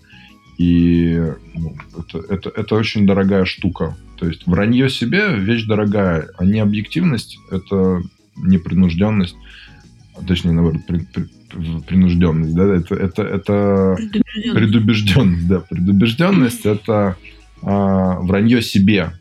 И 0.58 1.22
ну, 1.54 1.74
это, 1.98 2.18
это, 2.28 2.50
это 2.50 2.74
очень 2.74 3.06
дорогая 3.06 3.46
штука. 3.46 3.96
То 4.18 4.28
есть 4.28 4.46
вранье 4.46 4.90
себе 4.90 5.36
вещь 5.38 5.64
дорогая, 5.64 6.28
а 6.36 6.44
не 6.44 6.60
объективность— 6.60 7.38
это 7.50 8.02
непринужденность, 8.36 9.36
точнее, 10.26 10.52
наоборот, 10.52 10.82
при, 10.86 11.00
при, 11.00 11.28
принужденность, 11.86 12.54
да, 12.54 12.74
это, 12.74 12.94
это, 12.94 13.22
это 13.22 13.96
предубежденность. 13.98 14.54
предубежденность, 14.54 15.48
да, 15.48 15.60
предубежденность 15.60 16.66
это 16.66 17.16
а, 17.62 18.20
вранье 18.20 18.62
себе. 18.62 19.12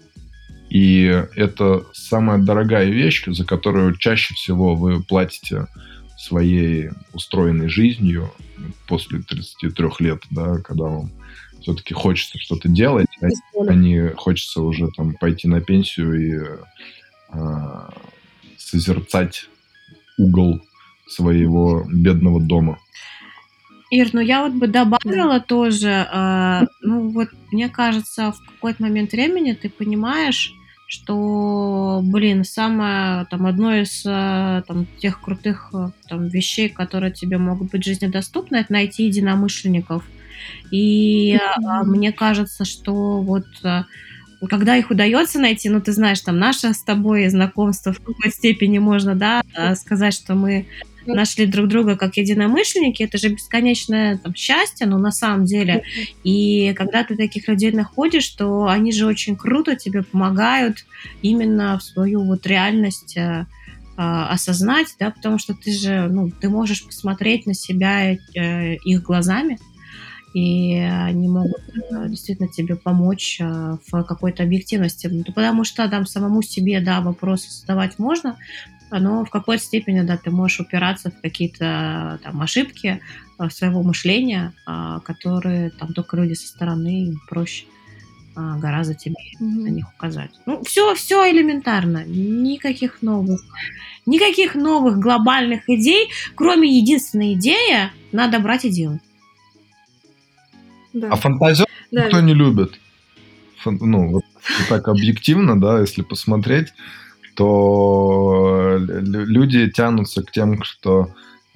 И 0.69 1.03
это 1.35 1.83
самая 1.93 2.39
дорогая 2.39 2.89
вещь, 2.89 3.23
за 3.27 3.45
которую 3.45 3.95
чаще 3.95 4.33
всего 4.33 4.75
вы 4.75 5.03
платите 5.03 5.67
своей 6.17 6.89
устроенной 7.13 7.69
жизнью 7.69 8.31
после 8.87 9.21
33 9.21 9.89
лет, 9.99 10.23
да, 10.31 10.57
когда 10.59 10.85
вам 10.85 11.11
все-таки 11.61 11.93
хочется 11.93 12.39
что-то 12.39 12.69
делать, 12.69 13.07
а 13.67 13.73
не 13.73 14.09
хочется 14.15 14.61
уже 14.61 14.89
там 14.95 15.13
пойти 15.13 15.47
на 15.47 15.61
пенсию 15.61 16.13
и 16.13 16.59
а, 17.29 17.93
созерцать 18.57 19.47
угол 20.17 20.61
своего 21.07 21.85
бедного 21.91 22.41
дома. 22.41 22.79
Ир, 23.91 24.09
ну 24.13 24.21
я 24.21 24.43
вот 24.43 24.53
бы 24.53 24.67
добавила 24.67 25.39
тоже, 25.39 26.07
э, 26.11 26.61
ну 26.81 27.09
вот 27.09 27.29
мне 27.51 27.69
кажется, 27.69 28.31
в 28.31 28.43
какой-то 28.45 28.81
момент 28.81 29.11
времени 29.11 29.53
ты 29.53 29.69
понимаешь, 29.69 30.53
что, 30.93 32.01
блин, 32.03 32.43
самое, 32.43 33.25
там, 33.25 33.47
одно 33.47 33.73
из 33.73 34.03
э, 34.05 34.61
там, 34.67 34.85
тех 34.99 35.21
крутых 35.21 35.71
э, 35.73 35.89
там, 36.07 36.27
вещей, 36.27 36.69
которые 36.69 37.11
тебе 37.11 37.39
могут 37.39 37.71
быть 37.71 37.83
жизнедоступны, 37.83 38.57
это 38.57 38.73
найти 38.73 39.05
единомышленников. 39.05 40.03
И 40.69 41.35
mm-hmm. 41.35 41.83
мне 41.85 42.11
кажется, 42.11 42.63
что 42.63 43.21
вот 43.21 43.45
э, 43.63 43.85
когда 44.47 44.75
их 44.75 44.91
удается 44.91 45.39
найти, 45.39 45.67
ну, 45.69 45.81
ты 45.81 45.93
знаешь, 45.93 46.21
там, 46.21 46.37
наше 46.37 46.75
с 46.75 46.83
тобой 46.83 47.27
знакомство 47.29 47.91
в 47.91 47.97
какой 47.99 48.29
степени 48.29 48.77
можно, 48.77 49.15
да, 49.15 49.41
сказать, 49.75 50.13
что 50.13 50.35
мы 50.35 50.67
нашли 51.05 51.45
друг 51.45 51.67
друга 51.67 51.95
как 51.95 52.17
единомышленники, 52.17 53.03
это 53.03 53.17
же 53.17 53.29
бесконечное 53.29 54.17
там, 54.17 54.35
счастье, 54.35 54.87
но 54.87 54.97
на 54.97 55.11
самом 55.11 55.45
деле. 55.45 55.83
И 56.23 56.73
когда 56.73 57.03
ты 57.03 57.15
таких 57.15 57.47
людей 57.47 57.71
находишь, 57.71 58.27
то 58.29 58.67
они 58.67 58.91
же 58.91 59.05
очень 59.05 59.35
круто 59.35 59.75
тебе 59.75 60.03
помогают 60.03 60.85
именно 61.21 61.77
в 61.77 61.83
свою 61.83 62.23
вот 62.23 62.45
реальность 62.47 63.17
э, 63.17 63.45
а, 63.95 64.29
осознать, 64.29 64.95
да, 64.99 65.11
потому 65.11 65.37
что 65.37 65.53
ты 65.53 65.71
же, 65.71 66.07
ну, 66.09 66.31
ты 66.31 66.49
можешь 66.49 66.83
посмотреть 66.83 67.45
на 67.45 67.53
себя 67.53 68.13
э, 68.13 68.75
их 68.75 69.03
глазами, 69.03 69.59
и 70.33 70.79
они 70.79 71.27
могут 71.27 71.61
э, 71.75 72.09
действительно 72.09 72.47
тебе 72.47 72.75
помочь 72.75 73.37
э, 73.39 73.77
в 73.91 74.03
какой-то 74.03 74.41
объективности. 74.41 75.05
Ну, 75.05 75.23
потому 75.31 75.63
что 75.63 75.87
там 75.87 76.07
самому 76.07 76.41
себе, 76.41 76.79
да, 76.81 77.01
вопросы 77.01 77.51
задавать 77.51 77.99
можно, 77.99 78.37
но 78.99 79.25
в 79.25 79.29
какой-то 79.29 79.63
степени, 79.63 80.01
да, 80.01 80.17
ты 80.17 80.31
можешь 80.31 80.59
упираться 80.59 81.11
в 81.11 81.21
какие-то 81.21 82.19
там 82.23 82.41
ошибки 82.41 83.01
э, 83.39 83.49
своего 83.49 83.83
мышления, 83.83 84.53
которые 85.03 85.71
там 85.71 85.93
только 85.93 86.17
люди 86.17 86.33
со 86.33 86.47
стороны 86.47 87.15
проще 87.29 87.65
гораздо 88.35 88.95
тебе 88.95 89.13
mm-hmm. 89.39 89.45
на 89.45 89.67
них 89.67 89.85
указать. 89.95 90.31
Ну, 90.47 90.63
все, 90.63 90.95
все 90.95 91.29
элементарно. 91.31 92.03
Никаких 92.03 93.03
новых, 93.03 93.41
никаких 94.07 94.55
новых 94.55 94.97
глобальных 94.97 95.69
идей, 95.69 96.09
кроме 96.33 96.79
единственной 96.79 97.33
идеи, 97.33 97.91
надо 98.11 98.39
брать 98.39 98.65
и 98.65 98.69
делать. 98.69 99.01
Да. 100.93 101.09
А 101.11 101.15
фантазер 101.15 101.67
да. 101.91 102.05
никто 102.05 102.21
не 102.21 102.33
любит. 102.33 102.79
Фан, 103.57 103.77
ну, 103.81 104.09
вот 104.09 104.23
так 104.67 104.87
объективно, 104.87 105.59
да, 105.59 105.79
если 105.79 106.01
посмотреть, 106.01 106.73
то 107.35 108.52
люди 108.77 109.69
тянутся 109.69 110.23
к 110.23 110.31
тем, 110.31 110.57
кто 110.57 111.09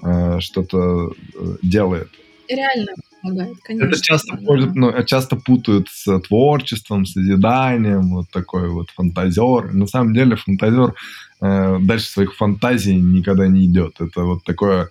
э, 0.04 0.40
что-то 0.40 1.10
э, 1.10 1.56
делает. 1.62 2.10
Реально 2.50 2.94
помогает, 3.22 3.58
конечно. 3.64 3.88
Это 3.88 4.02
часто, 4.02 4.38
да. 4.40 4.72
ну, 4.74 5.04
часто 5.04 5.36
путают 5.36 5.88
с 5.90 6.20
творчеством, 6.20 7.06
с 7.06 7.14
созиданием, 7.14 8.10
вот 8.16 8.30
такой 8.32 8.70
вот 8.70 8.90
фантазер. 8.92 9.74
На 9.74 9.88
самом 9.88 10.14
деле 10.14 10.36
фантазер 10.36 10.94
э, 11.42 11.78
дальше 11.82 12.08
своих 12.08 12.36
фантазий 12.36 12.96
никогда 12.96 13.48
не 13.48 13.66
идет. 13.66 14.00
Это 14.00 14.22
вот 14.24 14.44
такое 14.44 14.90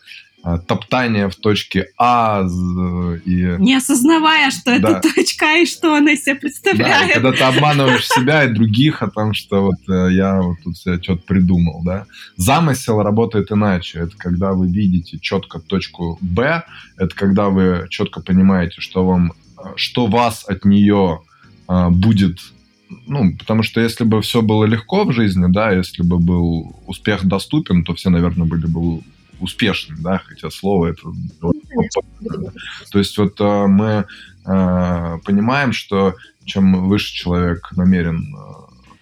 топтание 0.67 1.29
в 1.29 1.35
точке 1.35 1.89
А. 1.99 2.47
И... 3.25 3.57
Не 3.59 3.77
осознавая, 3.77 4.51
что 4.51 4.79
да. 4.79 4.99
это 4.99 5.15
точка 5.15 5.59
и 5.59 5.67
что 5.67 5.95
она 5.95 6.13
из 6.13 6.23
себя 6.23 6.37
представляет. 6.37 7.09
Да, 7.09 7.15
когда 7.15 7.33
ты 7.33 7.45
обманываешь 7.45 8.07
себя 8.15 8.45
и 8.45 8.53
других 8.53 9.03
о 9.03 9.11
том, 9.11 9.35
что 9.35 9.63
вот 9.63 9.89
э, 9.89 10.13
я 10.13 10.41
вот 10.41 10.57
тут 10.63 10.77
себе 10.77 11.03
что-то 11.03 11.23
придумал, 11.27 11.83
да. 11.85 12.07
Замысел 12.37 13.03
работает 13.03 13.51
иначе. 13.51 14.01
Это 14.01 14.17
когда 14.17 14.53
вы 14.53 14.69
видите 14.69 15.19
четко 15.19 15.59
точку 15.59 16.19
Б, 16.21 16.65
это 16.97 17.15
когда 17.15 17.49
вы 17.49 17.87
четко 17.91 18.21
понимаете, 18.21 18.81
что 18.81 19.05
вам, 19.05 19.33
что 19.75 20.07
вас 20.07 20.45
от 20.47 20.65
нее 20.65 21.21
будет 21.91 22.39
ну, 23.09 23.37
потому 23.37 23.65
что 23.65 23.81
если 23.81 24.05
бы 24.05 24.23
все 24.23 24.43
было 24.43 24.65
легко 24.65 25.05
в 25.05 25.13
жизни, 25.13 25.47
да, 25.49 25.73
если 25.73 26.05
бы 26.05 26.19
был 26.19 26.77
успех 26.87 27.25
доступен, 27.25 27.83
то 27.83 27.95
все, 27.95 28.11
наверное, 28.11 28.47
были 28.47 28.67
бы 28.67 29.01
успешным, 29.41 30.03
да, 30.03 30.21
хотя 30.25 30.51
слово 30.51 30.89
это... 30.89 31.03
Ну, 31.41 31.53
То 32.91 32.99
есть 32.99 33.17
вот 33.19 33.41
э, 33.41 33.67
мы 33.67 34.07
э, 34.47 35.19
понимаем, 35.25 35.73
что 35.73 36.15
чем 36.45 36.89
выше 36.89 37.13
человек 37.13 37.71
намерен 37.77 38.35
э, 38.35 38.39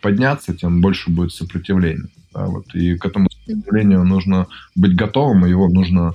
подняться, 0.00 0.54
тем 0.54 0.80
больше 0.80 1.10
будет 1.10 1.32
сопротивления. 1.32 2.08
Да, 2.32 2.46
вот, 2.46 2.74
и 2.74 2.96
к 2.96 3.06
этому 3.06 3.28
сопротивлению 3.30 4.04
нужно 4.04 4.48
быть 4.74 4.96
готовым, 4.96 5.44
его 5.46 5.68
нужно 5.68 6.14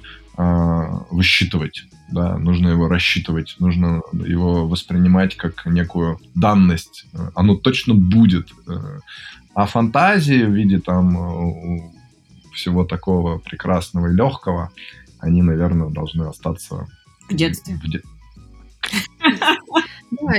высчитывать 1.12 1.84
да, 2.12 2.38
нужно 2.38 2.70
его 2.70 2.88
рассчитывать, 2.88 3.56
нужно 3.60 4.02
его 4.14 4.68
воспринимать 4.68 5.36
как 5.36 5.66
некую 5.66 6.20
данность. 6.34 7.06
Оно 7.36 7.56
точно 7.56 7.94
будет. 7.94 8.50
А 9.54 9.66
фантазии 9.66 10.44
в 10.44 10.52
виде 10.52 10.80
там 10.80 11.92
всего 12.60 12.86
такого 12.86 13.40
прекрасного 13.40 14.08
и 14.08 14.16
легкого, 14.16 14.72
они, 15.20 15.42
наверное, 15.42 15.90
должны 15.90 16.24
остаться 16.24 16.88
в 17.30 17.34
детстве. 17.34 17.76
В 17.76 17.90
де... 17.90 18.02
Да, 20.12 20.34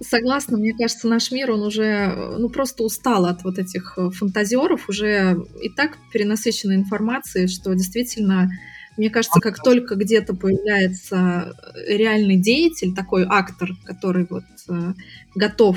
согласна, 0.00 0.56
мне 0.58 0.72
кажется, 0.74 1.08
наш 1.08 1.32
мир, 1.32 1.50
он 1.50 1.62
уже, 1.62 2.14
ну, 2.38 2.48
просто 2.48 2.84
устал 2.84 3.26
от 3.26 3.42
вот 3.44 3.58
этих 3.58 3.94
э, 3.96 4.10
фантазеров, 4.10 4.88
уже 4.88 5.36
и 5.60 5.68
так 5.68 5.98
перенасыщенной 6.12 6.76
информацией, 6.76 7.48
что 7.48 7.74
действительно, 7.74 8.50
мне 8.96 9.10
кажется, 9.10 9.40
как 9.40 9.62
только 9.62 9.96
где-то 9.96 10.34
появляется 10.34 11.54
реальный 11.86 12.36
деятель, 12.36 12.94
такой 12.94 13.26
актор, 13.28 13.70
который 13.84 14.26
вот 14.30 14.44
э, 14.68 14.94
готов 15.34 15.76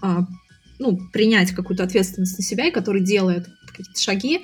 а, 0.00 0.26
ну, 0.78 0.98
принять 1.12 1.52
какую-то 1.52 1.82
ответственность 1.82 2.38
на 2.38 2.44
себя 2.44 2.68
и 2.68 2.72
который 2.72 3.02
делает 3.02 3.46
какие-то 3.66 4.00
шаги, 4.00 4.40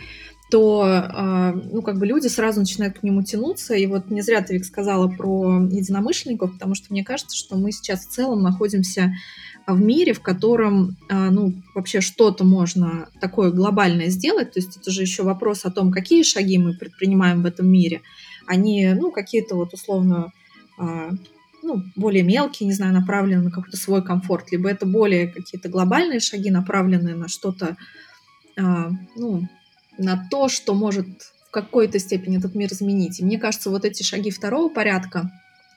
то 0.54 0.82
а, 0.84 1.52
ну, 1.52 1.82
как 1.82 1.98
бы 1.98 2.06
люди 2.06 2.28
сразу 2.28 2.60
начинают 2.60 3.00
к 3.00 3.02
нему 3.02 3.24
тянуться. 3.24 3.74
И 3.74 3.86
вот 3.86 4.08
не 4.08 4.22
зря 4.22 4.40
ты, 4.40 4.54
Вик, 4.54 4.64
сказала 4.64 5.08
про 5.08 5.66
единомышленников, 5.68 6.52
потому 6.52 6.76
что 6.76 6.92
мне 6.92 7.02
кажется, 7.02 7.36
что 7.36 7.56
мы 7.56 7.72
сейчас 7.72 8.06
в 8.06 8.10
целом 8.10 8.40
находимся 8.40 9.12
в 9.66 9.80
мире, 9.80 10.12
в 10.12 10.20
котором 10.20 10.96
а, 11.10 11.32
ну, 11.32 11.54
вообще 11.74 12.00
что-то 12.00 12.44
можно 12.44 13.08
такое 13.18 13.50
глобальное 13.50 14.10
сделать. 14.10 14.52
То 14.52 14.60
есть 14.60 14.76
это 14.76 14.92
же 14.92 15.02
еще 15.02 15.24
вопрос 15.24 15.64
о 15.64 15.72
том, 15.72 15.90
какие 15.90 16.22
шаги 16.22 16.56
мы 16.56 16.74
предпринимаем 16.74 17.42
в 17.42 17.46
этом 17.46 17.66
мире. 17.66 18.02
Они, 18.46 18.94
ну, 18.94 19.10
какие-то 19.10 19.56
вот 19.56 19.74
условно 19.74 20.30
а, 20.78 21.10
ну, 21.64 21.82
более 21.96 22.22
мелкие, 22.22 22.68
не 22.68 22.74
знаю, 22.74 22.94
направленные 22.94 23.46
на 23.46 23.50
какой-то 23.50 23.76
свой 23.76 24.04
комфорт, 24.04 24.52
либо 24.52 24.70
это 24.70 24.86
более 24.86 25.26
какие-то 25.26 25.68
глобальные 25.68 26.20
шаги, 26.20 26.52
направленные 26.52 27.16
на 27.16 27.26
что-то, 27.26 27.76
ну, 28.56 29.48
на 29.98 30.28
то, 30.30 30.48
что 30.48 30.74
может 30.74 31.06
в 31.48 31.50
какой-то 31.50 31.98
степени 31.98 32.38
этот 32.38 32.54
мир 32.54 32.72
изменить. 32.72 33.20
И 33.20 33.24
мне 33.24 33.38
кажется, 33.38 33.70
вот 33.70 33.84
эти 33.84 34.02
шаги 34.02 34.30
второго 34.30 34.68
порядка, 34.68 35.30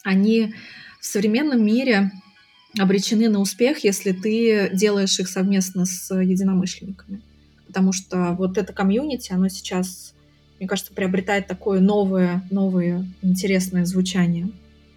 они 0.03 0.53
в 0.99 1.05
современном 1.05 1.63
мире 1.63 2.11
обречены 2.79 3.29
на 3.29 3.39
успех, 3.39 3.83
если 3.83 4.11
ты 4.11 4.69
делаешь 4.73 5.19
их 5.19 5.29
совместно 5.29 5.85
с 5.85 6.13
единомышленниками. 6.13 7.21
Потому 7.65 7.91
что 7.91 8.33
вот 8.37 8.57
это 8.57 8.73
комьюнити, 8.73 9.33
оно 9.33 9.49
сейчас, 9.49 10.13
мне 10.59 10.67
кажется, 10.67 10.93
приобретает 10.93 11.47
такое 11.47 11.79
новое, 11.79 12.43
новое 12.49 13.05
интересное 13.21 13.85
звучание. 13.85 14.49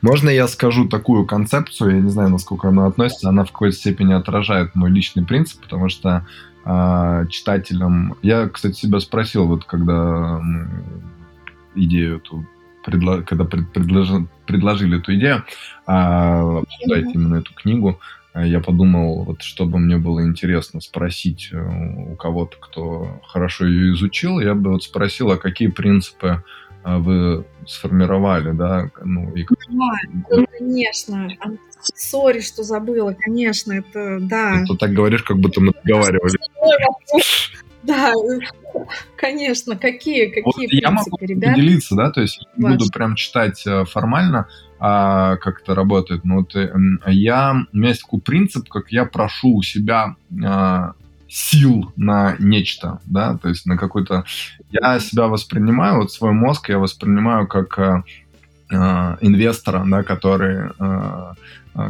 Можно 0.03 0.31
я 0.31 0.49
скажу 0.49 0.89
такую 0.89 1.27
концепцию, 1.27 1.97
я 1.97 2.01
не 2.01 2.11
знаю, 2.11 2.31
насколько 2.31 2.69
она 2.69 2.87
относится, 2.87 3.29
она 3.29 3.45
в 3.45 3.53
какой-то 3.53 3.77
степени 3.77 4.15
отражает 4.15 4.75
мой 4.75 4.91
личный 4.91 5.25
принцип, 5.25 5.61
потому 5.61 5.89
что 5.89 6.27
э, 6.65 7.27
читателям... 7.29 8.17
Я, 8.23 8.49
кстати, 8.49 8.75
себя 8.75 9.01
спросил, 9.01 9.47
вот 9.47 9.65
когда 9.65 10.41
идею 11.75 12.17
эту 12.17 12.47
предло... 12.85 13.23
когда 13.23 13.45
пред... 13.45 13.71
предложи... 13.73 14.27
предложили 14.47 14.99
эту 14.99 15.15
идею, 15.17 15.45
э, 15.87 15.93
обсуждать 15.93 17.15
именно 17.15 17.37
эту 17.37 17.53
книгу, 17.55 18.01
я 18.35 18.61
подумал, 18.61 19.25
вот 19.25 19.43
чтобы 19.43 19.79
мне 19.79 19.97
было 19.97 20.25
интересно 20.25 20.81
спросить 20.81 21.49
э, 21.53 22.13
у 22.13 22.15
кого-то, 22.15 22.57
кто 22.61 23.21
хорошо 23.27 23.67
ее 23.67 23.93
изучил, 23.95 24.39
я 24.39 24.55
бы 24.55 24.71
вот 24.71 24.85
спросил, 24.85 25.33
а 25.33 25.37
какие 25.37 25.69
принципы 25.69 26.29
а, 26.29 26.43
вы 26.85 27.45
сформировали, 27.67 28.53
да? 28.53 28.91
Ну, 29.05 29.35
и... 29.35 29.47
да, 29.69 30.45
конечно. 30.59 31.29
Сори, 31.83 32.41
что 32.41 32.63
забыла, 32.63 33.15
конечно, 33.19 33.73
это 33.73 34.19
да. 34.21 34.65
Ты 34.67 34.77
так 34.77 34.93
говоришь, 34.93 35.23
как 35.23 35.39
будто 35.39 35.61
мы 35.61 35.73
договаривали. 35.85 36.37
Да, 37.83 38.13
конечно, 39.17 39.77
какие, 39.77 40.27
какие 40.27 40.43
вот 40.45 40.55
принципы, 40.55 40.77
я 40.77 40.91
могу 40.91 41.17
ребят? 41.21 41.55
поделиться, 41.55 41.95
да, 41.95 42.11
то 42.11 42.21
есть 42.21 42.47
не 42.57 42.69
буду 42.69 42.91
прям 42.91 43.15
читать 43.15 43.67
э, 43.67 43.85
формально, 43.87 44.49
а, 44.79 45.37
как 45.37 45.63
это 45.63 45.75
работает, 45.75 46.25
но 46.25 46.37
вот 46.37 46.55
э, 46.57 46.71
я, 47.07 47.57
у 47.73 47.77
меня 47.77 47.89
есть 47.89 48.03
такой 48.03 48.21
принцип, 48.21 48.69
как 48.69 48.93
я 48.93 49.07
прошу 49.07 49.57
у 49.57 49.63
себя 49.63 50.17
а, 50.45 50.93
сил 51.31 51.93
на 51.97 52.37
нечто, 52.39 53.01
да, 53.07 53.39
то 53.39 53.49
есть 53.49 53.65
на 53.67 53.77
какой-то... 53.77 54.25
Я 54.71 54.99
себя 55.01 55.29
воспринимаю, 55.29 55.99
вот 55.99 56.13
свой 56.13 56.33
мозг 56.33 56.69
я 56.69 56.79
воспринимаю 56.79 57.47
как 57.47 57.79
э, 57.79 58.03
э 58.71 59.17
инвестора, 59.21 59.85
да, 59.87 60.03
который 60.03 60.71
э, 60.79 61.35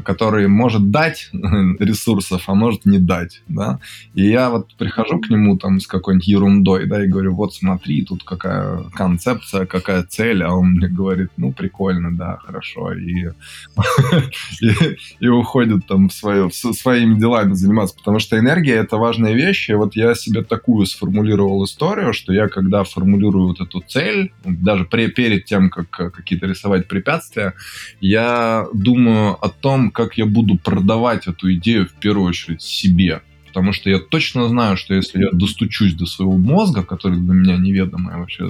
который 0.04 0.46
может 0.46 0.90
дать 0.90 1.30
ресурсов, 1.32 2.44
а 2.46 2.54
может 2.54 2.84
не 2.84 2.98
дать, 2.98 3.42
да. 3.48 3.80
И 4.14 4.28
я 4.28 4.50
вот 4.50 4.74
прихожу 4.76 5.18
к 5.18 5.30
нему 5.30 5.56
там 5.56 5.80
с 5.80 5.86
какой-нибудь 5.86 6.28
ерундой, 6.28 6.86
да, 6.86 7.04
и 7.04 7.08
говорю, 7.08 7.34
вот 7.34 7.54
смотри, 7.54 8.04
тут 8.04 8.22
какая 8.22 8.84
концепция, 8.94 9.66
какая 9.66 10.02
цель, 10.02 10.42
а 10.42 10.52
он 10.52 10.72
мне 10.72 10.88
говорит, 10.88 11.30
ну, 11.36 11.52
прикольно, 11.52 12.14
да, 12.14 12.38
хорошо, 12.44 12.92
и, 12.92 13.30
и, 14.60 14.96
и 15.18 15.28
уходит 15.28 15.86
там 15.86 16.08
в 16.08 16.12
свое, 16.12 16.50
своими 16.50 17.18
делами 17.18 17.54
заниматься, 17.54 17.96
потому 17.96 18.18
что 18.18 18.38
энергия— 18.38 18.74
это 18.76 18.96
важная 18.96 19.32
вещь, 19.32 19.70
и 19.70 19.74
вот 19.74 19.96
я 19.96 20.14
себе 20.14 20.42
такую 20.42 20.86
сформулировал 20.86 21.64
историю, 21.64 22.12
что 22.12 22.32
я, 22.32 22.48
когда 22.48 22.84
формулирую 22.84 23.48
вот 23.48 23.60
эту 23.60 23.80
цель, 23.80 24.32
даже 24.44 24.84
перед 24.84 25.46
тем, 25.46 25.70
как 25.70 25.88
какие-то 25.90 26.46
рисовать 26.46 26.86
препятствия, 26.86 27.54
я 28.00 28.66
думаю 28.74 29.36
о 29.42 29.48
том, 29.48 29.69
том, 29.70 29.90
как 29.92 30.18
я 30.18 30.26
буду 30.26 30.58
продавать 30.58 31.28
эту 31.28 31.52
идею 31.54 31.86
в 31.86 31.92
первую 31.92 32.28
очередь 32.28 32.60
себе. 32.60 33.22
Потому 33.46 33.72
что 33.72 33.88
я 33.88 33.98
точно 33.98 34.48
знаю, 34.48 34.76
что 34.76 34.94
если 34.94 35.22
я 35.22 35.28
достучусь 35.32 35.94
до 35.94 36.06
своего 36.06 36.36
мозга, 36.36 36.82
который 36.82 37.18
для 37.18 37.34
меня 37.34 37.56
неведомая 37.56 38.18
вообще, 38.18 38.48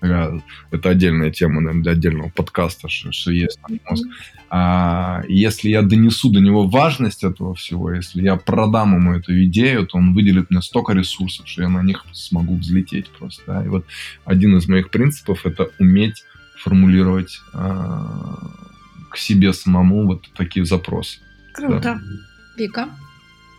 это 0.00 0.90
отдельная 0.90 1.30
тема, 1.30 1.60
наверное, 1.60 1.82
для 1.82 1.92
отдельного 1.92 2.28
подкаста, 2.28 2.88
что, 2.88 3.10
что 3.12 3.32
есть 3.32 3.58
там 3.60 3.78
мозг. 3.88 4.06
А 4.50 5.22
если 5.28 5.70
я 5.70 5.82
донесу 5.82 6.30
до 6.30 6.40
него 6.40 6.66
важность 6.66 7.24
этого 7.24 7.54
всего, 7.54 7.90
если 7.92 8.22
я 8.22 8.36
продам 8.36 8.94
ему 8.94 9.14
эту 9.14 9.32
идею, 9.44 9.86
то 9.86 9.96
он 9.98 10.14
выделит 10.14 10.50
мне 10.50 10.60
столько 10.62 10.92
ресурсов, 10.92 11.48
что 11.48 11.62
я 11.62 11.68
на 11.68 11.82
них 11.82 12.04
смогу 12.12 12.56
взлететь 12.56 13.08
просто. 13.18 13.42
Да? 13.46 13.64
И 13.64 13.68
вот 13.68 13.86
один 14.24 14.56
из 14.56 14.68
моих 14.68 14.90
принципов 14.90 15.46
это 15.46 15.68
уметь 15.78 16.24
формулировать 16.58 17.40
а, 17.52 18.50
к 19.10 19.16
себе 19.16 19.52
самому 19.52 20.06
вот 20.06 20.28
такие 20.36 20.64
запросы. 20.64 21.18
Круто. 21.54 21.80
Да. 21.80 22.00
Вика? 22.56 22.88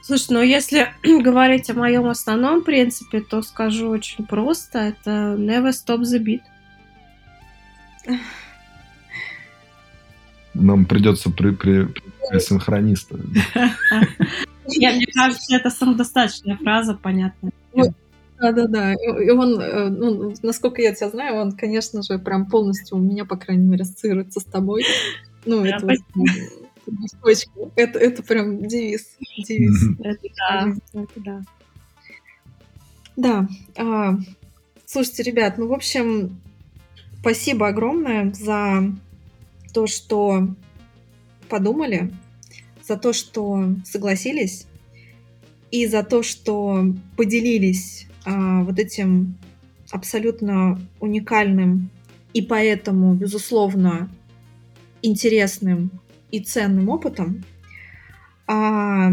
Слушай, 0.01 0.27
ну 0.31 0.41
если 0.41 0.89
говорить 1.21 1.69
о 1.69 1.73
моем 1.75 2.07
основном 2.07 2.63
принципе, 2.63 3.21
то 3.21 3.41
скажу 3.41 3.89
очень 3.89 4.25
просто. 4.25 4.79
Это 4.79 5.35
never 5.37 5.71
stop 5.71 6.01
the 6.01 6.19
beat. 6.23 6.41
Нам 10.53 10.85
придется 10.85 11.29
при, 11.29 11.51
при, 11.51 11.85
при 12.29 12.39
синхрониста. 12.39 13.17
Мне 14.65 15.05
кажется, 15.13 15.55
это 15.55 15.69
самодостаточная 15.69 16.57
фраза, 16.57 16.93
понятная. 16.95 17.51
Да-да-да. 18.39 18.93
И 18.93 19.29
он, 19.31 19.59
э, 19.59 19.89
ну, 19.89 20.33
насколько 20.41 20.81
я 20.81 20.95
тебя 20.95 21.09
знаю, 21.09 21.35
он, 21.35 21.51
конечно 21.51 22.01
же, 22.01 22.17
прям 22.19 22.45
полностью 22.45 22.97
у 22.97 23.01
меня, 23.01 23.25
по 23.25 23.35
крайней 23.35 23.65
мере, 23.65 23.83
ассоциируется 23.83 24.39
с 24.39 24.45
тобой. 24.45 24.83
Ну, 25.45 25.63
да, 25.63 25.69
это, 25.69 25.85
вот, 27.21 27.37
это, 27.75 27.99
это 27.99 28.23
прям 28.23 28.67
девиз. 28.67 29.17
девиз. 29.37 29.89
Это 29.99 30.27
да, 30.37 30.75
это 30.93 31.19
да. 31.21 31.41
Да. 33.15 33.47
А, 33.77 34.17
слушайте, 34.85 35.23
ребят, 35.23 35.57
ну, 35.57 35.67
в 35.67 35.73
общем, 35.73 36.39
спасибо 37.19 37.67
огромное 37.67 38.33
за 38.33 38.93
то, 39.73 39.87
что 39.87 40.47
подумали, 41.47 42.11
за 42.87 42.97
то, 42.97 43.13
что 43.13 43.75
согласились, 43.85 44.67
и 45.71 45.85
за 45.85 46.03
то, 46.03 46.23
что 46.23 46.85
поделились 47.15 48.07
а, 48.25 48.63
вот 48.63 48.79
этим 48.79 49.35
абсолютно 49.91 50.79
уникальным 50.99 51.89
и 52.33 52.41
поэтому, 52.41 53.15
безусловно, 53.15 54.09
интересным 55.01 55.91
и 56.31 56.39
ценным 56.39 56.89
опытом. 56.89 57.43
А, 58.47 59.11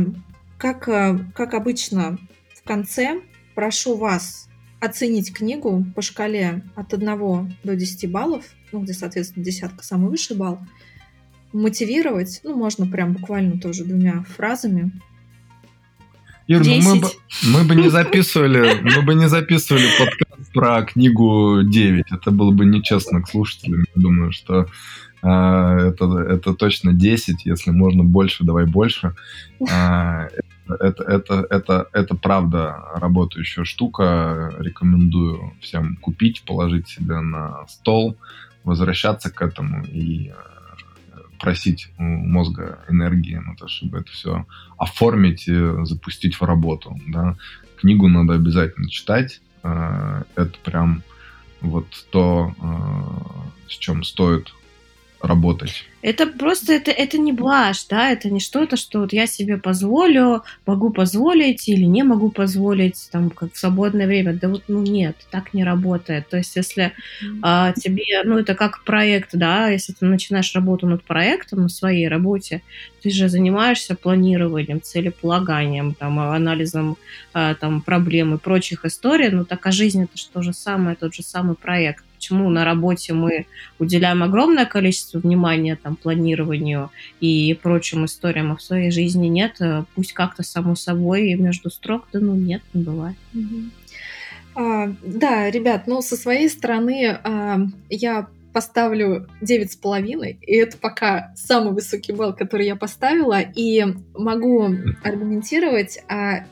как, 0.59 0.89
э, 0.89 1.19
как 1.35 1.55
обычно, 1.55 2.19
в 2.55 2.67
конце 2.67 3.21
прошу 3.55 3.97
вас 3.97 4.49
оценить 4.81 5.33
книгу 5.33 5.85
по 5.95 6.03
шкале 6.03 6.63
от 6.75 6.93
1 6.93 7.55
до 7.65 7.77
10 7.77 8.11
баллов, 8.11 8.45
ну, 8.73 8.81
где, 8.81 8.93
соответственно, 8.93 9.45
десятка 9.45 9.85
самый 9.85 10.11
высший 10.11 10.37
балл, 10.37 10.61
мотивировать, 11.53 12.41
ну, 12.45 12.57
можно 12.57 12.87
прям 12.87 13.15
буквально 13.15 13.59
тоже 13.59 13.85
двумя 13.85 14.25
фразами. 14.37 14.93
Ир, 16.47 16.65
ну 16.65 16.81
мы 16.81 17.01
бы, 17.01 17.09
мы 17.45 17.65
бы 17.65 17.75
не 17.75 17.89
записывали, 17.91 18.81
мы 18.83 19.03
бы 19.03 19.15
не 19.15 19.29
записывали 19.29 19.87
подкаст 19.99 20.53
про 20.53 20.83
книгу 20.85 21.63
9. 21.65 22.05
Это 22.13 22.31
было 22.31 22.53
бы 22.53 22.65
нечестно 22.65 23.21
к 23.21 23.29
слушателям. 23.29 23.85
Я 23.95 24.03
думаю, 24.03 24.33
что 24.33 24.67
это, 25.22 26.18
это 26.28 26.55
точно 26.55 26.93
10, 26.93 27.47
если 27.47 27.70
можно 27.70 28.05
больше, 28.05 28.44
давай 28.44 28.66
больше. 28.66 29.14
А, 29.70 30.28
это, 30.68 31.05
это, 31.05 31.47
это, 31.51 31.88
это 31.93 32.14
правда 32.14 32.76
работающая 32.94 33.64
штука. 33.64 34.55
Рекомендую 34.59 35.55
всем 35.60 35.97
купить, 35.97 36.43
положить 36.43 36.88
себе 36.88 37.20
на 37.20 37.66
стол, 37.68 38.16
возвращаться 38.64 39.30
к 39.30 39.43
этому 39.43 39.84
и 39.84 40.28
э, 40.28 41.18
просить 41.38 41.88
у 41.98 42.02
мозга 42.02 42.80
энергии 42.88 43.36
на 43.36 43.55
то, 43.56 43.68
чтобы 43.68 43.98
это 43.98 44.10
все 44.10 44.47
оформить 44.76 45.48
и 45.48 45.84
запустить 45.84 46.34
в 46.34 46.43
работу. 46.43 46.98
Да. 47.09 47.36
Книгу 47.80 48.09
надо 48.09 48.34
обязательно 48.34 48.88
читать. 48.88 49.40
А, 49.62 50.24
это 50.34 50.59
прям 50.64 51.02
вот 51.62 51.86
то, 52.10 52.55
с 53.66 53.72
чем 53.72 54.05
стоит 54.05 54.52
работать. 55.27 55.85
Это 56.03 56.27
просто, 56.27 56.73
это, 56.73 56.93
это 56.93 57.19
не 57.19 57.32
блажь, 57.32 57.85
да, 57.90 58.11
это 58.12 58.31
не 58.31 58.39
что-то, 58.39 58.77
что 58.77 59.01
вот 59.01 59.12
я 59.12 59.27
себе 59.27 59.57
позволю, 59.57 60.44
могу 60.65 60.90
позволить 60.90 61.69
или 61.69 61.82
не 61.82 62.05
могу 62.05 62.31
позволить, 62.31 63.09
там, 63.11 63.28
как 63.31 63.53
в 63.53 63.59
свободное 63.59 64.07
время. 64.07 64.32
Да 64.35 64.48
вот, 64.48 64.62
ну 64.69 64.82
нет, 64.82 65.16
так 65.32 65.53
не 65.53 65.65
работает. 65.65 66.28
То 66.28 66.36
есть, 66.36 66.55
если 66.55 66.93
а, 67.43 67.73
тебе, 67.73 68.05
ну 68.24 68.39
это 68.39 68.55
как 68.55 68.85
проект, 68.85 69.31
да, 69.32 69.69
если 69.69 69.94
ты 69.94 70.07
начинаешь 70.07 70.55
работу 70.55 70.86
над 70.86 71.03
проектом 71.03 71.62
на 71.62 71.69
своей 71.69 72.07
работе, 72.07 72.62
ты 73.03 73.11
же 73.11 73.28
занимаешься 73.28 73.97
планированием, 73.97 74.81
целеполаганием, 74.81 75.94
там, 75.94 76.20
анализом 76.20 76.98
а, 77.32 77.55
там, 77.55 77.81
проблем 77.81 78.35
и 78.35 78.39
прочих 78.39 78.85
историй, 78.85 79.31
ну 79.31 79.44
так 79.44 79.66
а 79.66 79.73
жизнь 79.73 80.05
это 80.05 80.16
же 80.16 80.27
то 80.32 80.40
же 80.40 80.53
самое, 80.53 80.94
тот 80.94 81.15
же 81.15 81.24
самый 81.24 81.57
проект 81.57 82.05
почему 82.16 82.51
на 82.51 82.64
работе 82.64 83.12
мы 83.12 83.47
уделяем 83.78 84.22
огромное 84.22 84.66
количество 84.66 85.18
внимания 85.18 85.76
там, 85.80 85.97
планированию 85.97 86.90
и 87.20 87.59
прочим 87.62 88.05
историям, 88.06 88.52
а 88.52 88.56
в 88.56 88.62
своей 88.62 88.90
жизни 88.90 89.28
нет, 89.28 89.60
э, 89.60 89.84
пусть 89.94 90.12
как-то 90.12 90.43
само 90.43 90.74
собой 90.74 91.34
между 91.34 91.70
строк, 91.70 92.09
да 92.12 92.20
ну 92.20 92.34
нет, 92.34 92.62
не 92.72 92.82
бывает. 92.82 93.16
А, 94.55 94.88
да, 95.05 95.51
ребят, 95.51 95.86
ну, 95.86 96.01
со 96.01 96.16
своей 96.16 96.48
стороны 96.48 97.18
а, 97.22 97.59
я 97.90 98.28
поставлю 98.55 99.28
девять 99.43 99.72
с 99.72 99.76
половиной, 99.76 100.38
и 100.40 100.55
это 100.55 100.78
пока 100.78 101.30
самый 101.36 101.74
высокий 101.74 102.12
балл, 102.12 102.34
который 102.34 102.64
я 102.64 102.74
поставила, 102.74 103.38
и 103.38 103.84
могу 104.14 104.70
аргументировать, 105.05 105.98
а 106.09 106.47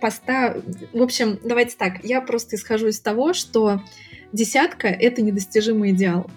постав... 0.00 0.56
В 0.92 1.02
общем, 1.02 1.40
давайте 1.42 1.76
так, 1.76 2.04
я 2.04 2.20
просто 2.20 2.54
исхожу 2.54 2.86
из 2.86 3.00
того, 3.00 3.32
что 3.32 3.82
десятка— 4.32 4.88
это 4.88 5.22
недостижимый 5.22 5.90
идеал. 5.90 6.30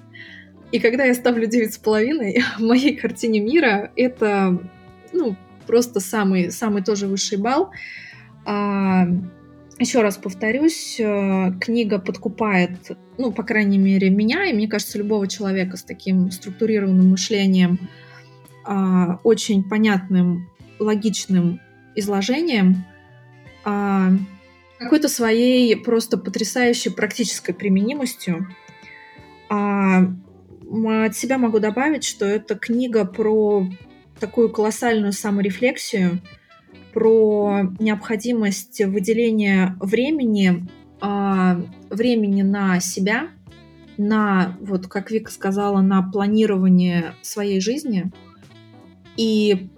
И 0.71 0.79
когда 0.79 1.05
я 1.05 1.13
ставлю 1.13 1.47
девять 1.47 1.73
с 1.73 1.77
половиной, 1.77 2.43
в 2.57 2.61
моей 2.61 2.95
картине 2.95 3.39
мира 3.39 3.91
это, 3.95 4.59
ну, 5.13 5.35
просто 5.65 5.99
самый, 5.99 6.51
самый 6.51 6.83
тоже 6.83 7.07
высший 7.07 7.37
балл. 7.37 7.71
А, 8.45 9.07
еще 9.79 10.01
раз 10.01 10.17
повторюсь, 10.17 10.99
э, 10.99 11.53
книга 11.61 11.99
подкупает, 11.99 12.71
ну, 13.17 13.31
по 13.31 13.43
крайней 13.43 13.77
мере, 13.77 14.09
меня, 14.09 14.45
и 14.45 14.53
мне 14.53 14.67
кажется, 14.67 14.97
любого 14.97 15.27
человека 15.27 15.77
с 15.77 15.83
таким 15.83 16.31
структурированным 16.31 17.09
мышлением, 17.09 17.79
а, 18.65 19.19
очень 19.23 19.63
понятным, 19.63 20.49
логичным 20.79 21.61
изложением, 21.95 22.83
а, 23.63 24.11
какой-то 24.79 25.09
своей 25.09 25.75
просто 25.75 26.17
потрясающей 26.17 26.91
практической 26.91 27.53
применимостью. 27.53 28.47
А, 29.49 30.05
от 30.71 31.15
себя 31.15 31.37
могу 31.37 31.59
добавить, 31.59 32.03
что 32.03 32.25
это 32.25 32.55
книга 32.55 33.05
про 33.05 33.67
такую 34.19 34.49
колоссальную 34.49 35.13
саморефлексию, 35.13 36.21
про 36.93 37.61
необходимость 37.79 38.83
выделения 38.85 39.75
времени, 39.79 40.67
э, 41.01 41.63
времени 41.89 42.41
на 42.41 42.79
себя, 42.79 43.29
на, 43.97 44.57
вот 44.61 44.87
как 44.87 45.11
Вика 45.11 45.31
сказала, 45.31 45.81
на 45.81 46.01
планирование 46.01 47.13
своей 47.21 47.59
жизни. 47.59 48.11
И 49.17 49.69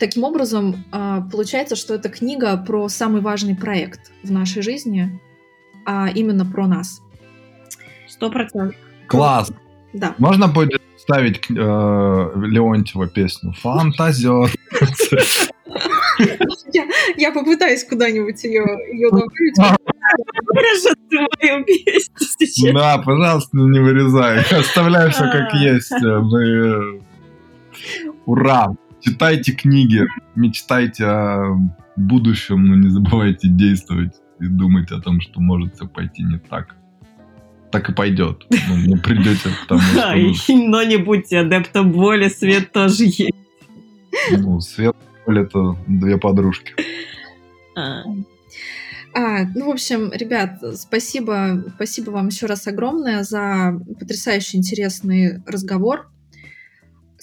таким 0.00 0.24
образом 0.24 0.84
э, 0.92 1.20
получается, 1.30 1.76
что 1.76 1.94
это 1.94 2.08
книга 2.08 2.56
про 2.56 2.88
самый 2.88 3.20
важный 3.20 3.54
проект 3.54 4.10
в 4.24 4.32
нашей 4.32 4.62
жизни, 4.62 5.20
а 5.86 6.08
именно 6.08 6.44
про 6.44 6.66
нас. 6.66 7.00
Сто 8.08 8.30
процентов. 8.30 8.74
Класс! 9.06 9.52
Да. 9.92 10.14
Можно 10.18 10.48
будет 10.48 10.80
ставить 10.96 11.38
э, 11.50 11.52
Леонтьева 11.52 13.06
песню 13.08 13.52
«Фантазер». 13.52 14.50
Я, 16.72 16.84
я 17.16 17.32
попытаюсь 17.32 17.84
куда-нибудь 17.84 18.42
ее, 18.44 18.64
ее 18.92 19.10
добавить. 19.10 19.54
Да, 22.74 22.98
пожалуйста, 22.98 23.56
не 23.56 23.78
вырезай. 23.78 24.40
Оставляй 24.40 25.10
все 25.10 25.30
как 25.30 25.54
есть. 25.54 25.92
Мы... 26.02 27.00
Ура! 28.26 28.74
Читайте 29.00 29.52
книги, 29.52 30.06
мечтайте 30.34 31.04
о 31.06 31.56
будущем, 31.96 32.66
но 32.66 32.74
не 32.76 32.88
забывайте 32.88 33.48
действовать 33.48 34.14
и 34.40 34.46
думать 34.46 34.90
о 34.92 35.00
том, 35.00 35.20
что 35.20 35.40
может 35.40 35.74
все 35.74 35.86
пойти 35.86 36.22
не 36.22 36.38
так. 36.38 36.74
Так 37.70 37.88
и 37.88 37.92
пойдет. 37.94 38.46
Ну, 38.68 38.76
не 38.76 38.96
придете 38.96 39.48
к 39.50 39.66
тому, 39.68 39.80
Да, 39.94 40.14
и- 40.16 40.32
что... 40.34 40.54
но 40.54 40.82
не 40.82 40.96
будьте 40.96 41.38
адептом 41.38 41.92
боли, 41.92 42.28
свет 42.28 42.72
тоже 42.72 43.04
есть. 43.04 43.34
Ну, 44.32 44.60
свет 44.60 44.96
это 45.26 45.76
две 45.86 46.18
подружки. 46.18 46.74
А. 47.76 48.02
А, 49.14 49.44
ну, 49.54 49.66
в 49.66 49.70
общем, 49.70 50.12
ребят, 50.12 50.60
спасибо, 50.74 51.64
спасибо 51.76 52.10
вам 52.10 52.28
еще 52.28 52.46
раз 52.46 52.66
огромное 52.66 53.22
за 53.22 53.80
потрясающе 53.98 54.58
интересный 54.58 55.42
разговор. 55.46 56.10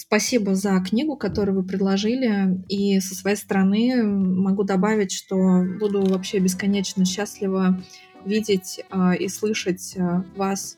Спасибо 0.07 0.55
за 0.55 0.79
книгу, 0.79 1.17
которую 1.17 1.57
вы 1.57 1.63
предложили. 1.67 2.63
И 2.69 3.01
со 3.01 3.13
своей 3.13 3.35
стороны 3.35 4.03
могу 4.03 4.63
добавить, 4.63 5.11
что 5.11 5.65
буду 5.79 6.01
вообще 6.01 6.39
бесконечно 6.39 7.03
счастлива 7.03 7.77
видеть 8.23 8.81
а, 8.89 9.13
и 9.13 9.27
слышать 9.27 9.95
а, 9.97 10.23
вас 10.37 10.77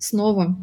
снова 0.00 0.56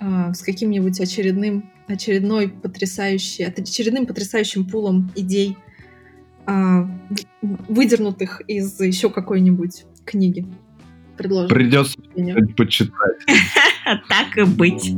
а, 0.00 0.34
с 0.34 0.42
каким-нибудь 0.42 1.00
очередным, 1.00 1.70
очередной 1.86 2.48
потрясающий, 2.48 3.44
очередным 3.44 4.06
потрясающим 4.06 4.68
пулом 4.68 5.10
идей, 5.14 5.56
выдернутых 7.42 8.40
из 8.48 8.80
еще 8.80 9.10
какой-нибудь 9.10 9.84
книги. 10.06 10.46
Придется 11.48 12.00
почитать. 12.56 12.92
Так 14.08 14.36
и 14.36 14.44
быть. 14.44 14.94